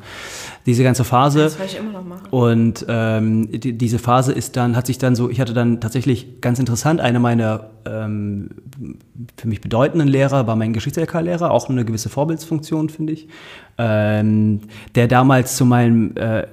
diese 0.66 0.84
ganze 0.84 1.04
Phase. 1.04 1.44
Das 1.44 1.58
ich 1.64 1.78
immer 1.78 1.92
noch 1.92 2.04
machen. 2.04 2.28
Und 2.32 2.86
ähm, 2.90 3.52
die, 3.52 3.78
diese 3.78 4.00
Phase 4.00 4.34
ist 4.34 4.58
dann, 4.58 4.76
hat 4.76 4.88
sich 4.88 4.98
dann 4.98 5.16
so, 5.16 5.30
ich 5.30 5.40
hatte 5.40 5.54
dann 5.54 5.80
tatsächlich 5.80 6.42
ganz 6.42 6.58
interessant, 6.58 7.00
einer 7.00 7.20
meiner 7.20 7.70
ähm, 7.86 8.50
für 9.38 9.48
mich 9.48 9.62
bedeutenden 9.62 10.08
Lehrer 10.08 10.48
war 10.48 10.56
mein 10.56 10.74
Geschichts-LK-Lehrer, 10.74 11.52
auch 11.52 11.70
eine 11.70 11.86
gewisse 11.86 12.10
Vorbildsfunktion, 12.10 12.90
finde 12.90 13.14
ich, 13.14 13.28
ähm, 13.78 14.62
der 14.96 15.08
damals 15.08 15.58
zu 15.58 15.66
meinem 15.66 16.16
äh, 16.18 16.42
äh, 16.42 16.48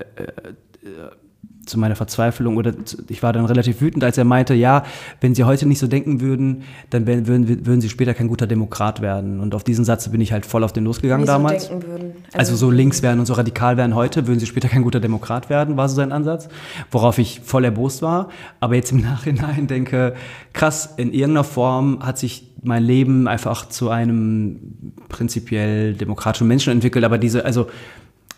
zu 1.66 1.78
meiner 1.78 1.96
Verzweiflung 1.96 2.56
oder 2.56 2.84
zu, 2.84 2.98
ich 3.08 3.22
war 3.22 3.32
dann 3.32 3.44
relativ 3.46 3.80
wütend, 3.80 4.04
als 4.04 4.18
er 4.18 4.24
meinte, 4.24 4.54
ja, 4.54 4.84
wenn 5.20 5.34
Sie 5.34 5.44
heute 5.44 5.66
nicht 5.66 5.78
so 5.78 5.86
denken 5.86 6.20
würden, 6.20 6.62
dann 6.90 7.06
wären, 7.06 7.26
würden, 7.26 7.66
würden 7.66 7.80
Sie 7.80 7.88
später 7.88 8.14
kein 8.14 8.28
guter 8.28 8.46
Demokrat 8.46 9.00
werden. 9.00 9.40
Und 9.40 9.54
auf 9.54 9.64
diesen 9.64 9.84
Satz 9.84 10.08
bin 10.08 10.20
ich 10.20 10.32
halt 10.32 10.46
voll 10.46 10.64
auf 10.64 10.72
den 10.72 10.84
losgegangen 10.84 11.26
so 11.26 11.32
damals. 11.32 11.68
denken 11.68 11.86
würden. 11.86 12.12
Also 12.32 12.56
so 12.56 12.70
links 12.70 13.02
werden 13.02 13.20
und 13.20 13.26
so 13.26 13.34
radikal 13.34 13.76
werden 13.76 13.94
heute, 13.94 14.26
würden 14.26 14.40
sie 14.40 14.46
später 14.46 14.68
kein 14.68 14.82
guter 14.82 15.00
Demokrat 15.00 15.50
werden, 15.50 15.76
war 15.76 15.88
so 15.88 15.94
sein 15.96 16.12
Ansatz, 16.12 16.48
worauf 16.90 17.18
ich 17.18 17.40
voll 17.40 17.64
erbost 17.64 18.02
war. 18.02 18.28
Aber 18.60 18.74
jetzt 18.74 18.92
im 18.92 19.00
Nachhinein 19.02 19.66
denke, 19.66 20.14
krass, 20.52 20.94
in 20.96 21.12
irgendeiner 21.12 21.44
Form 21.44 22.00
hat 22.04 22.18
sich 22.18 22.50
mein 22.62 22.82
Leben 22.82 23.28
einfach 23.28 23.68
zu 23.68 23.90
einem 23.90 24.92
prinzipiell 25.08 25.94
demokratischen 25.94 26.48
Menschen 26.48 26.72
entwickelt. 26.72 27.04
Aber 27.04 27.18
diese, 27.18 27.44
also 27.44 27.68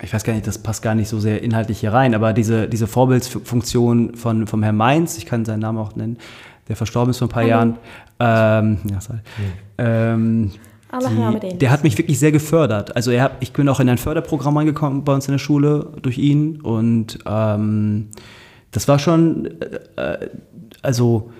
ich 0.02 0.12
weiß 0.12 0.24
gar 0.24 0.34
nicht, 0.34 0.46
das 0.46 0.58
passt 0.58 0.82
gar 0.82 0.94
nicht 0.94 1.08
so 1.08 1.18
sehr 1.18 1.42
inhaltlich 1.42 1.80
hier 1.80 1.92
rein, 1.92 2.14
aber 2.14 2.32
diese, 2.32 2.68
diese 2.68 2.86
Vorbildsfunktion 2.86 4.14
von, 4.14 4.46
vom 4.46 4.62
Herrn 4.62 4.76
Mainz, 4.76 5.16
ich 5.16 5.26
kann 5.26 5.44
seinen 5.44 5.60
Namen 5.60 5.78
auch 5.78 5.96
nennen, 5.96 6.18
der 6.68 6.76
verstorben 6.76 7.10
ist 7.10 7.18
vor 7.18 7.28
ein 7.28 7.30
paar 7.30 7.44
Jahren, 7.44 7.78
ähm, 8.20 8.78
ja, 8.90 9.00
sorry. 9.00 9.20
Ähm, 9.78 10.50
Allah 10.90 11.38
die, 11.38 11.58
der 11.58 11.70
hat 11.70 11.82
mich 11.82 11.98
wirklich 11.98 12.18
sehr 12.18 12.32
gefördert. 12.32 12.94
Also 12.94 13.10
er 13.10 13.24
hat, 13.24 13.32
ich 13.40 13.52
bin 13.52 13.68
auch 13.68 13.80
in 13.80 13.88
ein 13.88 13.98
Förderprogramm 13.98 14.56
reingekommen 14.56 15.04
bei 15.04 15.14
uns 15.14 15.26
in 15.26 15.32
der 15.32 15.38
Schule 15.38 15.92
durch 16.00 16.18
ihn 16.18 16.60
und 16.60 17.18
ähm, 17.26 18.08
das 18.70 18.88
war 18.88 18.98
schon, 18.98 19.60
äh, 19.96 20.28
also 20.82 21.32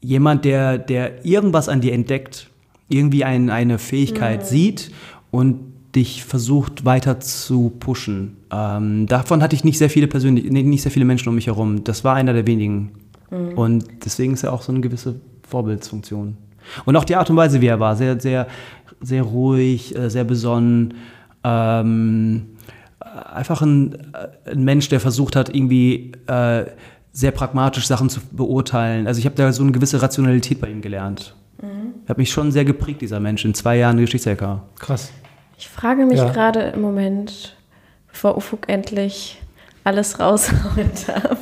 jemand, 0.00 0.44
der, 0.44 0.78
der 0.78 1.24
irgendwas 1.24 1.68
an 1.68 1.80
dir 1.80 1.92
entdeckt, 1.92 2.48
irgendwie 2.88 3.24
ein, 3.24 3.50
eine 3.50 3.78
Fähigkeit 3.78 4.46
sieht 4.46 4.90
und 5.30 5.69
dich 5.94 6.24
versucht 6.24 6.84
weiter 6.84 7.20
zu 7.20 7.70
pushen. 7.80 8.36
Ähm, 8.52 9.06
davon 9.06 9.42
hatte 9.42 9.56
ich 9.56 9.64
nicht 9.64 9.78
sehr 9.78 9.90
viele 9.90 10.06
persönlich, 10.06 10.50
nee, 10.50 10.62
nicht 10.62 10.82
sehr 10.82 10.92
viele 10.92 11.04
Menschen 11.04 11.28
um 11.28 11.34
mich 11.34 11.46
herum. 11.46 11.84
Das 11.84 12.04
war 12.04 12.14
einer 12.14 12.32
der 12.32 12.46
wenigen. 12.46 12.92
Und 13.30 13.84
deswegen 14.04 14.32
ist 14.32 14.42
er 14.42 14.52
auch 14.52 14.62
so 14.62 14.72
eine 14.72 14.80
gewisse 14.80 15.20
Vorbildsfunktion. 15.48 16.36
Und 16.84 16.96
auch 16.96 17.04
die 17.04 17.14
Art 17.14 17.30
und 17.30 17.36
Weise, 17.36 17.60
wie 17.60 17.66
er 17.66 17.78
war, 17.78 17.94
sehr, 17.94 18.20
sehr, 18.20 18.48
sehr 19.00 19.22
ruhig, 19.22 19.96
äh, 19.96 20.10
sehr 20.10 20.24
besonnen. 20.24 20.94
Ähm, 21.44 22.46
äh, 23.00 23.04
einfach 23.04 23.62
ein, 23.62 23.94
äh, 24.14 24.50
ein 24.50 24.64
Mensch, 24.64 24.88
der 24.88 24.98
versucht 24.98 25.36
hat, 25.36 25.54
irgendwie 25.54 26.12
äh, 26.26 26.66
sehr 27.12 27.30
pragmatisch 27.30 27.86
Sachen 27.86 28.10
zu 28.10 28.20
beurteilen. 28.32 29.06
Also 29.06 29.20
ich 29.20 29.26
habe 29.26 29.36
da 29.36 29.52
so 29.52 29.62
eine 29.62 29.72
gewisse 29.72 30.02
Rationalität 30.02 30.60
bei 30.60 30.68
ihm 30.68 30.80
gelernt. 30.80 31.34
Hat 32.08 32.18
mich 32.18 32.32
schon 32.32 32.50
sehr 32.50 32.64
geprägt, 32.64 33.02
dieser 33.02 33.20
Mensch, 33.20 33.44
in 33.44 33.54
zwei 33.54 33.76
Jahren 33.76 33.96
Geschichts-LK. 33.96 34.62
Krass. 34.80 35.12
Ich 35.60 35.68
frage 35.68 36.06
mich 36.06 36.16
Ja. 36.18 36.30
gerade 36.30 36.72
im 36.74 36.80
Moment, 36.80 37.54
bevor 38.10 38.34
Ufuk 38.34 38.66
endlich 38.70 39.38
alles 39.84 40.18
raushauen 40.18 40.90
darf 41.06 41.38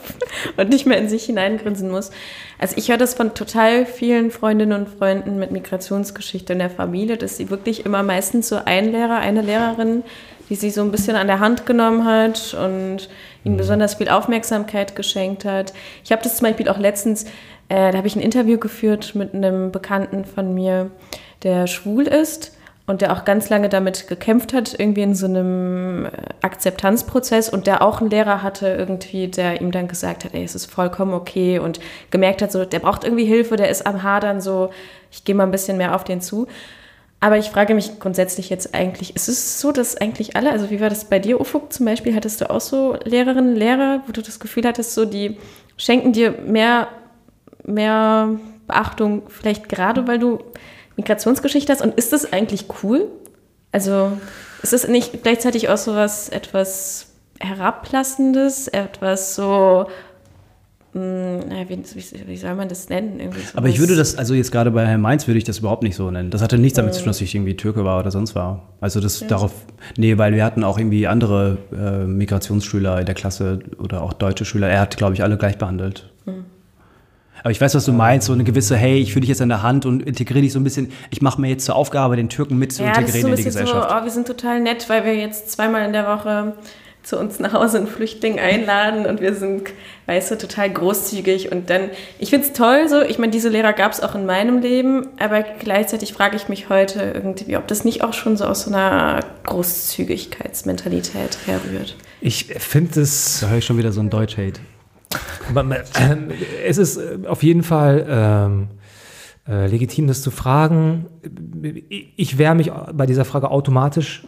und 0.56 0.70
nicht 0.70 0.86
mehr 0.86 0.98
in 0.98 1.08
sich 1.08 1.24
hineingrinsen 1.26 1.88
muss. 1.88 2.10
Also 2.58 2.74
ich 2.76 2.90
höre 2.90 2.96
das 2.96 3.14
von 3.14 3.34
total 3.34 3.86
vielen 3.86 4.32
Freundinnen 4.32 4.72
und 4.72 4.88
Freunden 4.88 5.38
mit 5.38 5.52
Migrationsgeschichte 5.52 6.52
in 6.52 6.58
der 6.58 6.68
Familie, 6.68 7.16
dass 7.16 7.36
sie 7.36 7.48
wirklich 7.48 7.86
immer 7.86 8.02
meistens 8.02 8.48
so 8.48 8.58
ein 8.64 8.90
Lehrer, 8.90 9.18
eine 9.18 9.40
Lehrerin, 9.42 10.02
die 10.50 10.56
sie 10.56 10.70
so 10.70 10.80
ein 10.82 10.90
bisschen 10.90 11.14
an 11.14 11.28
der 11.28 11.38
Hand 11.38 11.64
genommen 11.64 12.04
hat 12.04 12.54
und 12.54 13.08
ihnen 13.44 13.56
besonders 13.56 13.94
viel 13.94 14.08
Aufmerksamkeit 14.08 14.96
geschenkt 14.96 15.44
hat. 15.44 15.72
Ich 16.02 16.10
habe 16.10 16.22
das 16.24 16.38
zum 16.38 16.48
Beispiel 16.48 16.68
auch 16.68 16.78
letztens, 16.78 17.22
äh, 17.68 17.92
da 17.92 17.98
habe 17.98 18.08
ich 18.08 18.16
ein 18.16 18.22
Interview 18.22 18.58
geführt 18.58 19.14
mit 19.14 19.32
einem 19.32 19.70
Bekannten 19.70 20.24
von 20.24 20.54
mir, 20.54 20.90
der 21.44 21.68
schwul 21.68 22.08
ist 22.08 22.57
und 22.88 23.02
der 23.02 23.12
auch 23.12 23.26
ganz 23.26 23.50
lange 23.50 23.68
damit 23.68 24.08
gekämpft 24.08 24.54
hat, 24.54 24.74
irgendwie 24.80 25.02
in 25.02 25.14
so 25.14 25.26
einem 25.26 26.06
äh, 26.06 26.10
Akzeptanzprozess 26.40 27.50
und 27.50 27.66
der 27.66 27.82
auch 27.82 28.00
einen 28.00 28.08
Lehrer 28.08 28.42
hatte 28.42 28.66
irgendwie, 28.66 29.28
der 29.28 29.60
ihm 29.60 29.70
dann 29.70 29.88
gesagt 29.88 30.24
hat, 30.24 30.32
ey, 30.32 30.42
es 30.42 30.54
ist 30.54 30.70
vollkommen 30.70 31.12
okay 31.12 31.58
und 31.58 31.80
gemerkt 32.10 32.40
hat, 32.40 32.50
so, 32.50 32.64
der 32.64 32.78
braucht 32.78 33.04
irgendwie 33.04 33.26
Hilfe, 33.26 33.56
der 33.56 33.68
ist 33.68 33.86
am 33.86 34.02
Hadern, 34.02 34.40
so, 34.40 34.70
ich 35.10 35.24
gehe 35.24 35.34
mal 35.34 35.44
ein 35.44 35.50
bisschen 35.50 35.76
mehr 35.76 35.94
auf 35.94 36.02
den 36.02 36.22
zu. 36.22 36.46
Aber 37.20 37.36
ich 37.36 37.50
frage 37.50 37.74
mich 37.74 38.00
grundsätzlich 38.00 38.48
jetzt 38.48 38.74
eigentlich, 38.74 39.14
ist 39.14 39.28
es 39.28 39.60
so, 39.60 39.70
dass 39.70 39.96
eigentlich 39.96 40.34
alle, 40.34 40.50
also 40.50 40.70
wie 40.70 40.80
war 40.80 40.88
das 40.88 41.04
bei 41.04 41.18
dir, 41.18 41.40
Ufuk 41.40 41.72
zum 41.72 41.84
Beispiel, 41.84 42.14
hattest 42.14 42.40
du 42.40 42.48
auch 42.48 42.60
so 42.60 42.96
Lehrerinnen, 43.04 43.54
Lehrer, 43.54 44.02
wo 44.06 44.12
du 44.12 44.22
das 44.22 44.40
Gefühl 44.40 44.64
hattest, 44.64 44.94
so, 44.94 45.04
die 45.04 45.36
schenken 45.76 46.14
dir 46.14 46.30
mehr, 46.46 46.88
mehr 47.66 48.30
Beachtung, 48.66 49.24
vielleicht 49.28 49.68
gerade, 49.68 50.06
weil 50.06 50.18
du 50.18 50.38
Migrationsgeschichte 50.98 51.72
hast? 51.72 51.80
Und 51.80 51.94
ist 51.94 52.12
das 52.12 52.30
eigentlich 52.32 52.66
cool? 52.82 53.06
Also 53.72 54.12
ist 54.62 54.72
es 54.72 54.86
nicht 54.86 55.22
gleichzeitig 55.22 55.68
auch 55.68 55.76
so 55.78 55.94
was 55.94 56.28
etwas 56.28 57.06
Herablassendes, 57.40 58.66
etwas 58.68 59.36
so, 59.36 59.86
mh, 60.94 61.44
na, 61.48 61.68
wie, 61.68 61.78
wie, 62.26 62.36
soll 62.36 62.54
man 62.56 62.68
das 62.68 62.88
nennen? 62.88 63.20
Irgendwie 63.20 63.40
Aber 63.54 63.68
ich 63.68 63.78
würde 63.78 63.94
das, 63.94 64.16
also 64.16 64.34
jetzt 64.34 64.50
gerade 64.50 64.72
bei 64.72 64.86
Herrn 64.86 65.00
Mainz 65.00 65.28
würde 65.28 65.38
ich 65.38 65.44
das 65.44 65.58
überhaupt 65.58 65.84
nicht 65.84 65.94
so 65.94 66.10
nennen. 66.10 66.30
Das 66.30 66.42
hatte 66.42 66.58
nichts 66.58 66.76
damit 66.76 66.94
zu 66.94 67.00
tun, 67.00 67.08
dass 67.08 67.20
ich 67.20 67.32
irgendwie 67.32 67.56
Türke 67.56 67.84
war 67.84 68.00
oder 68.00 68.10
sonst 68.10 68.34
war. 68.34 68.68
Also 68.80 69.00
das 69.00 69.24
darauf, 69.26 69.52
nee, 69.96 70.18
weil 70.18 70.34
wir 70.34 70.44
hatten 70.44 70.64
auch 70.64 70.78
irgendwie 70.78 71.06
andere 71.06 71.58
äh, 71.72 72.06
Migrationsschüler 72.06 72.98
in 72.98 73.06
der 73.06 73.14
Klasse 73.14 73.60
oder 73.78 74.02
auch 74.02 74.12
deutsche 74.12 74.44
Schüler. 74.44 74.68
Er 74.68 74.80
hat, 74.80 74.96
glaube 74.96 75.14
ich, 75.14 75.22
alle 75.22 75.36
gleich 75.36 75.58
behandelt. 75.58 76.10
Aber 77.40 77.50
ich 77.50 77.60
weiß, 77.60 77.74
was 77.74 77.84
du 77.84 77.92
meinst, 77.92 78.26
so 78.26 78.32
eine 78.32 78.44
gewisse, 78.44 78.76
hey, 78.76 78.98
ich 78.98 79.12
fühle 79.12 79.22
dich 79.22 79.30
jetzt 79.30 79.42
an 79.42 79.48
der 79.48 79.62
Hand 79.62 79.86
und 79.86 80.02
integriere 80.02 80.42
dich 80.42 80.52
so 80.52 80.58
ein 80.58 80.64
bisschen, 80.64 80.92
ich 81.10 81.22
mache 81.22 81.40
mir 81.40 81.48
jetzt 81.48 81.64
zur 81.64 81.76
Aufgabe, 81.76 82.16
den 82.16 82.28
Türken 82.28 82.58
mit 82.58 82.72
zu 82.72 82.82
Ja, 82.82 82.92
das 82.92 83.04
ist 83.04 83.12
so 83.12 83.18
integrieren 83.18 83.26
ein 83.26 83.30
in 83.32 83.36
die 83.36 83.44
bisschen 83.44 83.66
so, 83.66 83.72
Gesellschaft. 83.72 84.00
oh, 84.00 84.04
wir 84.04 84.10
sind 84.10 84.26
total 84.26 84.60
nett, 84.60 84.88
weil 84.88 85.04
wir 85.04 85.14
jetzt 85.14 85.50
zweimal 85.50 85.84
in 85.84 85.92
der 85.92 86.06
Woche 86.06 86.54
zu 87.04 87.18
uns 87.18 87.38
nach 87.38 87.54
Hause 87.54 87.78
einen 87.78 87.86
Flüchtling 87.86 88.38
einladen 88.38 89.06
und 89.06 89.22
wir 89.22 89.32
sind, 89.34 89.70
weißt 90.06 90.30
du, 90.30 90.36
total 90.36 90.68
großzügig 90.68 91.50
und 91.50 91.70
dann, 91.70 91.88
ich 92.18 92.28
finde 92.30 92.46
es 92.46 92.52
toll 92.52 92.86
so, 92.88 93.00
ich 93.00 93.18
meine, 93.18 93.32
diese 93.32 93.48
Lehrer 93.48 93.72
gab 93.72 93.92
es 93.92 94.00
auch 94.02 94.14
in 94.14 94.26
meinem 94.26 94.60
Leben, 94.60 95.06
aber 95.18 95.42
gleichzeitig 95.42 96.12
frage 96.12 96.36
ich 96.36 96.48
mich 96.48 96.68
heute 96.68 97.12
irgendwie, 97.14 97.56
ob 97.56 97.66
das 97.66 97.84
nicht 97.84 98.02
auch 98.02 98.12
schon 98.12 98.36
so 98.36 98.44
aus 98.44 98.62
so 98.62 98.70
einer 98.70 99.20
Großzügigkeitsmentalität 99.44 101.38
herrührt. 101.46 101.96
Ich 102.20 102.46
finde 102.58 103.00
es. 103.00 103.40
Da 103.40 103.48
höre 103.48 103.58
ich 103.58 103.64
schon 103.64 103.78
wieder 103.78 103.92
so 103.92 104.00
ein 104.00 104.10
Deutsch-Hate. 104.10 104.60
Ähm, 105.98 106.28
Es 106.66 106.78
ist 106.78 106.96
äh, 106.98 107.18
auf 107.26 107.42
jeden 107.42 107.62
Fall 107.62 108.06
ähm, 108.08 108.68
äh, 109.48 109.66
legitim, 109.66 110.06
das 110.06 110.22
zu 110.22 110.30
fragen. 110.30 111.06
Ich- 112.16 112.38
wehre 112.38 112.54
mich 112.54 112.70
bei 112.92 113.06
dieser 113.06 113.24
Frage 113.24 113.50
automatisch 113.50 114.24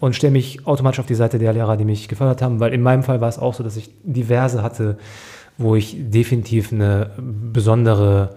und 0.00 0.14
stelle 0.16 0.32
mich 0.32 0.66
automatisch 0.66 0.98
auf 1.00 1.06
die 1.06 1.14
Seite 1.14 1.38
der 1.38 1.52
Lehrer, 1.52 1.76
die 1.76 1.84
mich 1.84 2.08
gefördert 2.08 2.42
haben, 2.42 2.60
weil 2.60 2.72
in 2.72 2.82
meinem 2.82 3.02
Fall 3.02 3.20
war 3.20 3.28
es 3.28 3.38
auch 3.38 3.54
so, 3.54 3.62
dass 3.62 3.76
ich 3.76 3.90
diverse 4.02 4.62
hatte, 4.62 4.98
wo 5.58 5.76
ich 5.76 5.96
definitiv 6.10 6.72
eine 6.72 7.10
besondere 7.52 8.30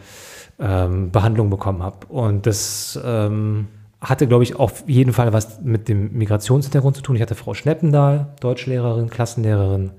ähm, 0.60 1.12
Behandlung 1.12 1.50
bekommen 1.50 1.82
habe. 1.84 2.06
Und 2.08 2.46
das 2.46 3.00
ähm, 3.04 3.68
hatte, 4.00 4.28
glaube 4.28 4.44
ich, 4.44 4.56
auf 4.58 4.84
jeden 4.88 5.12
Fall 5.14 5.34
was 5.34 5.62
mit 5.62 5.90
dem 5.90 6.14
Migrationshintergrund 6.18 6.96
zu 6.96 7.02
tun. 7.02 7.16
Ich 7.16 7.22
hatte 7.22 7.36
Frau 7.36 7.54
Schneppendahl, 7.54 8.28
Deutschlehrerin, 8.40 9.10
Klassenlehrerin, 9.10 9.92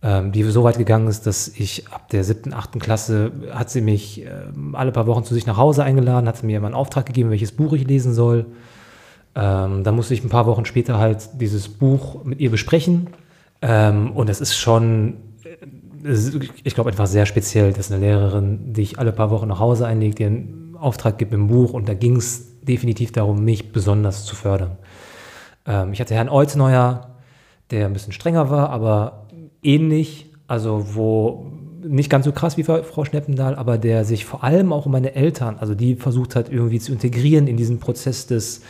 die 0.00 0.44
so 0.44 0.62
weit 0.62 0.78
gegangen 0.78 1.08
ist, 1.08 1.26
dass 1.26 1.48
ich 1.48 1.88
ab 1.88 2.08
der 2.10 2.22
siebten, 2.22 2.54
achten 2.54 2.78
Klasse 2.78 3.32
hat 3.50 3.68
sie 3.68 3.80
mich 3.80 4.22
ähm, 4.22 4.76
alle 4.76 4.92
paar 4.92 5.08
Wochen 5.08 5.24
zu 5.24 5.34
sich 5.34 5.44
nach 5.44 5.56
Hause 5.56 5.82
eingeladen, 5.82 6.28
hat 6.28 6.36
sie 6.36 6.46
mir 6.46 6.62
einen 6.62 6.74
Auftrag 6.74 7.04
gegeben, 7.04 7.30
welches 7.30 7.50
Buch 7.50 7.72
ich 7.72 7.84
lesen 7.84 8.14
soll. 8.14 8.46
Ähm, 9.34 9.82
dann 9.82 9.96
musste 9.96 10.14
ich 10.14 10.22
ein 10.22 10.28
paar 10.28 10.46
Wochen 10.46 10.64
später 10.64 10.98
halt 10.98 11.40
dieses 11.40 11.68
Buch 11.68 12.24
mit 12.24 12.40
ihr 12.40 12.50
besprechen. 12.50 13.08
Ähm, 13.60 14.12
und 14.12 14.28
das 14.28 14.40
ist 14.40 14.56
schon, 14.56 15.14
äh, 15.44 16.08
ich 16.62 16.74
glaube, 16.74 16.90
einfach 16.90 17.06
sehr 17.06 17.26
speziell, 17.26 17.72
dass 17.72 17.90
eine 17.90 18.00
Lehrerin 18.00 18.72
dich 18.72 18.98
alle 18.98 19.12
paar 19.12 19.30
Wochen 19.30 19.48
nach 19.48 19.58
Hause 19.58 19.86
einlegt, 19.86 20.18
dir 20.18 20.28
einen 20.28 20.76
Auftrag 20.78 21.18
gibt 21.18 21.32
im 21.32 21.48
Buch 21.48 21.72
und 21.72 21.88
da 21.88 21.94
ging 21.94 22.16
es 22.16 22.60
definitiv 22.62 23.12
darum, 23.12 23.44
mich 23.44 23.72
besonders 23.72 24.24
zu 24.24 24.36
fördern. 24.36 24.76
Ähm, 25.66 25.92
ich 25.92 26.00
hatte 26.00 26.14
Herrn 26.14 26.28
Olzneuer, 26.28 27.16
der 27.70 27.86
ein 27.86 27.92
bisschen 27.92 28.12
strenger 28.12 28.50
war, 28.50 28.70
aber 28.70 29.27
ähnlich, 29.62 30.26
also 30.46 30.94
wo 30.94 31.46
nicht 31.82 32.10
ganz 32.10 32.24
so 32.24 32.32
krass 32.32 32.56
wie 32.56 32.64
Frau 32.64 33.04
Schneppendahl, 33.04 33.54
aber 33.54 33.78
der 33.78 34.04
sich 34.04 34.24
vor 34.24 34.42
allem 34.44 34.72
auch 34.72 34.86
um 34.86 34.92
meine 34.92 35.14
Eltern, 35.14 35.56
also 35.58 35.74
die 35.74 35.94
versucht 35.94 36.34
hat, 36.34 36.50
irgendwie 36.50 36.80
zu 36.80 36.92
integrieren 36.92 37.46
in 37.46 37.56
diesen 37.56 37.78
Prozess 37.78 38.26
des, 38.26 38.62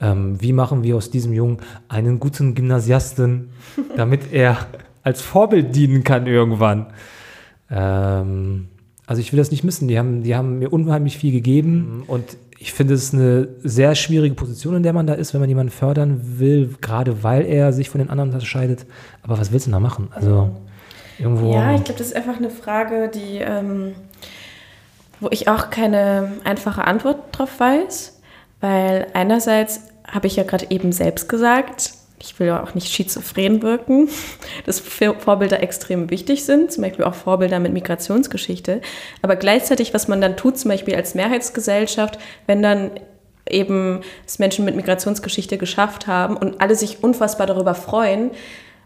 ähm, 0.00 0.40
wie 0.40 0.52
machen 0.52 0.82
wir 0.82 0.96
aus 0.96 1.10
diesem 1.10 1.32
Jungen 1.32 1.58
einen 1.88 2.18
guten 2.18 2.54
Gymnasiasten, 2.54 3.50
damit 3.96 4.32
er 4.32 4.66
als 5.02 5.22
Vorbild 5.22 5.74
dienen 5.74 6.04
kann 6.04 6.26
irgendwann. 6.26 6.86
Ähm, 7.70 8.68
also 9.06 9.20
ich 9.20 9.32
will 9.32 9.38
das 9.38 9.50
nicht 9.50 9.64
missen. 9.64 9.88
Die 9.88 9.98
haben, 9.98 10.22
die 10.22 10.36
haben 10.36 10.58
mir 10.58 10.72
unheimlich 10.72 11.16
viel 11.16 11.32
gegeben 11.32 12.04
und 12.06 12.36
ich 12.60 12.72
finde 12.72 12.94
es 12.94 13.14
eine 13.14 13.48
sehr 13.62 13.94
schwierige 13.94 14.34
Position, 14.34 14.76
in 14.76 14.82
der 14.82 14.92
man 14.92 15.06
da 15.06 15.14
ist, 15.14 15.32
wenn 15.32 15.40
man 15.40 15.48
jemanden 15.48 15.70
fördern 15.70 16.20
will, 16.38 16.74
gerade 16.80 17.22
weil 17.22 17.46
er 17.46 17.72
sich 17.72 17.88
von 17.88 18.00
den 18.00 18.10
anderen 18.10 18.30
unterscheidet. 18.30 18.84
Aber 19.22 19.38
was 19.38 19.52
willst 19.52 19.68
du 19.68 19.70
da 19.70 19.78
machen? 19.78 20.08
Also 20.12 20.50
irgendwo. 21.18 21.52
Ja, 21.52 21.74
ich 21.74 21.84
glaube, 21.84 21.98
das 21.98 22.08
ist 22.08 22.16
einfach 22.16 22.36
eine 22.36 22.50
Frage, 22.50 23.10
die, 23.14 23.38
ähm, 23.38 23.94
wo 25.20 25.28
ich 25.30 25.48
auch 25.48 25.70
keine 25.70 26.32
einfache 26.42 26.84
Antwort 26.84 27.18
drauf 27.30 27.60
weiß, 27.60 28.20
weil 28.60 29.06
einerseits 29.14 29.82
habe 30.04 30.26
ich 30.26 30.34
ja 30.34 30.42
gerade 30.42 30.66
eben 30.70 30.90
selbst 30.90 31.28
gesagt, 31.28 31.92
ich 32.20 32.38
will 32.38 32.48
ja 32.48 32.62
auch 32.62 32.74
nicht 32.74 32.92
schizophren 32.92 33.62
wirken, 33.62 34.08
dass 34.66 34.80
Vorbilder 34.80 35.62
extrem 35.62 36.10
wichtig 36.10 36.44
sind, 36.44 36.72
zum 36.72 36.82
Beispiel 36.82 37.04
auch 37.04 37.14
Vorbilder 37.14 37.60
mit 37.60 37.72
Migrationsgeschichte. 37.72 38.80
Aber 39.22 39.36
gleichzeitig, 39.36 39.94
was 39.94 40.08
man 40.08 40.20
dann 40.20 40.36
tut, 40.36 40.58
zum 40.58 40.70
Beispiel 40.70 40.94
als 40.94 41.14
Mehrheitsgesellschaft, 41.14 42.18
wenn 42.46 42.62
dann 42.62 42.90
eben 43.48 44.00
es 44.26 44.38
Menschen 44.38 44.64
mit 44.64 44.76
Migrationsgeschichte 44.76 45.58
geschafft 45.58 46.06
haben 46.06 46.36
und 46.36 46.60
alle 46.60 46.74
sich 46.74 47.02
unfassbar 47.02 47.46
darüber 47.46 47.74
freuen, 47.74 48.30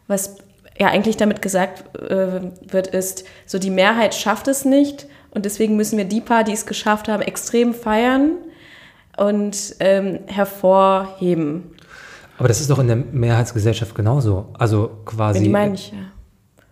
was 0.06 0.36
ja 0.78 0.88
eigentlich 0.88 1.16
damit 1.16 1.42
gesagt 1.42 1.96
äh, 1.98 2.40
wird, 2.62 2.86
ist, 2.88 3.24
so 3.46 3.58
die 3.58 3.70
Mehrheit 3.70 4.14
schafft 4.14 4.48
es 4.48 4.64
nicht 4.64 5.06
und 5.30 5.44
deswegen 5.44 5.76
müssen 5.76 5.98
wir 5.98 6.04
die 6.04 6.20
paar, 6.20 6.44
die 6.44 6.52
es 6.52 6.66
geschafft 6.66 7.08
haben, 7.08 7.22
extrem 7.22 7.74
feiern 7.74 8.32
und 9.16 9.76
ähm, 9.80 10.20
hervorheben. 10.26 11.74
Aber 12.42 12.48
das 12.48 12.60
ist 12.60 12.70
doch 12.70 12.80
in 12.80 12.88
der 12.88 12.96
Mehrheitsgesellschaft 12.96 13.94
genauso. 13.94 14.46
Also 14.54 14.90
quasi. 15.04 15.44
Die 15.44 15.48
meine 15.48 15.74
ich, 15.74 15.92
ja. 15.92 15.98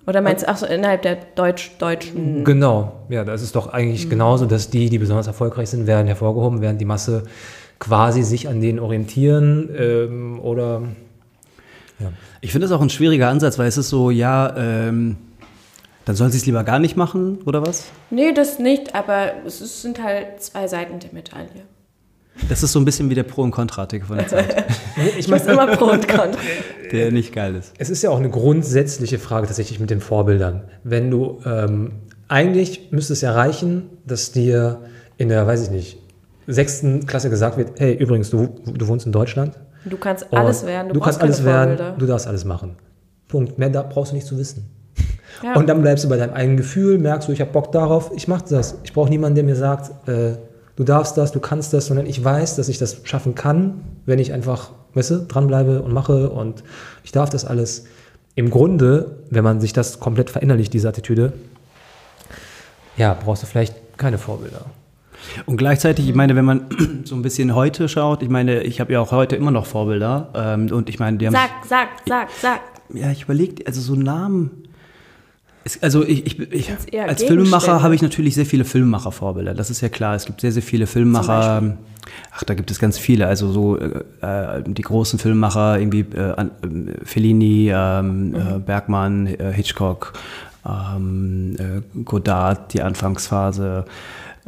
Oder 0.05 0.21
meinst 0.21 0.43
du, 0.43 0.49
ach 0.49 0.57
so, 0.57 0.67
innerhalb 0.67 1.03
der 1.03 1.17
Deutsch-Deutschen? 1.37 2.43
Genau, 2.45 3.05
ja, 3.09 3.23
das 3.23 3.41
ist 3.41 3.55
doch 3.55 3.69
eigentlich 3.73 4.11
genauso, 4.11 4.47
dass 4.47 4.69
die, 4.69 4.91
die 4.91 4.99
besonders 4.99 5.29
erfolgreich 5.29 5.71
sind, 5.71 5.87
werden 5.87 6.09
hervorgehoben, 6.09 6.61
während 6.61 6.81
die 6.81 6.85
Masse 6.85 7.23
quasi 7.79 8.25
sich 8.25 8.49
an 8.49 8.61
denen 8.61 8.81
orientieren 8.81 9.71
ähm, 9.79 10.41
oder. 10.41 10.83
Ich 12.41 12.51
finde 12.51 12.67
das 12.67 12.77
auch 12.77 12.81
ein 12.83 12.91
schwieriger 12.91 13.29
Ansatz, 13.29 13.57
weil 13.57 13.69
es 13.69 13.79
ist 13.79 13.91
so, 13.91 14.11
ja, 14.11 14.53
ähm, 14.57 15.19
dann 16.07 16.17
sollen 16.17 16.33
sie 16.33 16.39
es 16.39 16.47
lieber 16.47 16.65
gar 16.65 16.81
nicht 16.81 16.97
machen, 16.97 17.39
oder 17.45 17.65
was? 17.65 17.85
Nee, 18.11 18.33
das 18.33 18.59
nicht, 18.59 18.97
aber 18.97 19.33
es 19.47 19.61
ist- 19.61 19.83
sind 19.83 20.03
halt 20.03 20.43
zwei 20.43 20.67
Seiten 20.67 20.99
der 20.99 21.13
Medaille. 21.13 21.63
Das 22.49 22.63
ist 22.63 22.73
so 22.73 22.79
ein 22.81 22.85
bisschen 22.85 23.11
wie 23.11 23.15
der 23.15 23.23
Pro- 23.23 23.43
und 23.43 23.51
Kontra-Artikel 23.51 24.07
von 24.07 24.17
der 24.19 24.27
Zeit, 24.29 24.65
Ich 25.19 25.29
muss 25.29 25.43
immer 25.47 25.67
Pro 25.77 25.87
und 25.87 26.09
Contra. 26.09 26.39
der 26.93 27.13
nicht 27.13 27.33
geil 27.33 27.55
ist. 27.55 27.73
Es 27.79 27.91
ist 27.91 28.03
ja 28.03 28.11
auch 28.11 28.19
eine 28.19 28.31
grundsätzliche 28.31 29.19
Frage 29.19 29.47
tatsächlich 29.47 29.79
mit 29.81 29.91
den 29.91 30.01
Vorbildern. 30.01 30.65
Wenn 30.83 31.11
du, 31.11 31.39
ähm, 31.45 31.93
eigentlich 32.29 32.89
müsste 32.91 33.13
es 33.13 33.21
ja 33.21 33.33
reichen, 33.33 33.91
dass 34.07 34.33
dir 34.33 34.81
in 35.17 35.29
der, 35.29 35.47
weiß 35.47 35.63
ich 35.65 35.71
nicht, 35.71 35.99
sechsten 36.47 37.07
Klasse 37.07 37.31
gesagt 37.31 37.57
wird, 37.57 37.79
hey, 37.79 37.95
übrigens, 37.95 38.31
du, 38.31 38.49
du 38.67 38.89
wohnst 38.89 39.07
in 39.07 39.13
Deutschland. 39.13 39.55
Du 39.85 39.97
kannst 39.97 40.27
alles 40.33 40.67
werden. 40.67 40.89
Du, 40.89 40.95
Du, 40.95 41.01
brauchst 41.01 41.21
kannst 41.21 41.23
alles 41.23 41.37
keine 41.45 41.49
werden, 41.49 41.77
Vorbilder. 41.79 41.99
du 41.99 42.07
darfst 42.07 42.27
alles 42.27 42.45
machen. 42.45 42.77
Punkt. 43.29 43.59
Mehr 43.59 43.71
da 43.71 43.83
brauchst 43.83 44.13
du 44.13 44.17
nicht 44.17 44.27
zu 44.27 44.37
wissen. 44.39 44.69
Ja. 45.43 45.55
Und 45.55 45.69
dann 45.69 45.81
bleibst 45.81 46.05
du 46.05 46.09
bei 46.09 46.17
deinem 46.17 46.35
eigenen 46.35 46.57
Gefühl, 46.57 46.99
merkst 46.99 47.29
du, 47.29 47.33
ich 47.33 47.41
habe 47.41 47.53
Bock 47.53 47.71
darauf, 47.73 48.11
ich 48.15 48.27
mache 48.29 48.45
das. 48.51 48.77
Ich 48.83 48.93
brauche 48.93 49.09
niemanden, 49.09 49.37
der 49.37 49.45
mir 49.45 49.55
sagt, 49.57 50.09
äh, 50.09 50.33
du 50.81 50.85
darfst 50.85 51.19
das, 51.19 51.31
du 51.31 51.41
kannst 51.41 51.75
das, 51.75 51.89
sondern 51.89 52.07
ich 52.07 52.25
weiß, 52.25 52.57
dass 52.57 52.71
ich 52.71 52.79
das 52.79 53.03
schaffen 53.05 53.35
kann, 53.35 53.83
wenn 54.07 54.19
ich 54.19 54.33
einfach, 54.33 54.71
weißt 54.95 55.11
du, 55.11 55.19
dranbleibe 55.29 55.83
und 55.83 55.93
mache 55.93 56.31
und 56.31 56.65
ich 57.05 57.13
darf 57.13 57.29
das 57.29 57.45
alles. 57.45 57.85
Im 58.35 58.49
Grunde, 58.49 59.19
wenn 59.29 59.45
man 59.45 59.61
sich 59.61 59.75
das 59.75 60.01
komplett 60.01 60.31
verinnerlicht, 60.31 60.73
diese 60.73 60.89
Attitüde, 60.89 61.35
ja, 62.97 63.13
brauchst 63.13 63.43
du 63.43 63.47
vielleicht 63.47 63.75
keine 63.99 64.17
Vorbilder. 64.17 64.65
Und 65.45 65.59
gleichzeitig, 65.59 66.09
ich 66.09 66.15
meine, 66.15 66.35
wenn 66.35 66.47
man 66.47 66.65
so 67.05 67.15
ein 67.15 67.21
bisschen 67.21 67.55
heute 67.55 67.87
schaut, 67.87 68.23
ich 68.23 68.31
meine, 68.31 68.63
ich 68.63 68.81
habe 68.81 68.95
ja 68.95 69.01
auch 69.01 69.13
heute 69.13 69.37
immer 69.37 69.51
noch 69.51 69.67
Vorbilder 69.67 70.31
ähm, 70.35 70.73
und 70.73 70.89
ich 70.89 70.99
meine, 70.99 71.19
die 71.19 71.27
haben 71.27 71.35
Sag, 71.35 71.51
sag, 71.69 71.89
sag, 72.09 72.29
sag. 72.41 72.61
ja, 72.95 73.11
ich 73.11 73.25
überlege, 73.25 73.67
also 73.67 73.83
so 73.83 73.97
Namen. 73.97 74.63
Es, 75.65 75.83
also 75.83 76.07
ich, 76.07 76.27
ich, 76.27 76.53
ich 76.53 77.01
als 77.01 77.23
Filmemacher 77.23 77.83
habe 77.83 77.95
ich 77.95 78.03
natürlich 78.03 78.35
sehr 78.35 78.47
viele 78.47 78.65
Filmemacher-Vorbilder. 78.65 79.55
Das 79.55 79.71
ist 79.71 79.81
ja 79.83 79.89
klar. 79.89 80.15
Es 80.15 80.25
gibt 80.25 80.41
sehr, 80.41 80.53
sehr 80.53 80.63
viele 80.63 80.87
Filmemacher. 80.87 81.77
Ach, 82.33 82.45
da 82.45 82.55
gibt 82.55 82.71
es 82.71 82.79
ganz 82.79 82.99
viele. 82.99 83.27
Also 83.27 83.53
so 83.53 83.79
äh, 83.79 84.03
äh, 84.23 84.63
die 84.67 84.83
großen 84.83 85.19
Filmemacher, 85.19 85.79
irgendwie 85.79 86.07
äh, 86.15 86.31
äh, 86.31 86.47
Fellini, 87.05 87.71
ähm, 87.73 88.35
äh, 88.35 88.59
Bergmann, 88.59 89.27
äh, 89.27 89.53
Hitchcock, 89.53 90.15
ähm, 90.67 91.57
äh, 91.59 92.03
Godard, 92.05 92.73
die 92.73 92.83
Anfangsphase. 92.83 93.85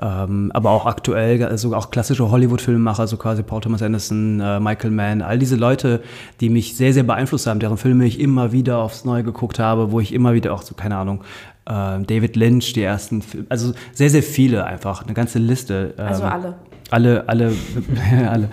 Ähm, 0.03 0.50
aber 0.53 0.70
auch 0.70 0.86
aktuell, 0.86 1.44
also 1.44 1.76
auch 1.76 1.92
klassische 1.92 2.28
Hollywood-Filmemacher, 2.28 3.07
so 3.07 3.16
quasi 3.16 3.44
Paul 3.44 3.61
Thomas 3.61 3.82
Anderson, 3.82 4.40
äh, 4.40 4.59
Michael 4.59 4.90
Mann, 4.90 5.22
all 5.22 5.38
diese 5.38 5.55
Leute, 5.55 6.03
die 6.40 6.48
mich 6.48 6.76
sehr, 6.76 6.92
sehr 6.92 7.05
beeinflusst 7.05 7.46
haben, 7.46 7.61
deren 7.61 7.76
Filme 7.76 8.05
ich 8.05 8.18
immer 8.18 8.50
wieder 8.50 8.78
aufs 8.78 9.05
Neue 9.05 9.22
geguckt 9.22 9.61
habe, 9.61 9.92
wo 9.92 10.00
ich 10.00 10.12
immer 10.12 10.34
wieder 10.34 10.55
auch 10.55 10.62
so, 10.62 10.74
keine 10.74 10.96
Ahnung, 10.96 11.22
äh, 11.66 12.00
David 12.00 12.34
Lynch, 12.34 12.72
die 12.72 12.82
ersten 12.82 13.22
Filme, 13.22 13.46
also 13.48 13.74
sehr, 13.92 14.11
sehr 14.11 14.24
viele 14.24 14.64
einfach, 14.64 15.05
eine 15.05 15.14
ganze 15.14 15.38
Liste. 15.38 15.94
Ähm, 15.96 16.07
Also 16.07 16.24
alle. 16.24 16.55
Alle, 16.90 17.28
alle, 17.28 17.53
alle. 18.28 18.48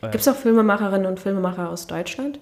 Gibt 0.00 0.16
es 0.16 0.26
auch 0.26 0.34
Filmemacherinnen 0.34 1.06
und 1.06 1.20
Filmemacher 1.20 1.70
aus 1.70 1.86
Deutschland? 1.86 2.40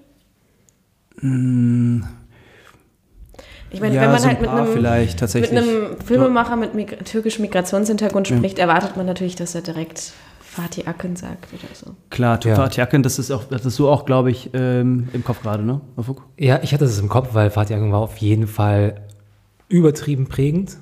Ich 3.71 3.81
meine, 3.81 3.95
Ja, 3.95 4.03
wenn 4.03 4.11
man 4.13 4.21
so 4.21 4.29
halt 4.29 4.41
mit 4.41 4.51
einem, 4.51 4.67
vielleicht 4.73 5.21
mit 5.35 5.51
einem 5.53 5.97
Filmemacher 6.05 6.57
mit 6.57 6.75
Mig 6.75 6.99
türkischem 7.05 7.43
Migrationshintergrund 7.43 8.29
spricht, 8.29 8.59
erwartet 8.59 8.97
man 8.97 9.07
natürlich, 9.07 9.37
dass 9.37 9.55
er 9.55 9.63
direkt 9.63 10.13
Fatih 10.41 10.87
Akın 10.89 11.17
sagt 11.17 11.49
oder 11.53 11.75
so. 11.75 11.95
Klar, 12.11 12.39
Ja. 12.45 12.55
Fatih 12.55 12.83
Akın, 12.83 13.03
das 13.03 13.19
ist 13.19 13.31
auch, 13.31 13.45
das 13.45 13.67
ist 13.67 13.77
so 13.77 13.91
auch, 13.91 14.07
glaube 14.07 14.31
ich, 14.31 14.51
ähm, 14.55 15.09
im 15.13 15.23
Kopf 15.23 15.43
gerade, 15.43 15.63
ne? 15.63 15.81
Mafuk? 15.97 16.23
Ja, 16.39 16.61
ich 16.63 16.73
hatte 16.73 16.85
das 16.87 16.99
im 16.99 17.09
Kopf, 17.09 17.35
weil 17.35 17.51
Fatih 17.51 17.75
Akın 17.75 17.93
war 17.93 18.01
auf 18.01 18.17
jeden 18.19 18.47
Fall 18.47 18.95
übertrieben 19.69 20.29
prägend. 20.29 20.79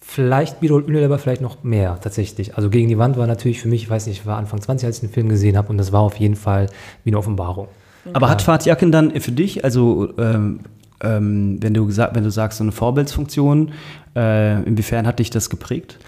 Vielleicht 0.00 0.60
Birol 0.60 0.84
Ünel, 0.88 1.04
aber 1.04 1.18
vielleicht 1.18 1.40
noch 1.40 1.62
mehr 1.62 1.98
tatsächlich. 2.00 2.56
Also 2.56 2.68
gegen 2.70 2.88
die 2.88 2.98
Wand 2.98 3.16
war 3.16 3.26
natürlich 3.26 3.60
für 3.60 3.68
mich, 3.68 3.82
ich 3.82 3.90
weiß 3.90 4.06
nicht, 4.06 4.20
ich 4.20 4.26
war 4.26 4.36
Anfang 4.36 4.60
20, 4.60 4.86
als 4.86 4.96
ich 4.96 5.00
den 5.00 5.10
Film 5.10 5.28
gesehen 5.28 5.56
habe 5.56 5.68
und 5.68 5.78
das 5.78 5.90
war 5.92 6.00
auf 6.00 6.16
jeden 6.16 6.36
Fall 6.36 6.66
wie 7.04 7.10
eine 7.10 7.18
Offenbarung. 7.18 7.68
Aber 8.12 8.28
hat 8.28 8.42
Fatih 8.42 8.70
Akın 8.72 8.92
dann 8.92 9.10
für 9.20 9.32
dich, 9.32 9.64
also 9.64 10.10
ähm, 10.18 10.60
ähm, 11.02 11.58
wenn, 11.60 11.74
du 11.74 11.86
gesagt, 11.86 12.14
wenn 12.14 12.24
du 12.24 12.30
sagst, 12.30 12.58
so 12.58 12.64
eine 12.64 12.72
Vorbildsfunktion, 12.72 13.72
äh, 14.14 14.62
inwiefern 14.64 15.06
hat 15.06 15.18
dich 15.18 15.30
das 15.30 15.50
geprägt? 15.50 15.98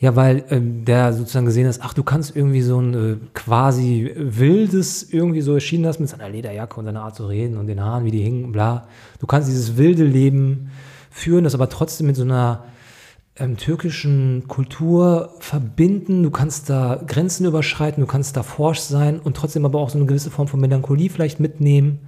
Ja, 0.00 0.16
weil 0.16 0.44
ähm, 0.50 0.84
der 0.84 1.12
sozusagen 1.12 1.46
gesehen 1.46 1.66
hat, 1.66 1.78
ach, 1.82 1.92
du 1.92 2.02
kannst 2.02 2.34
irgendwie 2.34 2.62
so 2.62 2.80
ein 2.80 2.94
äh, 2.94 3.16
quasi 3.34 4.10
wildes 4.16 5.12
irgendwie 5.12 5.40
so 5.40 5.54
erschienen 5.54 5.86
hast 5.86 5.98
mit 5.98 6.08
seiner 6.08 6.28
Lederjacke 6.28 6.78
und 6.78 6.86
seiner 6.86 7.02
Art 7.02 7.16
zu 7.16 7.26
reden 7.26 7.56
und 7.56 7.66
den 7.66 7.82
Haaren, 7.82 8.04
wie 8.04 8.10
die 8.10 8.22
hingen, 8.22 8.52
bla. 8.52 8.86
Du 9.18 9.26
kannst 9.26 9.48
dieses 9.48 9.76
wilde 9.76 10.04
Leben 10.04 10.70
führen, 11.10 11.44
das 11.44 11.54
aber 11.54 11.68
trotzdem 11.68 12.06
mit 12.06 12.16
so 12.16 12.22
einer 12.22 12.64
ähm, 13.36 13.56
türkischen 13.56 14.44
Kultur 14.48 15.34
verbinden. 15.40 16.22
Du 16.22 16.30
kannst 16.30 16.70
da 16.70 17.02
Grenzen 17.06 17.46
überschreiten, 17.46 18.00
du 18.00 18.06
kannst 18.06 18.36
da 18.36 18.42
forsch 18.42 18.80
sein 18.80 19.18
und 19.18 19.36
trotzdem 19.36 19.64
aber 19.64 19.78
auch 19.78 19.90
so 19.90 19.98
eine 19.98 20.06
gewisse 20.06 20.30
Form 20.30 20.48
von 20.48 20.60
Melancholie 20.60 21.10
vielleicht 21.10 21.40
mitnehmen. 21.40 22.07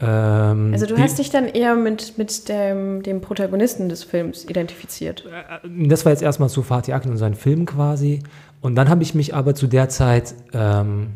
Ähm, 0.00 0.70
Also 0.72 0.86
du 0.86 0.94
die- 0.96 1.02
hast 1.02 1.18
dich 1.18 1.30
dann 1.30 1.46
eher 1.46 1.76
mit, 1.76 2.18
mit 2.18 2.48
dem, 2.48 3.02
dem 3.02 3.20
Protagonisten 3.20 3.88
des 3.88 4.02
Films 4.04 4.44
identifiziert. 4.44 5.24
Das 5.64 6.04
war 6.04 6.10
jetzt 6.12 6.22
erstmal 6.22 6.48
zu 6.48 6.62
Fatih 6.62 6.92
Akin 6.94 7.12
und 7.12 7.16
seinen 7.16 7.36
Film 7.36 7.64
quasi. 7.64 8.20
Und 8.60 8.74
dann 8.74 8.88
habe 8.88 9.02
ich 9.02 9.14
mich 9.14 9.34
aber 9.34 9.54
zu 9.54 9.66
der 9.66 9.88
Zeit 9.88 10.34
ähm, 10.52 11.08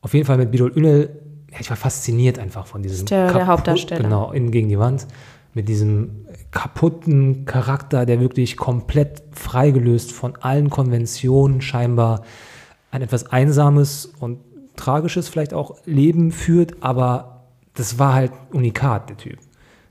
auf 0.00 0.12
jeden 0.12 0.26
Fall 0.26 0.38
mit 0.38 0.50
Bidol 0.50 0.72
Ünel, 0.76 1.08
ja, 1.52 1.58
ich 1.60 1.70
war 1.70 1.76
fasziniert 1.76 2.38
einfach 2.38 2.66
von 2.66 2.82
diesem 2.82 3.06
der- 3.06 3.32
der 3.32 3.46
Hauptdarsteller. 3.46 4.02
Genau, 4.02 4.32
innen 4.32 4.50
gegen 4.50 4.68
die 4.68 4.78
Wand. 4.78 5.06
Mit 5.54 5.68
diesem 5.68 6.26
kaputten 6.50 7.44
Charakter, 7.44 8.06
der 8.06 8.18
wirklich 8.18 8.56
komplett 8.56 9.22
freigelöst 9.32 10.10
von 10.10 10.34
allen 10.40 10.68
Konventionen 10.68 11.60
scheinbar 11.60 12.22
ein 12.90 13.02
etwas 13.02 13.26
einsames 13.30 14.12
und 14.18 14.40
tragisches 14.76 15.28
vielleicht 15.28 15.54
auch 15.54 15.76
Leben 15.84 16.32
führt, 16.32 16.82
aber 16.82 17.33
das 17.74 17.98
war 17.98 18.14
halt 18.14 18.32
unikat, 18.52 19.08
der 19.10 19.16
Typ. 19.16 19.38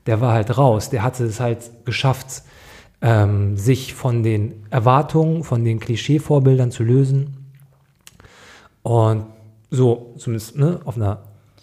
der 0.06 0.20
war 0.20 0.32
halt 0.32 0.56
raus. 0.56 0.90
Der 0.90 1.02
hatte 1.02 1.24
es 1.24 1.40
halt 1.40 1.70
geschafft, 1.84 2.42
ähm, 3.00 3.56
sich 3.56 3.94
von 3.94 4.22
den 4.22 4.66
Erwartungen, 4.70 5.44
von 5.44 5.64
den 5.64 5.80
Klischee-Vorbildern 5.80 6.70
zu 6.70 6.82
lösen. 6.82 7.36
Und 8.82 9.26
so, 9.70 10.14
zumindest 10.18 10.56
ne, 10.56 10.80
auf 10.84 10.96
einer 10.96 11.18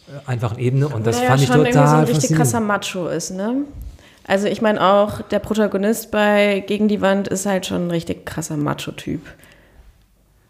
äh, 0.07 0.29
einfachen 0.29 0.59
Ebene. 0.59 0.87
Und 0.87 1.05
das 1.05 1.17
Naja, 1.17 1.29
fand 1.29 1.43
ich 1.43 1.49
irgendwie 1.49 1.71
so 1.71 1.79
total 1.79 1.99
ein 1.99 2.05
richtig 2.05 2.35
krasser 2.35 2.59
Macho 2.59 3.07
ist, 3.07 3.31
ne? 3.31 3.63
Also 4.27 4.47
ich 4.47 4.61
meine 4.61 4.83
auch, 4.83 5.21
der 5.21 5.39
Protagonist 5.39 6.11
bei 6.11 6.63
Gegen 6.67 6.87
die 6.87 7.01
Wand 7.01 7.27
ist 7.27 7.45
halt 7.45 7.65
schon 7.65 7.87
ein 7.87 7.91
richtig 7.91 8.25
krasser 8.25 8.55
Macho-Typ. 8.55 9.21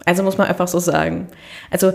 Also 0.06 0.24
muss 0.24 0.38
man 0.38 0.48
einfach 0.48 0.68
so 0.68 0.80
sagen. 0.80 1.28
Also 1.70 1.94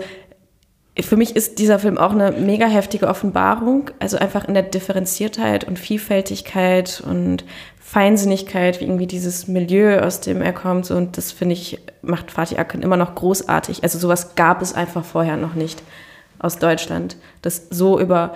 für 1.01 1.17
mich 1.17 1.35
ist 1.35 1.59
dieser 1.59 1.79
Film 1.79 1.97
auch 1.97 2.11
eine 2.11 2.31
mega 2.31 2.65
heftige 2.65 3.07
Offenbarung. 3.07 3.91
Also 3.99 4.17
einfach 4.17 4.47
in 4.47 4.53
der 4.53 4.63
Differenziertheit 4.63 5.63
und 5.63 5.77
Vielfältigkeit 5.77 7.01
und 7.05 7.43
Feinsinnigkeit, 7.79 8.81
wie 8.81 8.85
irgendwie 8.85 9.07
dieses 9.07 9.47
Milieu, 9.47 9.99
aus 9.99 10.19
dem 10.21 10.41
er 10.41 10.53
kommt. 10.53 10.91
Und 10.91 11.17
das 11.17 11.31
finde 11.31 11.53
ich, 11.53 11.79
macht 12.01 12.31
Fatih 12.31 12.57
Akin 12.57 12.81
immer 12.81 12.97
noch 12.97 13.15
großartig. 13.15 13.83
Also 13.83 13.97
sowas 13.97 14.35
gab 14.35 14.61
es 14.61 14.73
einfach 14.73 15.05
vorher 15.05 15.37
noch 15.37 15.53
nicht 15.53 15.81
aus 16.39 16.57
Deutschland. 16.57 17.15
Das 17.41 17.67
so 17.69 17.99
über 17.99 18.35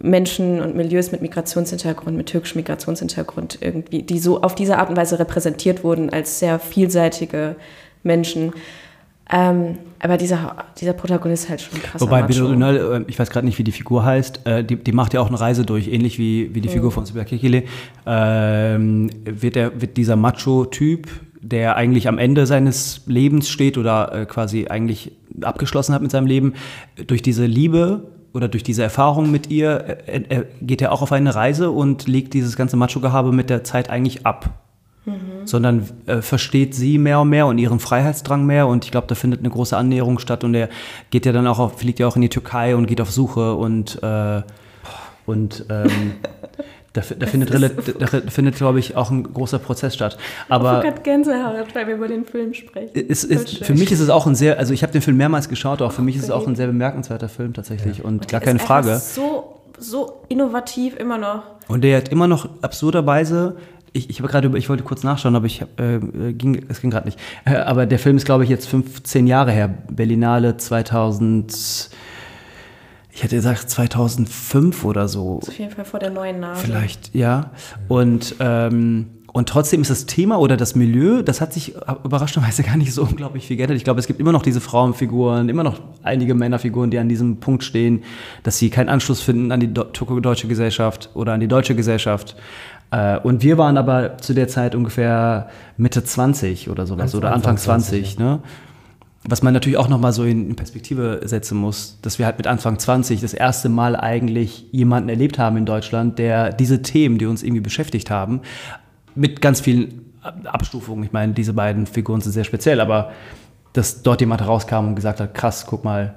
Menschen 0.00 0.60
und 0.60 0.74
Milieus 0.74 1.12
mit 1.12 1.22
Migrationshintergrund, 1.22 2.16
mit 2.16 2.26
türkischem 2.26 2.58
Migrationshintergrund 2.58 3.58
irgendwie, 3.60 4.02
die 4.02 4.18
so 4.18 4.42
auf 4.42 4.54
diese 4.54 4.78
Art 4.78 4.90
und 4.90 4.96
Weise 4.96 5.18
repräsentiert 5.18 5.84
wurden 5.84 6.10
als 6.10 6.38
sehr 6.38 6.58
vielseitige 6.58 7.56
Menschen. 8.02 8.52
Ähm, 9.30 9.78
aber 10.00 10.16
dieser, 10.16 10.64
dieser 10.80 10.92
Protagonist 10.92 11.44
ist 11.44 11.50
halt 11.50 11.60
schon 11.60 11.74
ein 11.74 11.82
krasser 11.82 12.06
Wobei 12.06 12.22
Ünal, 12.22 12.76
äh, 12.76 13.04
ich 13.08 13.18
weiß 13.18 13.30
gerade 13.30 13.46
nicht, 13.46 13.58
wie 13.58 13.64
die 13.64 13.72
Figur 13.72 14.04
heißt, 14.04 14.46
äh, 14.46 14.64
die, 14.64 14.76
die 14.76 14.92
macht 14.92 15.12
ja 15.12 15.20
auch 15.20 15.28
eine 15.28 15.38
Reise 15.38 15.66
durch, 15.66 15.88
ähnlich 15.88 16.18
wie, 16.18 16.54
wie 16.54 16.60
die 16.60 16.68
Figur 16.68 16.92
von 16.92 17.04
Sibia 17.04 17.24
Kekile. 17.24 17.64
Ähm, 18.06 19.10
wird, 19.24 19.56
der, 19.56 19.80
wird 19.80 19.96
dieser 19.96 20.16
Macho-Typ, 20.16 21.08
der 21.40 21.76
eigentlich 21.76 22.08
am 22.08 22.18
Ende 22.18 22.46
seines 22.46 23.02
Lebens 23.06 23.48
steht 23.48 23.76
oder 23.76 24.12
äh, 24.12 24.26
quasi 24.26 24.68
eigentlich 24.68 25.12
abgeschlossen 25.42 25.94
hat 25.94 26.02
mit 26.02 26.10
seinem 26.10 26.26
Leben, 26.26 26.54
durch 27.06 27.22
diese 27.22 27.44
Liebe 27.44 28.10
oder 28.32 28.48
durch 28.48 28.62
diese 28.62 28.82
Erfahrung 28.82 29.30
mit 29.30 29.50
ihr, 29.50 29.98
geht 30.60 30.82
er 30.82 30.92
auch 30.92 31.00
auf 31.00 31.12
eine 31.12 31.34
Reise 31.34 31.70
und 31.70 32.06
legt 32.06 32.34
dieses 32.34 32.56
ganze 32.56 32.76
Macho-Gehabe 32.76 33.32
mit 33.32 33.50
der 33.50 33.64
Zeit 33.64 33.88
eigentlich 33.88 34.26
ab 34.26 34.67
sondern 35.44 35.88
äh, 36.06 36.20
versteht 36.22 36.74
sie 36.74 36.98
mehr 36.98 37.20
und 37.20 37.28
mehr 37.28 37.46
und 37.46 37.58
ihren 37.58 37.80
Freiheitsdrang 37.80 38.44
mehr 38.44 38.66
und 38.66 38.84
ich 38.84 38.90
glaube, 38.90 39.06
da 39.06 39.14
findet 39.14 39.40
eine 39.40 39.50
große 39.50 39.76
Annäherung 39.76 40.18
statt 40.18 40.44
und 40.44 40.54
er 40.54 40.68
geht 41.10 41.26
ja 41.26 41.32
dann 41.32 41.46
auch 41.46 41.58
auf, 41.58 41.78
fliegt 41.78 41.98
ja 41.98 42.06
auch 42.06 42.16
in 42.16 42.22
die 42.22 42.28
Türkei 42.28 42.76
und 42.76 42.86
geht 42.86 43.00
auf 43.00 43.10
Suche 43.10 43.54
und 43.54 44.02
äh, 44.02 44.42
und 45.26 45.66
ähm, 45.68 46.12
da, 46.94 47.02
da 47.18 47.26
findet, 47.26 47.52
da 47.52 48.06
findet 48.30 48.56
glaube 48.56 48.78
ich, 48.78 48.96
auch 48.96 49.10
ein 49.10 49.22
großer 49.22 49.58
Prozess 49.58 49.94
statt. 49.94 50.16
ich 50.46 50.52
Aber 50.52 50.82
habe 50.84 51.00
Gänsehaut, 51.02 51.74
weil 51.74 51.86
wir 51.86 51.94
über 51.96 52.08
den 52.08 52.24
Film 52.24 52.54
sprechen. 52.54 52.94
ist, 52.94 53.28
schön. 53.30 53.64
für 53.64 53.74
mich 53.74 53.92
ist 53.92 54.00
es 54.00 54.08
auch 54.08 54.26
ein 54.26 54.34
sehr, 54.34 54.58
also 54.58 54.72
ich 54.72 54.82
habe 54.82 54.92
den 54.92 55.02
Film 55.02 55.16
mehrmals 55.16 55.48
geschaut, 55.48 55.82
auch 55.82 55.92
für 55.92 56.02
mich 56.02 56.16
ist 56.16 56.24
es 56.24 56.30
auch 56.30 56.46
ein 56.46 56.56
sehr 56.56 56.66
bemerkenswerter 56.66 57.28
Film 57.28 57.52
tatsächlich 57.52 58.04
und 58.04 58.28
gar 58.28 58.40
Der 58.40 58.46
keine 58.46 58.58
ist 58.58 58.64
Frage. 58.66 58.96
So, 58.98 59.60
so 59.78 60.22
innovativ 60.28 60.96
immer 60.96 61.18
noch. 61.18 61.42
Und 61.68 61.84
der 61.84 61.98
hat 61.98 62.08
immer 62.08 62.26
noch 62.26 62.48
absurderweise, 62.62 63.56
ich, 63.98 64.08
ich 64.10 64.18
habe 64.20 64.28
gerade, 64.28 64.46
über- 64.48 64.58
ich 64.58 64.68
wollte 64.68 64.82
kurz 64.84 65.02
nachschauen, 65.02 65.36
aber 65.36 65.46
ich 65.46 65.60
hab, 65.62 65.78
äh, 65.80 65.98
ging, 66.32 66.64
es 66.68 66.80
ging 66.80 66.90
gerade 66.90 67.06
nicht. 67.06 67.18
Äh, 67.44 67.56
aber 67.56 67.86
der 67.86 67.98
Film 67.98 68.16
ist, 68.16 68.24
glaube 68.24 68.44
ich, 68.44 68.50
jetzt 68.50 68.68
15 68.68 69.26
Jahre 69.26 69.52
her. 69.52 69.68
Berlinale 69.90 70.56
2000, 70.56 71.90
ich 73.12 73.22
hätte 73.22 73.36
gesagt 73.36 73.68
2005 73.68 74.84
oder 74.84 75.08
so. 75.08 75.40
Auf 75.46 75.58
jeden 75.58 75.70
Fall 75.72 75.84
vor 75.84 76.00
der 76.00 76.10
neuen 76.10 76.40
Nase. 76.40 76.64
Vielleicht, 76.64 77.14
ja. 77.14 77.50
Und, 77.88 78.36
ähm, 78.40 79.06
und 79.32 79.48
trotzdem 79.48 79.82
ist 79.82 79.90
das 79.90 80.06
Thema 80.06 80.38
oder 80.38 80.56
das 80.56 80.74
Milieu, 80.74 81.22
das 81.22 81.40
hat 81.40 81.52
sich 81.52 81.74
überraschenderweise 82.04 82.62
gar 82.62 82.76
nicht 82.76 82.92
so 82.94 83.02
unglaublich 83.02 83.46
viel 83.46 83.56
geändert. 83.56 83.76
Ich 83.76 83.84
glaube, 83.84 84.00
es 84.00 84.06
gibt 84.06 84.20
immer 84.20 84.32
noch 84.32 84.42
diese 84.42 84.60
Frauenfiguren, 84.60 85.48
immer 85.48 85.64
noch 85.64 85.80
einige 86.02 86.34
Männerfiguren, 86.34 86.90
die 86.90 86.98
an 86.98 87.08
diesem 87.08 87.38
Punkt 87.38 87.62
stehen, 87.64 88.04
dass 88.42 88.58
sie 88.58 88.70
keinen 88.70 88.88
Anschluss 88.88 89.20
finden 89.20 89.52
an 89.52 89.60
die 89.60 89.72
do- 89.72 89.84
türko-deutsche 89.84 90.48
Gesellschaft 90.48 91.10
oder 91.14 91.32
an 91.34 91.40
die 91.40 91.48
deutsche 91.48 91.74
Gesellschaft. 91.74 92.36
Äh, 92.90 93.18
Und 93.18 93.42
wir 93.42 93.58
waren 93.58 93.76
aber 93.76 94.18
zu 94.18 94.34
der 94.34 94.48
Zeit 94.48 94.74
ungefähr 94.74 95.48
Mitte 95.76 96.02
20 96.04 96.70
oder 96.70 96.86
sowas 96.86 97.14
Anfang 97.14 97.18
oder 97.18 97.32
Anfang 97.34 97.56
20, 97.58 98.16
20, 98.16 98.18
ne? 98.18 98.40
Was 99.24 99.42
man 99.42 99.52
natürlich 99.52 99.76
auch 99.76 99.88
nochmal 99.88 100.12
so 100.12 100.24
in 100.24 100.54
Perspektive 100.54 101.20
setzen 101.24 101.58
muss, 101.58 101.98
dass 102.02 102.18
wir 102.18 102.24
halt 102.24 102.38
mit 102.38 102.46
Anfang 102.46 102.78
20 102.78 103.20
das 103.20 103.34
erste 103.34 103.68
Mal 103.68 103.96
eigentlich 103.96 104.66
jemanden 104.70 105.08
erlebt 105.08 105.38
haben 105.38 105.56
in 105.56 105.66
Deutschland, 105.66 106.18
der 106.18 106.52
diese 106.52 106.82
Themen, 106.82 107.18
die 107.18 107.26
uns 107.26 107.42
irgendwie 107.42 107.60
beschäftigt 107.60 108.10
haben, 108.10 108.40
mit 109.16 109.40
ganz 109.40 109.60
vielen 109.60 110.12
Ab- 110.22 110.38
Abstufungen. 110.44 111.04
Ich 111.04 111.12
meine, 111.12 111.32
diese 111.34 111.52
beiden 111.52 111.86
Figuren 111.86 112.20
sind 112.20 112.32
sehr 112.32 112.44
speziell, 112.44 112.80
aber 112.80 113.10
dass 113.72 114.02
dort 114.02 114.20
jemand 114.20 114.40
herauskam 114.40 114.86
und 114.88 114.94
gesagt 114.94 115.20
hat, 115.20 115.34
krass, 115.34 115.66
guck 115.66 115.84
mal, 115.84 116.14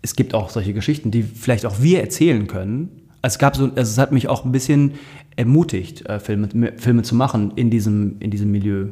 es 0.00 0.14
gibt 0.14 0.32
auch 0.32 0.48
solche 0.48 0.72
Geschichten, 0.72 1.10
die 1.10 1.24
vielleicht 1.24 1.66
auch 1.66 1.80
wir 1.80 2.00
erzählen 2.00 2.46
können. 2.46 3.02
Es 3.22 3.38
gab 3.38 3.56
so, 3.56 3.64
also 3.64 3.80
es 3.80 3.98
hat 3.98 4.12
mich 4.12 4.28
auch 4.28 4.44
ein 4.44 4.52
bisschen 4.52 4.92
ermutigt, 5.36 6.06
äh, 6.06 6.18
Filme, 6.18 6.48
Filme 6.76 7.02
zu 7.02 7.14
machen 7.14 7.52
in 7.56 7.70
diesem, 7.70 8.16
in 8.20 8.30
diesem 8.30 8.50
Milieu. 8.50 8.88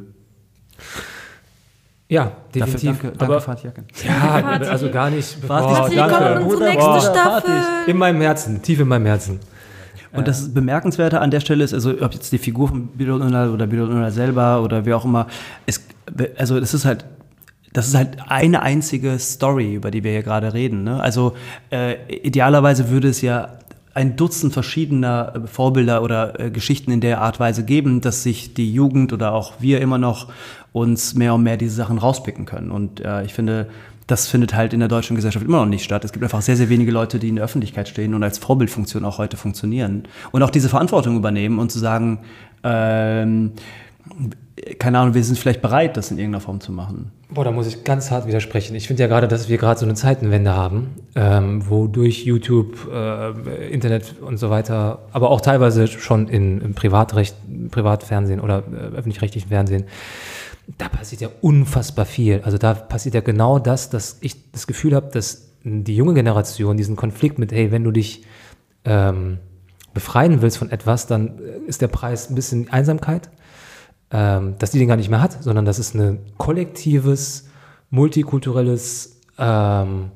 Ja, 2.07 2.31
Dafür, 2.53 2.65
definitiv. 2.65 3.01
danke, 3.01 3.17
danke 3.17 3.25
aber, 3.25 3.41
Fatih 3.41 3.67
Akin. 3.69 3.83
ja, 4.05 4.13
Fatih. 4.13 4.69
also 4.69 4.91
gar 4.91 5.09
nicht. 5.09 5.27
Fatih. 5.45 5.95
Danke. 5.95 6.13
Willkommen 6.13 6.25
in 6.25 6.43
unsere 6.43 6.43
Bruder, 6.43 6.65
nächste 6.69 6.89
Bruder, 6.89 7.01
Staffel. 7.01 7.55
In 7.87 7.97
meinem 7.97 8.21
Herzen, 8.21 8.61
tief 8.61 8.79
in 8.79 8.87
meinem 8.87 9.07
Herzen. 9.07 9.39
Und 10.13 10.27
das 10.27 10.53
Bemerkenswerte 10.53 11.19
an 11.19 11.29
der 11.29 11.41
Stelle 11.41 11.63
ist, 11.63 11.73
also 11.73 11.91
ob 11.99 12.13
jetzt 12.13 12.31
die 12.31 12.37
Figur 12.37 12.69
von 12.69 12.87
Bilal 12.87 13.21
Unal 13.21 13.49
oder 13.49 13.67
Bilal 13.67 13.89
Unal 13.89 14.11
selber 14.11 14.61
oder 14.61 14.85
wer 14.85 14.95
auch 14.95 15.03
immer, 15.03 15.27
es, 15.65 15.85
also 16.37 16.59
das 16.59 16.73
ist 16.73 16.85
halt, 16.85 17.05
das 17.73 17.87
ist 17.87 17.95
halt 17.95 18.17
eine 18.29 18.61
einzige 18.61 19.19
Story, 19.19 19.73
über 19.73 19.91
die 19.91 20.03
wir 20.03 20.11
hier 20.11 20.23
gerade 20.23 20.53
reden. 20.53 20.83
Ne? 20.83 21.01
Also 21.01 21.35
äh, 21.69 21.95
idealerweise 22.07 22.89
würde 22.89 23.09
es 23.09 23.21
ja 23.21 23.59
ein 23.95 24.17
Dutzend 24.17 24.53
verschiedener 24.53 25.33
äh, 25.35 25.47
Vorbilder 25.47 26.03
oder 26.03 26.39
äh, 26.39 26.51
Geschichten 26.51 26.91
in 26.91 27.01
der 27.01 27.21
Art 27.21 27.39
Weise 27.39 27.63
geben, 27.63 28.01
dass 28.01 28.21
sich 28.21 28.53
die 28.53 28.71
Jugend 28.71 29.13
oder 29.13 29.33
auch 29.33 29.53
wir 29.59 29.81
immer 29.81 29.97
noch 29.97 30.27
uns 30.73 31.15
mehr 31.15 31.33
und 31.33 31.43
mehr 31.43 31.57
diese 31.57 31.75
Sachen 31.75 31.97
rauspicken 31.97 32.45
können. 32.45 32.69
Und 32.69 32.99
äh, 32.99 33.23
ich 33.23 33.33
finde, 33.33 33.69
das 34.05 34.27
findet 34.27 34.53
halt 34.53 34.73
in 34.73 34.81
der 34.81 34.89
deutschen 34.89 35.15
Gesellschaft 35.15 35.45
immer 35.45 35.59
noch 35.59 35.65
nicht 35.65 35.85
statt. 35.85 36.03
Es 36.03 36.11
gibt 36.11 36.23
einfach 36.23 36.41
sehr, 36.41 36.57
sehr 36.57 36.69
wenige 36.69 36.91
Leute, 36.91 37.17
die 37.17 37.29
in 37.29 37.37
der 37.37 37.45
Öffentlichkeit 37.45 37.87
stehen 37.87 38.13
und 38.13 38.21
als 38.21 38.37
Vorbildfunktion 38.37 39.05
auch 39.05 39.17
heute 39.17 39.37
funktionieren. 39.37 40.03
Und 40.31 40.43
auch 40.43 40.51
diese 40.51 40.69
Verantwortung 40.69 41.15
übernehmen 41.15 41.57
und 41.57 41.71
zu 41.71 41.79
sagen, 41.79 42.19
ähm, 42.63 43.53
keine 44.79 44.99
Ahnung, 44.99 45.13
wir 45.13 45.23
sind 45.23 45.37
vielleicht 45.37 45.61
bereit, 45.61 45.97
das 45.97 46.11
in 46.11 46.17
irgendeiner 46.17 46.41
Form 46.41 46.59
zu 46.59 46.71
machen. 46.71 47.11
Boah, 47.29 47.43
da 47.43 47.51
muss 47.51 47.67
ich 47.67 47.83
ganz 47.83 48.11
hart 48.11 48.27
widersprechen. 48.27 48.75
Ich 48.75 48.87
finde 48.87 49.03
ja 49.03 49.07
gerade, 49.07 49.27
dass 49.27 49.49
wir 49.49 49.57
gerade 49.57 49.79
so 49.79 49.85
eine 49.85 49.95
Zeitenwende 49.95 50.55
haben, 50.55 50.95
ähm, 51.15 51.67
wo 51.67 51.87
YouTube, 51.87 52.89
äh, 52.91 53.67
Internet 53.69 54.15
und 54.21 54.37
so 54.37 54.49
weiter, 54.49 54.99
aber 55.11 55.29
auch 55.31 55.41
teilweise 55.41 55.87
schon 55.87 56.27
in, 56.27 56.61
im 56.61 56.73
Privatrecht, 56.73 57.35
Privatfernsehen 57.71 58.39
oder 58.39 58.63
äh, 58.71 58.95
öffentlich-rechtlichen 58.95 59.49
Fernsehen, 59.49 59.85
da 60.77 60.87
passiert 60.89 61.21
ja 61.21 61.29
unfassbar 61.41 62.05
viel. 62.05 62.41
Also 62.43 62.57
da 62.57 62.73
passiert 62.73 63.15
ja 63.15 63.21
genau 63.21 63.59
das, 63.59 63.89
dass 63.89 64.17
ich 64.21 64.51
das 64.51 64.67
Gefühl 64.67 64.95
habe, 64.95 65.09
dass 65.11 65.49
die 65.63 65.95
junge 65.95 66.13
Generation 66.13 66.77
diesen 66.77 66.95
Konflikt 66.95 67.39
mit, 67.39 67.51
hey, 67.51 67.71
wenn 67.71 67.83
du 67.83 67.91
dich 67.91 68.23
ähm, 68.85 69.39
befreien 69.93 70.41
willst 70.41 70.57
von 70.57 70.71
etwas, 70.71 71.07
dann 71.07 71.39
ist 71.67 71.81
der 71.81 71.87
Preis 71.87 72.29
ein 72.29 72.35
bisschen 72.35 72.69
Einsamkeit 72.69 73.29
ähm, 74.11 74.55
dass 74.59 74.71
die 74.71 74.79
den 74.79 74.87
gar 74.87 74.97
nicht 74.97 75.09
mehr 75.09 75.21
hat, 75.21 75.43
sondern 75.43 75.65
dass 75.65 75.79
es 75.79 75.93
ein 75.93 76.19
kollektives, 76.37 77.47
multikulturelles 77.89 79.21
ähm, 79.37 80.11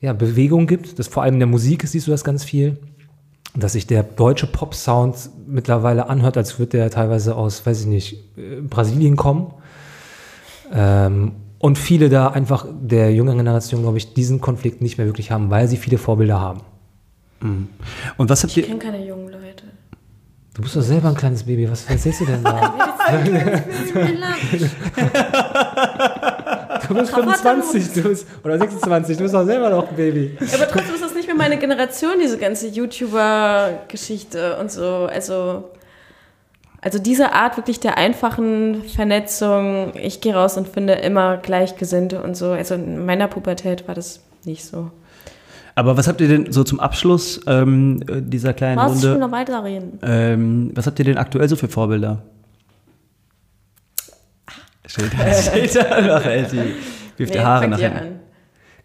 ja, 0.00 0.12
Bewegung 0.12 0.66
gibt. 0.66 0.98
Das 0.98 1.08
vor 1.08 1.22
allem 1.22 1.34
in 1.34 1.40
der 1.40 1.48
Musik 1.48 1.86
siehst 1.86 2.06
du 2.06 2.10
das 2.10 2.24
ganz 2.24 2.44
viel. 2.44 2.78
Dass 3.54 3.72
sich 3.72 3.86
der 3.86 4.04
deutsche 4.04 4.46
Pop-Sound 4.46 5.30
mittlerweile 5.46 6.08
anhört, 6.08 6.36
als 6.36 6.58
würde 6.58 6.78
der 6.78 6.90
teilweise 6.90 7.34
aus, 7.34 7.66
weiß 7.66 7.80
ich 7.80 7.86
nicht, 7.86 8.38
äh, 8.38 8.60
Brasilien 8.60 9.16
kommen. 9.16 9.52
Ähm, 10.72 11.32
und 11.58 11.76
viele 11.76 12.08
da 12.08 12.28
einfach 12.28 12.66
der 12.80 13.12
jüngeren 13.12 13.38
Generation, 13.38 13.82
glaube 13.82 13.98
ich, 13.98 14.14
diesen 14.14 14.40
Konflikt 14.40 14.80
nicht 14.80 14.98
mehr 14.98 15.06
wirklich 15.06 15.30
haben, 15.30 15.50
weil 15.50 15.68
sie 15.68 15.76
viele 15.76 15.98
Vorbilder 15.98 16.40
haben. 16.40 16.62
Und 17.42 17.70
was 18.28 18.42
habt 18.42 18.52
Ich 18.52 18.58
ihr, 18.58 18.64
kenne 18.64 18.78
keine 18.78 19.06
jungen 19.06 19.28
Leute. 19.28 19.64
Du 20.54 20.62
bist 20.62 20.76
doch 20.76 20.82
selber 20.82 21.08
ein 21.08 21.14
kleines 21.14 21.44
Baby, 21.44 21.70
was 21.70 21.84
erzählst 21.86 22.20
du 22.20 22.26
denn 22.26 22.42
da? 22.42 22.74
Du 26.88 26.94
bist 26.94 27.14
25 27.14 27.92
du 27.92 28.02
bist, 28.02 28.26
oder 28.42 28.58
26, 28.58 29.16
du 29.16 29.22
bist 29.22 29.34
doch 29.34 29.44
selber 29.44 29.70
noch 29.70 29.88
ein 29.88 29.96
Baby. 29.96 30.36
Aber 30.52 30.66
trotzdem 30.66 30.94
ist 30.94 31.04
das 31.04 31.14
nicht 31.14 31.28
mehr 31.28 31.36
meine 31.36 31.56
Generation, 31.56 32.12
diese 32.20 32.36
ganze 32.36 32.66
YouTuber-Geschichte 32.68 34.56
und 34.56 34.72
so. 34.72 35.08
Also, 35.12 35.70
also 36.80 36.98
diese 36.98 37.32
Art 37.32 37.56
wirklich 37.56 37.78
der 37.78 37.96
einfachen 37.96 38.82
Vernetzung, 38.84 39.92
ich 39.94 40.20
gehe 40.20 40.34
raus 40.34 40.56
und 40.56 40.66
finde 40.66 40.94
immer 40.94 41.36
Gleichgesinnte 41.36 42.22
und 42.22 42.36
so. 42.36 42.50
Also 42.50 42.74
in 42.74 43.04
meiner 43.06 43.28
Pubertät 43.28 43.86
war 43.86 43.94
das 43.94 44.20
nicht 44.44 44.64
so. 44.64 44.90
Aber 45.76 45.96
was 45.96 46.08
habt 46.08 46.20
ihr 46.20 46.28
denn 46.28 46.52
so 46.52 46.64
zum 46.64 46.80
Abschluss 46.80 47.40
ähm, 47.46 48.02
äh, 48.08 48.20
dieser 48.20 48.52
kleinen? 48.52 48.78
Ich 48.78 49.02
will 49.02 49.10
Runde? 49.10 49.26
noch 49.26 49.32
weiterreden. 49.32 49.98
Ähm, 50.02 50.72
was 50.74 50.86
habt 50.86 50.98
ihr 50.98 51.04
denn 51.04 51.18
aktuell 51.18 51.48
so 51.48 51.56
für 51.56 51.68
Vorbilder? 51.68 52.22
Steht 54.90 55.76
da, 55.76 55.82
Raphael, 55.82 56.44
die 56.44 56.56
wirft 57.16 57.34
die 57.34 57.38
Nee, 57.38 57.44
Haare 57.44 57.68
nach 57.68 57.80
an. 57.82 58.20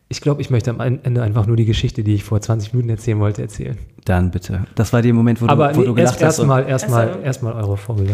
Ich 0.07 0.21
glaube, 0.21 0.39
ich 0.41 0.51
möchte 0.51 0.69
am 0.69 0.79
Ende 0.79 1.23
einfach 1.23 1.47
nur 1.47 1.55
die 1.55 1.65
Geschichte, 1.65 2.03
die 2.03 2.13
ich 2.13 2.23
vor 2.23 2.39
20 2.39 2.73
Minuten 2.73 2.89
erzählen 2.91 3.19
wollte, 3.19 3.41
erzählen. 3.41 3.77
Dann 4.05 4.29
bitte. 4.29 4.65
Das 4.75 4.93
war 4.93 5.01
der 5.01 5.13
Moment, 5.13 5.41
wo 5.41 5.47
Aber 5.47 5.69
du, 5.69 5.77
wo 5.77 5.79
nee, 5.81 5.87
du 5.87 5.95
erst, 5.95 6.19
gelacht 6.19 6.23
hast. 6.23 6.39
erstmal 6.39 6.69
erstmal 6.69 7.09
Ach 7.09 7.15
so. 7.15 7.21
erstmal 7.21 7.53
eure 7.53 7.75
Vorbilder. 7.77 8.13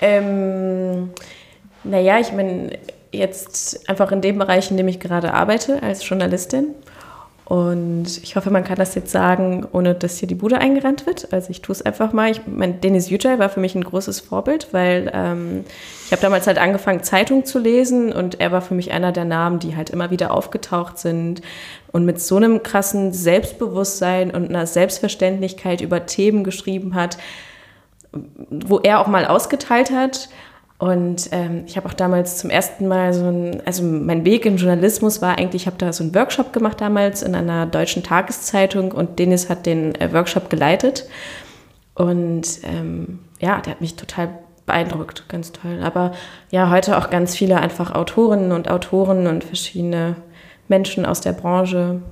Ähm, 0.00 1.10
naja, 1.84 2.18
ich 2.20 2.32
meine, 2.32 2.70
jetzt 3.10 3.88
einfach 3.88 4.12
in 4.12 4.20
dem 4.20 4.38
Bereich, 4.38 4.70
in 4.70 4.76
dem 4.76 4.86
ich 4.88 5.00
gerade 5.00 5.34
arbeite, 5.34 5.82
als 5.82 6.08
Journalistin. 6.08 6.68
Und 7.44 8.22
ich 8.22 8.36
hoffe, 8.36 8.50
man 8.50 8.62
kann 8.62 8.76
das 8.76 8.94
jetzt 8.94 9.10
sagen, 9.10 9.66
ohne 9.72 9.94
dass 9.94 10.18
hier 10.18 10.28
die 10.28 10.34
Bude 10.34 10.58
eingerannt 10.58 11.06
wird. 11.06 11.32
Also 11.32 11.50
ich 11.50 11.60
tue 11.60 11.74
es 11.74 11.82
einfach 11.82 12.12
mal. 12.12 12.30
Ich, 12.30 12.40
mein, 12.46 12.80
Dennis 12.80 13.10
Yücel 13.10 13.38
war 13.38 13.48
für 13.48 13.60
mich 13.60 13.74
ein 13.74 13.82
großes 13.82 14.20
Vorbild, 14.20 14.68
weil 14.72 15.10
ähm, 15.12 15.64
ich 16.06 16.12
habe 16.12 16.22
damals 16.22 16.46
halt 16.46 16.58
angefangen, 16.58 17.02
Zeitung 17.02 17.44
zu 17.44 17.58
lesen 17.58 18.12
und 18.12 18.40
er 18.40 18.52
war 18.52 18.62
für 18.62 18.74
mich 18.74 18.92
einer 18.92 19.10
der 19.10 19.24
Namen, 19.24 19.58
die 19.58 19.76
halt 19.76 19.90
immer 19.90 20.10
wieder 20.10 20.32
aufgetaucht 20.32 20.98
sind 20.98 21.42
und 21.90 22.04
mit 22.04 22.20
so 22.20 22.36
einem 22.36 22.62
krassen 22.62 23.12
Selbstbewusstsein 23.12 24.30
und 24.30 24.48
einer 24.48 24.66
Selbstverständlichkeit 24.66 25.80
über 25.80 26.06
Themen 26.06 26.44
geschrieben 26.44 26.94
hat, 26.94 27.18
wo 28.12 28.78
er 28.78 29.00
auch 29.00 29.08
mal 29.08 29.26
ausgeteilt 29.26 29.90
hat. 29.90 30.28
Und 30.82 31.28
ähm, 31.30 31.62
ich 31.64 31.76
habe 31.76 31.88
auch 31.88 31.94
damals 31.94 32.38
zum 32.38 32.50
ersten 32.50 32.88
Mal 32.88 33.14
so 33.14 33.24
ein, 33.24 33.62
also 33.64 33.84
mein 33.84 34.24
Weg 34.24 34.44
im 34.46 34.56
Journalismus 34.56 35.22
war 35.22 35.38
eigentlich, 35.38 35.62
ich 35.62 35.66
habe 35.68 35.78
da 35.78 35.92
so 35.92 36.02
einen 36.02 36.12
Workshop 36.12 36.52
gemacht 36.52 36.80
damals 36.80 37.22
in 37.22 37.36
einer 37.36 37.66
deutschen 37.66 38.02
Tageszeitung 38.02 38.90
und 38.90 39.20
Dennis 39.20 39.48
hat 39.48 39.64
den 39.64 39.94
äh, 39.94 40.12
Workshop 40.12 40.50
geleitet. 40.50 41.06
Und 41.94 42.58
ähm, 42.64 43.20
ja, 43.38 43.60
der 43.60 43.74
hat 43.74 43.80
mich 43.80 43.94
total 43.94 44.30
beeindruckt, 44.66 45.28
ganz 45.28 45.52
toll. 45.52 45.78
Aber 45.84 46.14
ja, 46.50 46.68
heute 46.68 46.98
auch 46.98 47.10
ganz 47.10 47.36
viele 47.36 47.60
einfach 47.60 47.94
Autorinnen 47.94 48.50
und 48.50 48.68
Autoren 48.68 49.28
und 49.28 49.44
verschiedene 49.44 50.16
Menschen 50.66 51.06
aus 51.06 51.20
der 51.20 51.32
Branche. 51.32 52.02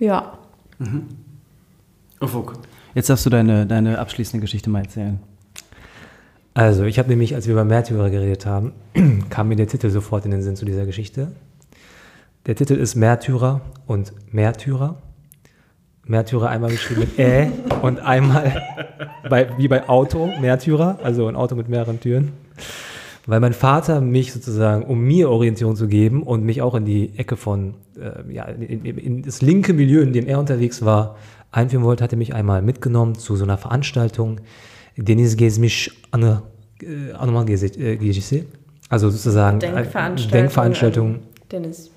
Ja. 0.00 0.36
Ufuk. 2.20 2.54
Jetzt 2.96 3.08
darfst 3.08 3.24
du 3.24 3.30
deine, 3.30 3.66
deine 3.66 4.00
abschließende 4.00 4.40
Geschichte 4.40 4.68
mal 4.68 4.82
erzählen. 4.82 5.20
Also, 6.54 6.84
ich 6.84 6.98
habe 6.98 7.08
nämlich, 7.08 7.34
als 7.34 7.46
wir 7.46 7.54
über 7.54 7.64
Märtyrer 7.64 8.10
geredet 8.10 8.44
haben, 8.44 8.72
kam 9.30 9.48
mir 9.48 9.56
der 9.56 9.68
Titel 9.68 9.88
sofort 9.88 10.26
in 10.26 10.30
den 10.30 10.42
Sinn 10.42 10.56
zu 10.56 10.66
dieser 10.66 10.84
Geschichte. 10.84 11.32
Der 12.46 12.56
Titel 12.56 12.74
ist 12.74 12.94
Märtyrer 12.94 13.62
und 13.86 14.12
Märtyrer. 14.32 14.96
Märtyrer 16.04 16.50
einmal 16.50 16.70
geschrieben 16.70 17.02
mit 17.02 17.18
Ä 17.18 17.48
und 17.82 18.00
einmal 18.00 18.60
bei, 19.30 19.48
wie 19.56 19.68
bei 19.68 19.88
Auto, 19.88 20.26
Märtyrer, 20.40 20.98
also 21.02 21.26
ein 21.26 21.36
Auto 21.36 21.54
mit 21.54 21.68
mehreren 21.68 22.00
Türen. 22.00 22.32
Weil 23.24 23.40
mein 23.40 23.52
Vater 23.54 24.00
mich 24.00 24.32
sozusagen, 24.32 24.82
um 24.82 25.00
mir 25.00 25.30
Orientierung 25.30 25.76
zu 25.76 25.86
geben 25.86 26.22
und 26.22 26.44
mich 26.44 26.60
auch 26.60 26.74
in 26.74 26.84
die 26.84 27.16
Ecke 27.16 27.36
von, 27.36 27.74
äh, 27.96 28.30
ja, 28.30 28.44
in, 28.44 28.84
in, 28.84 28.98
in 28.98 29.22
das 29.22 29.40
linke 29.40 29.72
Milieu, 29.72 30.02
in 30.02 30.12
dem 30.12 30.26
er 30.26 30.40
unterwegs 30.40 30.84
war, 30.84 31.16
einführen 31.52 31.84
wollte, 31.84 32.02
hat 32.02 32.12
er 32.12 32.18
mich 32.18 32.34
einmal 32.34 32.60
mitgenommen 32.60 33.14
zu 33.14 33.36
so 33.36 33.44
einer 33.44 33.58
Veranstaltung, 33.58 34.40
Deniz 34.98 35.36
gezmiş 35.36 35.90
anı, 36.12 36.42
äh, 36.82 37.14
anıma 37.18 37.42
äh, 37.44 37.94
gecesi. 37.94 38.44
Also 38.90 39.10
sozusagen 39.10 39.56
äh, 39.56 39.60
Denkveranstaltung. 39.60 40.32
Denkveranstaltung 40.32 41.16
Dennis. 41.50 41.90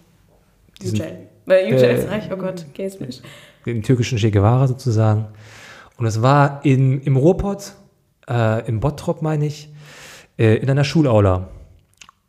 Diesen- 0.82 0.96
Yücel. 0.96 1.28
Weil 1.46 1.70
Yücel 1.72 1.90
äh, 1.90 2.00
ist 2.00 2.10
reich, 2.10 2.30
oh 2.34 2.38
Gott, 2.38 2.66
Gesmisch. 2.74 3.22
den 3.66 3.82
türkischen 3.82 4.18
Che 4.18 4.32
Guevara 4.32 4.68
sozusagen. 4.68 5.26
Und 5.98 6.06
es 6.06 6.22
war 6.22 6.64
in, 6.64 7.02
im 7.02 7.18
Ruhrpott, 7.18 7.74
äh, 8.28 8.68
im 8.68 8.80
Bottrop 8.80 9.22
meine 9.22 9.46
ich, 9.46 9.70
äh, 10.38 10.56
in 10.56 10.70
einer 10.70 10.84
Schulaula. 10.84 11.50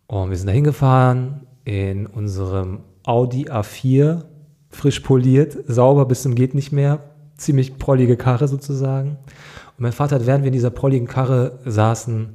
Und 0.07 0.31
wir 0.31 0.37
sind 0.37 0.47
da 0.47 0.53
hingefahren 0.53 1.47
in 1.65 2.07
unserem 2.07 2.81
Audi 3.05 3.49
A4, 3.49 4.23
frisch 4.71 5.01
poliert, 5.01 5.57
sauber 5.67 6.05
bis 6.07 6.23
zum 6.23 6.35
geht 6.35 6.55
nicht 6.55 6.73
mehr, 6.73 7.01
ziemlich 7.37 7.79
prollige 7.79 8.17
Karre 8.17 8.49
sozusagen. 8.49 9.19
Und 9.77 9.83
mein 9.83 9.93
Vater 9.93 10.17
hat, 10.17 10.27
während 10.27 10.43
wir 10.43 10.49
in 10.49 10.55
dieser 10.55 10.71
prolligen 10.71 11.07
Karre 11.07 11.59
saßen, 11.67 12.31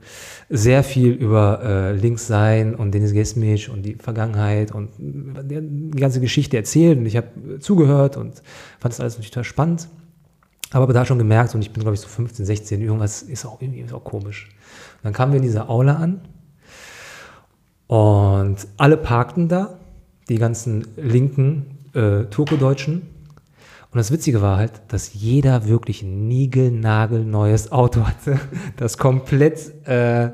sehr 0.50 0.84
viel 0.84 1.12
über 1.12 1.62
äh, 1.64 1.92
Linkssein 1.94 2.76
und 2.76 2.92
Denis 2.94 3.14
Gesmic 3.14 3.70
und 3.74 3.84
die 3.84 3.96
Vergangenheit 3.96 4.72
und 4.72 4.90
äh, 5.00 5.62
die 5.62 6.00
ganze 6.00 6.22
Geschichte 6.22 6.58
erzählt. 6.58 7.00
Und 7.00 7.08
ich 7.08 7.18
habe 7.18 7.28
äh, 7.56 7.60
zugehört 7.60 8.16
und 8.16 8.44
fand 8.80 8.94
das 8.94 9.00
alles 9.00 9.14
natürlich 9.14 9.32
total 9.32 9.44
spannend. 9.44 9.88
Aber 10.72 10.92
da 10.94 11.06
schon 11.06 11.18
gemerkt, 11.18 11.54
und 11.54 11.62
ich 11.62 11.74
bin, 11.74 11.82
glaube 11.82 11.96
ich, 11.96 12.02
so 12.02 12.08
15, 12.08 12.46
16, 12.46 12.82
irgendwas 12.82 13.24
ist 13.24 13.46
auch 13.46 13.62
irgendwie 13.62 13.82
ist 13.82 13.94
auch 13.94 14.04
komisch. 14.04 14.50
Und 14.98 15.06
dann 15.06 15.14
kamen 15.14 15.34
wir 15.34 15.38
in 15.38 15.44
dieser 15.44 15.70
Aula 15.70 15.96
an 15.96 16.22
und 17.88 18.56
alle 18.78 18.96
parkten 18.96 19.50
da, 19.50 19.80
die 20.30 20.38
ganzen 20.38 20.88
linken 20.96 21.78
äh, 21.94 22.24
Turkodeutschen. 22.26 23.02
Und 23.94 23.98
das 23.98 24.10
Witzige 24.10 24.42
war 24.42 24.56
halt, 24.56 24.72
dass 24.88 25.14
jeder 25.14 25.68
wirklich 25.68 26.02
ein 26.02 26.30
niegelnagelneues 26.30 27.74
Auto 27.74 28.04
hatte, 28.08 28.40
das 28.78 28.98
komplett 28.98 29.86
äh, 29.86 30.30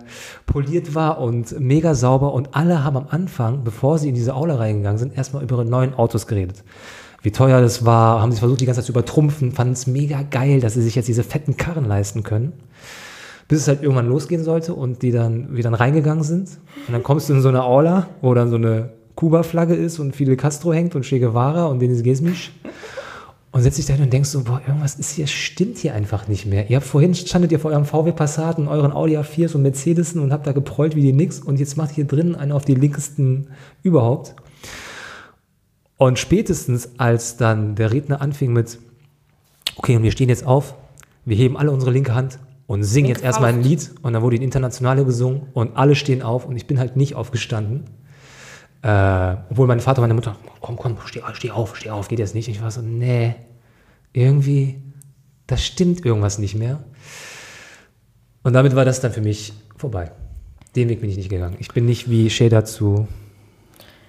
poliert 0.46 0.94
war 0.94 1.20
und 1.20 1.60
mega 1.60 1.96
sauber. 1.96 2.34
Und 2.34 2.54
alle 2.54 2.84
haben 2.84 2.98
am 2.98 3.08
Anfang, 3.10 3.64
bevor 3.64 3.98
sie 3.98 4.10
in 4.10 4.16
diese 4.16 4.36
Aula 4.36 4.58
reingegangen 4.58 5.00
sind, 5.00 5.18
erstmal 5.18 5.42
über 5.42 5.56
ihre 5.56 5.66
neuen 5.66 5.96
Autos 5.96 6.28
geredet. 6.28 6.64
Wie 7.24 7.32
teuer 7.32 7.60
das 7.60 7.84
war, 7.84 8.22
haben 8.22 8.32
sie 8.32 8.38
versucht, 8.38 8.62
die 8.62 8.68
ganze 8.68 8.82
Zeit 8.82 8.86
zu 8.86 8.92
übertrumpfen, 8.92 9.52
fanden 9.52 9.74
es 9.74 9.88
mega 9.88 10.22
geil, 10.22 10.60
dass 10.60 10.76
sie 10.76 10.84
sich 10.84 10.94
jetzt 10.94 11.08
diese 11.08 11.24
fetten 11.24 11.58
Karren 11.58 11.86
leisten 11.86 12.22
können. 12.22 12.54
Bis 13.48 13.62
es 13.62 13.68
halt 13.68 13.82
irgendwann 13.82 14.08
losgehen 14.08 14.44
sollte 14.44 14.76
und 14.76 15.02
die 15.02 15.12
dann, 15.12 15.56
wir 15.56 15.64
dann 15.64 15.74
reingegangen 15.74 16.24
sind. 16.24 16.50
Und 16.86 16.94
dann 16.94 17.02
kommst 17.02 17.28
du 17.28 17.34
in 17.34 17.42
so 17.42 17.50
eine 17.50 17.64
Aula, 17.64 18.08
wo 18.22 18.36
dann 18.36 18.52
so 18.52 18.58
eine 18.58 18.92
Kuba-Flagge 19.16 19.74
ist 19.74 19.98
und 19.98 20.16
Fidel 20.16 20.36
Castro 20.36 20.74
hängt 20.74 20.94
und 20.94 21.02
Che 21.02 21.20
Guevara 21.20 21.66
und 21.66 21.80
Denis 21.80 22.04
Gesmisch. 22.04 22.52
Und 23.52 23.62
setzt 23.62 23.78
dich 23.78 23.86
da 23.86 23.94
hin 23.94 24.04
und 24.04 24.12
denkst 24.12 24.30
so, 24.30 24.44
boah, 24.44 24.62
irgendwas 24.68 24.96
ist 24.96 25.12
hier, 25.12 25.26
stimmt 25.26 25.78
hier 25.78 25.94
einfach 25.94 26.28
nicht 26.28 26.46
mehr. 26.46 26.70
Ihr 26.70 26.78
habt 26.78 26.86
vorhin, 26.86 27.16
standet 27.16 27.52
ihr 27.52 27.60
vor 27.60 27.72
eurem 27.72 27.86
VW 27.86 28.12
Passat 28.12 28.58
und 28.60 28.68
euren 28.68 28.92
Audi 28.92 29.18
A4 29.18 29.56
und 29.56 29.62
Mercedesen 29.62 30.22
und 30.22 30.34
habt 30.34 30.46
da 30.46 30.52
geprollt 30.52 30.96
wie 30.96 31.02
die 31.02 31.14
nix 31.14 31.40
und 31.40 31.60
jetzt 31.60 31.78
macht 31.78 31.92
hier 31.92 32.06
drin 32.06 32.36
einen 32.36 32.52
auf 32.52 32.66
die 32.66 32.76
linkesten 32.76 33.48
überhaupt. 33.84 34.36
Und 35.98 36.20
spätestens, 36.20 36.92
als 36.98 37.38
dann 37.38 37.76
der 37.76 37.92
Redner 37.92 38.22
anfing 38.22 38.54
mit, 38.54 38.80
okay, 39.78 39.96
und 39.96 40.04
wir 40.04 40.12
stehen 40.12 40.30
jetzt 40.30 40.46
auf, 40.46 40.76
wir 41.26 41.36
heben 41.36 41.58
alle 41.58 41.72
unsere 41.72 41.92
linke 41.92 42.14
Hand 42.14 42.40
und 42.68 42.84
singen 42.84 43.08
jetzt 43.08 43.24
erstmal 43.24 43.50
ein 43.50 43.64
Lied 43.64 43.92
und 44.02 44.14
dann 44.14 44.22
wurde 44.22 44.38
die 44.38 44.44
Internationale 44.44 45.06
gesungen 45.06 45.44
und 45.54 45.76
alle 45.76 45.96
stehen 45.96 46.22
auf 46.22 46.46
und 46.46 46.56
ich 46.58 46.68
bin 46.68 46.80
halt 46.80 46.98
nicht 46.98 47.16
aufgestanden. 47.16 47.86
Äh, 48.88 49.36
obwohl 49.50 49.68
mein 49.68 49.82
Vater 49.82 50.00
und 50.00 50.04
meine 50.04 50.14
Mutter, 50.14 50.38
komm, 50.62 50.78
komm, 50.78 50.98
steh, 51.08 51.22
steh 51.34 51.52
auf, 51.52 51.76
steh 51.76 51.90
auf, 51.90 52.08
geht 52.08 52.20
jetzt 52.20 52.34
nicht. 52.34 52.48
Und 52.48 52.54
ich 52.56 52.62
war 52.62 52.72
so, 52.72 52.82
nee, 52.82 53.36
irgendwie, 54.14 54.82
das 55.46 55.66
stimmt 55.66 56.06
irgendwas 56.06 56.40
nicht 56.40 56.56
mehr. 56.56 56.80
Und 58.44 58.54
damit 58.54 58.78
war 58.78 58.86
das 58.86 59.02
dann 59.02 59.12
für 59.12 59.20
mich 59.20 59.52
vorbei. 59.76 60.12
Den 60.78 60.88
Weg 60.88 61.02
bin 61.02 61.10
ich 61.10 61.18
nicht 61.18 61.30
gegangen. 61.30 61.58
Ich 61.60 61.68
bin 61.68 61.86
nicht 61.86 62.10
wie 62.10 62.30
Shader 62.30 62.64
zu. 62.64 63.10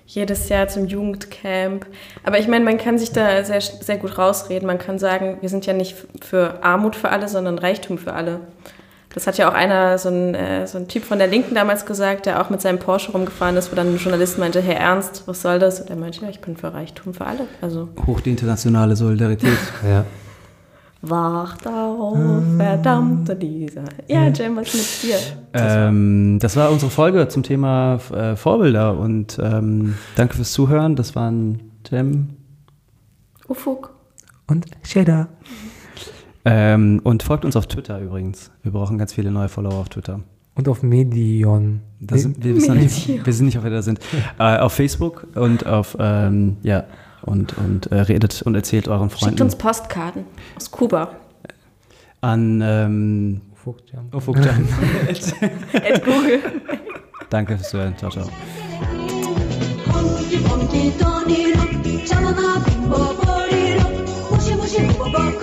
jedes 0.06 0.48
Jahr 0.48 0.68
zum 0.68 0.86
Jugendcamp. 0.86 1.84
Aber 2.22 2.38
ich 2.38 2.46
meine, 2.46 2.64
man 2.64 2.78
kann 2.78 2.98
sich 2.98 3.10
da 3.10 3.42
sehr, 3.44 3.60
sehr 3.60 3.96
gut 3.96 4.16
rausreden. 4.16 4.68
Man 4.68 4.78
kann 4.78 5.00
sagen, 5.00 5.38
wir 5.40 5.48
sind 5.48 5.66
ja 5.66 5.72
nicht 5.72 5.96
für 6.22 6.62
Armut 6.62 6.94
für 6.94 7.10
alle, 7.10 7.28
sondern 7.28 7.58
Reichtum 7.58 7.98
für 7.98 8.12
alle. 8.12 8.42
Das 9.14 9.26
hat 9.26 9.38
ja 9.38 9.48
auch 9.48 9.54
einer, 9.54 9.96
so 9.98 10.10
ein, 10.10 10.34
äh, 10.34 10.66
so 10.66 10.78
ein 10.78 10.86
Typ 10.86 11.02
von 11.04 11.18
der 11.18 11.28
Linken 11.28 11.54
damals 11.54 11.86
gesagt, 11.86 12.26
der 12.26 12.42
auch 12.42 12.50
mit 12.50 12.60
seinem 12.60 12.78
Porsche 12.78 13.12
rumgefahren 13.12 13.56
ist, 13.56 13.72
wo 13.72 13.76
dann 13.76 13.88
ein 13.94 13.96
Journalist 13.96 14.38
meinte, 14.38 14.60
Herr 14.60 14.76
Ernst, 14.76 15.22
was 15.26 15.42
soll 15.42 15.58
das? 15.58 15.80
Und 15.80 15.88
er 15.90 15.96
meinte, 15.96 16.20
ja, 16.20 16.28
ich 16.28 16.40
bin 16.40 16.56
für 16.56 16.74
Reichtum 16.74 17.14
für 17.14 17.24
alle. 17.24 17.46
Also, 17.62 17.88
Hoch 18.06 18.20
die 18.20 18.30
internationale 18.30 18.96
Solidarität. 18.96 19.58
Ja. 19.88 20.04
wacht 21.00 21.66
auf, 21.66 22.18
verdammte 22.56 23.36
dieser. 23.36 23.84
Ja, 24.08 24.28
Jam, 24.28 24.56
was 24.56 24.74
mit 24.74 25.02
dir? 25.02 25.16
ähm, 25.54 26.38
das 26.40 26.56
war 26.56 26.70
unsere 26.70 26.90
Folge 26.90 27.28
zum 27.28 27.44
Thema 27.44 28.00
äh, 28.12 28.34
Vorbilder 28.36 28.98
und 28.98 29.38
ähm, 29.40 29.94
danke 30.16 30.34
fürs 30.34 30.52
Zuhören. 30.52 30.96
Das 30.96 31.14
waren 31.14 31.60
Jem 31.90 32.28
Ufuk. 33.48 33.94
Und 34.46 34.66
Shader. 34.82 35.28
Ähm, 36.50 37.00
und 37.04 37.22
folgt 37.22 37.44
uns 37.44 37.56
auf 37.56 37.66
Twitter 37.66 38.00
übrigens. 38.00 38.50
Wir 38.62 38.72
brauchen 38.72 38.96
ganz 38.96 39.12
viele 39.12 39.30
neue 39.30 39.50
Follower 39.50 39.74
auf 39.74 39.90
Twitter. 39.90 40.20
Und 40.54 40.66
auf 40.66 40.82
Medion. 40.82 41.82
Sind, 42.10 42.42
wir, 42.42 42.56
wissen 42.56 42.78
Nicht, 42.78 43.26
wir 43.26 43.32
sind 43.32 43.46
nicht, 43.46 43.58
ob 43.58 43.64
wir 43.64 43.70
da 43.70 43.82
sind. 43.82 44.00
Äh, 44.38 44.56
auf 44.56 44.72
Facebook 44.72 45.26
und 45.34 45.66
auf, 45.66 45.96
ähm, 46.00 46.56
ja, 46.62 46.84
und, 47.22 47.58
und 47.58 47.88
äh, 47.92 48.00
redet 48.00 48.40
und 48.42 48.54
erzählt 48.54 48.88
euren 48.88 49.10
Freunden. 49.10 49.36
Schickt 49.36 49.40
uns 49.42 49.56
Postkarten 49.56 50.24
aus 50.56 50.70
Kuba. 50.70 51.10
An 52.22 52.62
ähm, 52.64 53.42
Ufukjam. 53.52 54.08
Ufukjam. 54.12 54.68
Oh, 54.70 55.76
at 55.76 56.04
Google. 56.04 56.40
Danke 57.28 57.58
fürs 57.58 57.68
Zuhören. 57.68 57.94
Ciao, 57.98 58.10
ciao. 58.10 58.26
Bongi, 65.10 65.38